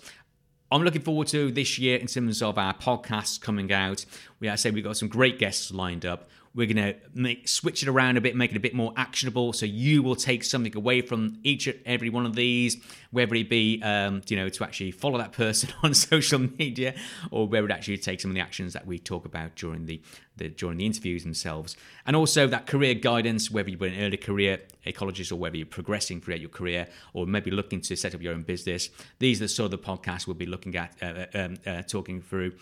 I'm 0.71 0.83
looking 0.83 1.03
forward 1.03 1.29
to 1.29 1.53
this 1.53 1.79
year 1.79 1.97
in 1.97 2.09
terms 2.09 2.43
of 2.43 2.59
our 2.59 2.75
podcasts 2.75 3.41
coming 3.41 3.73
out. 3.73 4.05
We, 4.41 4.49
I 4.49 4.57
say 4.57 4.71
we've 4.71 4.83
got 4.83 4.97
some 4.97 5.09
great 5.09 5.39
guests 5.39 5.71
lined 5.71 6.05
up. 6.05 6.29
We're 6.57 6.73
going 6.73 6.95
to 6.95 6.97
make 7.13 7.49
switch 7.49 7.83
it 7.83 7.89
around 7.89 8.17
a 8.17 8.23
bit, 8.23 8.35
make 8.35 8.51
it 8.51 8.57
a 8.57 8.61
bit 8.61 8.75
more 8.75 8.95
actionable. 8.97 9.53
So 9.53 9.67
you 9.67 10.03
will 10.03 10.17
take 10.17 10.43
something 10.43 10.75
away 10.75 11.03
from 11.03 11.39
each 11.45 11.67
and 11.67 11.79
every 11.85 12.09
one 12.09 12.25
of 12.25 12.35
these, 12.35 12.79
whether 13.11 13.35
it 13.35 13.51
be, 13.51 13.83
um, 13.83 14.23
you 14.27 14.37
know, 14.37 14.49
to 14.49 14.65
actually 14.65 14.91
follow 14.91 15.19
that 15.19 15.33
person 15.33 15.69
on 15.83 15.93
social 15.93 16.39
media, 16.39 16.95
or 17.31 17.47
whether 17.47 17.67
it 17.67 17.73
actually 17.73 17.99
take 17.99 18.23
some 18.23 18.31
of 18.31 18.35
the 18.35 18.41
actions 18.41 18.73
that 18.73 18.87
we 18.87 18.99
talk 18.99 19.27
about 19.27 19.55
during 19.55 19.85
the, 19.85 20.01
the 20.39 20.49
during 20.49 20.79
the 20.79 20.87
interviews 20.87 21.25
themselves, 21.25 21.77
and 22.07 22.17
also 22.17 22.47
that 22.47 22.67
career 22.67 22.95
guidance, 22.95 23.51
whether 23.51 23.69
you're 23.69 23.85
an 23.85 24.01
early 24.01 24.17
career 24.17 24.61
ecologist 24.87 25.31
or 25.31 25.37
whether 25.37 25.59
you're 25.59 25.67
progressing 25.67 26.23
throughout 26.23 26.41
your 26.41 26.49
career, 26.49 26.89
or 27.13 27.27
maybe 27.27 27.51
looking 27.51 27.83
to 27.83 27.95
set 27.97 28.15
up 28.15 28.23
your 28.23 28.33
own 28.33 28.43
business. 28.43 28.89
These 29.19 29.43
are 29.43 29.45
the 29.45 29.49
sort 29.49 29.73
of 29.73 29.83
the 29.83 29.87
podcasts 29.87 30.27
we'll 30.27 30.35
be 30.35 30.47
looking 30.47 30.75
at, 30.75 30.95
uh, 31.03 31.05
uh 31.05 31.27
um, 31.35 31.57
uh, 31.67 31.83
talking 31.83 32.23
through 32.23 32.53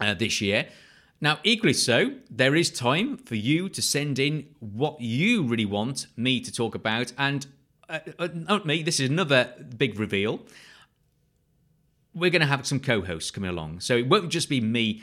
uh, 0.00 0.14
this 0.14 0.40
year. 0.40 0.66
Now, 1.22 1.38
equally 1.44 1.74
so, 1.74 2.12
there 2.30 2.56
is 2.56 2.70
time 2.70 3.18
for 3.18 3.34
you 3.34 3.68
to 3.68 3.82
send 3.82 4.18
in 4.18 4.46
what 4.58 5.02
you 5.02 5.42
really 5.42 5.66
want 5.66 6.06
me 6.16 6.40
to 6.40 6.50
talk 6.50 6.74
about. 6.74 7.12
And 7.18 7.46
uh, 7.90 7.98
uh, 8.18 8.28
not 8.32 8.64
me, 8.64 8.82
this 8.82 9.00
is 9.00 9.10
another 9.10 9.52
big 9.76 9.98
reveal. 9.98 10.40
We're 12.14 12.30
going 12.30 12.40
to 12.40 12.46
have 12.46 12.66
some 12.66 12.80
co 12.80 13.02
hosts 13.02 13.30
coming 13.30 13.50
along. 13.50 13.80
So 13.80 13.98
it 13.98 14.08
won't 14.08 14.30
just 14.30 14.48
be 14.48 14.62
me 14.62 15.02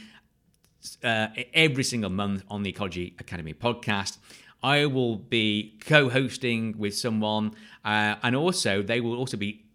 uh, 1.03 1.27
every 1.53 1.83
single 1.83 2.09
month 2.09 2.43
on 2.49 2.63
the 2.63 2.71
Ecology 2.71 3.15
Academy 3.19 3.53
podcast. 3.53 4.17
I 4.63 4.87
will 4.87 5.17
be 5.17 5.77
co 5.85 6.09
hosting 6.09 6.79
with 6.79 6.97
someone, 6.97 7.53
uh, 7.85 8.15
and 8.23 8.35
also 8.35 8.81
they 8.81 9.01
will 9.01 9.15
also 9.15 9.37
be 9.37 9.65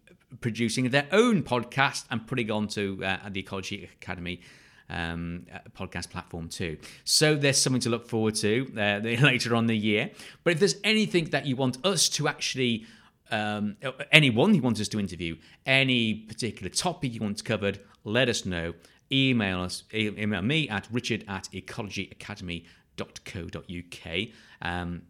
producing 0.41 0.89
their 0.89 1.07
own 1.13 1.41
podcast 1.43 2.03
and 2.11 2.27
putting 2.27 2.51
on 2.51 2.67
to 2.67 3.01
uh, 3.05 3.29
the 3.29 3.39
Ecology 3.39 3.89
Academy 4.01 4.41
um, 4.89 5.45
podcast 5.77 6.09
platform 6.09 6.49
too. 6.49 6.77
So 7.03 7.35
there's 7.35 7.61
something 7.61 7.81
to 7.81 7.89
look 7.89 8.07
forward 8.07 8.35
to 8.35 8.71
uh, 8.77 8.99
later 9.03 9.55
on 9.55 9.67
the 9.67 9.77
year. 9.77 10.11
But 10.43 10.53
if 10.53 10.59
there's 10.59 10.75
anything 10.83 11.25
that 11.31 11.45
you 11.45 11.55
want 11.55 11.83
us 11.85 12.09
to 12.09 12.27
actually 12.27 12.85
um, 13.31 13.77
anyone 14.11 14.53
you 14.53 14.61
want 14.61 14.79
us 14.79 14.87
to 14.89 14.99
interview, 14.99 15.37
any 15.65 16.13
particular 16.13 16.69
topic 16.69 17.13
you 17.13 17.21
want 17.21 17.43
covered, 17.43 17.79
let 18.03 18.29
us 18.29 18.45
know. 18.45 18.73
Email 19.11 19.61
us, 19.61 19.83
email 19.93 20.41
me 20.41 20.69
at 20.69 20.87
richard 20.91 21.25
at 21.27 21.49
ecologyacademy.co.uk. 21.53 24.27
Um, 24.61 25.01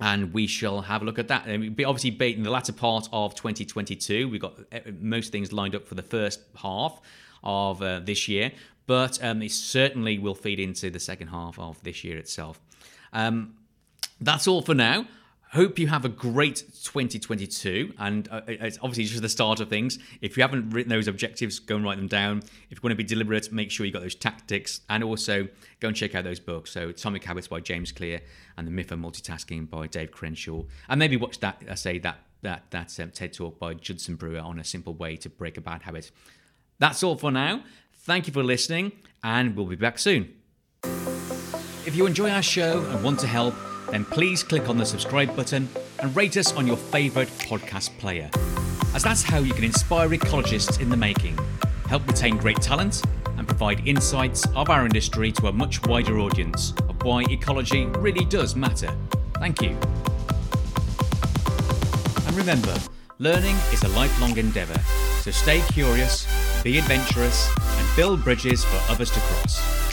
and 0.00 0.34
we 0.34 0.46
shall 0.46 0.82
have 0.82 1.02
a 1.02 1.04
look 1.04 1.18
at 1.18 1.28
that. 1.28 1.46
And 1.46 1.76
be 1.76 1.84
obviously 1.84 2.32
in 2.32 2.42
the 2.42 2.50
latter 2.50 2.72
part 2.72 3.08
of 3.12 3.34
2022. 3.34 4.28
We've 4.28 4.40
got 4.40 4.58
uh, 4.72 4.80
most 5.00 5.32
things 5.32 5.52
lined 5.52 5.74
up 5.74 5.86
for 5.86 5.94
the 5.94 6.02
first 6.02 6.40
half 6.56 7.00
of 7.44 7.82
uh, 7.82 8.00
this 8.00 8.28
year 8.28 8.52
but 8.86 9.22
um, 9.22 9.42
it 9.42 9.52
certainly 9.52 10.18
will 10.18 10.34
feed 10.34 10.60
into 10.60 10.90
the 10.90 11.00
second 11.00 11.28
half 11.28 11.58
of 11.58 11.82
this 11.82 12.04
year 12.04 12.18
itself. 12.18 12.60
Um, 13.12 13.54
that's 14.20 14.46
all 14.46 14.62
for 14.62 14.74
now. 14.74 15.06
Hope 15.52 15.78
you 15.78 15.86
have 15.88 16.06
a 16.06 16.08
great 16.08 16.64
2022, 16.82 17.92
and 17.98 18.26
uh, 18.30 18.40
it's 18.46 18.78
obviously 18.80 19.04
just 19.04 19.20
the 19.20 19.28
start 19.28 19.60
of 19.60 19.68
things. 19.68 19.98
If 20.22 20.38
you 20.38 20.42
haven't 20.42 20.70
written 20.70 20.88
those 20.88 21.08
objectives, 21.08 21.58
go 21.58 21.76
and 21.76 21.84
write 21.84 21.98
them 21.98 22.08
down. 22.08 22.38
If 22.70 22.78
you 22.78 22.80
want 22.82 22.92
to 22.92 22.96
be 22.96 23.04
deliberate, 23.04 23.52
make 23.52 23.70
sure 23.70 23.84
you 23.84 23.92
got 23.92 24.00
those 24.00 24.14
tactics, 24.14 24.80
and 24.88 25.04
also 25.04 25.46
go 25.80 25.88
and 25.88 25.96
check 25.96 26.14
out 26.14 26.24
those 26.24 26.40
books. 26.40 26.70
So, 26.70 26.88
Atomic 26.88 27.22
Habits 27.24 27.48
by 27.48 27.60
James 27.60 27.92
Clear 27.92 28.22
and 28.56 28.66
The 28.66 28.70
Myth 28.70 28.92
of 28.92 28.98
Multitasking 28.98 29.68
by 29.68 29.88
Dave 29.88 30.10
Crenshaw, 30.10 30.62
and 30.88 30.98
maybe 30.98 31.18
watch 31.18 31.38
that. 31.40 31.62
I 31.68 31.74
say 31.74 31.98
that 31.98 32.20
that 32.40 32.70
that 32.70 32.98
um, 32.98 33.10
TED 33.10 33.34
Talk 33.34 33.58
by 33.58 33.74
Judson 33.74 34.16
Brewer 34.16 34.40
on 34.40 34.58
a 34.58 34.64
simple 34.64 34.94
way 34.94 35.16
to 35.16 35.28
break 35.28 35.58
a 35.58 35.60
bad 35.60 35.82
habit. 35.82 36.10
That's 36.78 37.02
all 37.02 37.16
for 37.16 37.30
now. 37.30 37.62
Thank 38.04 38.26
you 38.26 38.32
for 38.32 38.42
listening, 38.42 38.90
and 39.22 39.54
we'll 39.54 39.66
be 39.66 39.76
back 39.76 39.96
soon. 39.96 40.34
If 41.86 41.94
you 41.94 42.04
enjoy 42.04 42.30
our 42.30 42.42
show 42.42 42.84
and 42.90 43.04
want 43.04 43.20
to 43.20 43.28
help, 43.28 43.54
then 43.92 44.04
please 44.04 44.42
click 44.42 44.68
on 44.68 44.76
the 44.76 44.84
subscribe 44.84 45.36
button 45.36 45.68
and 46.00 46.16
rate 46.16 46.36
us 46.36 46.52
on 46.54 46.66
your 46.66 46.76
favourite 46.76 47.28
podcast 47.28 47.96
player, 47.98 48.28
as 48.96 49.04
that's 49.04 49.22
how 49.22 49.38
you 49.38 49.54
can 49.54 49.62
inspire 49.62 50.08
ecologists 50.08 50.80
in 50.80 50.88
the 50.88 50.96
making, 50.96 51.38
help 51.86 52.04
retain 52.08 52.36
great 52.36 52.60
talent, 52.60 53.04
and 53.36 53.46
provide 53.46 53.86
insights 53.86 54.48
of 54.56 54.68
our 54.68 54.84
industry 54.84 55.30
to 55.30 55.46
a 55.46 55.52
much 55.52 55.80
wider 55.86 56.18
audience 56.18 56.72
of 56.88 57.00
why 57.04 57.22
ecology 57.30 57.86
really 57.98 58.24
does 58.24 58.56
matter. 58.56 58.92
Thank 59.34 59.62
you. 59.62 59.78
And 62.26 62.36
remember, 62.36 62.76
learning 63.20 63.54
is 63.72 63.84
a 63.84 63.88
lifelong 63.90 64.36
endeavour, 64.38 64.80
so 65.20 65.30
stay 65.30 65.60
curious, 65.68 66.26
be 66.62 66.78
adventurous, 66.78 67.48
and 67.58 67.96
build 67.96 68.22
bridges 68.22 68.64
for 68.64 68.92
others 68.92 69.10
to 69.10 69.20
cross. 69.20 69.91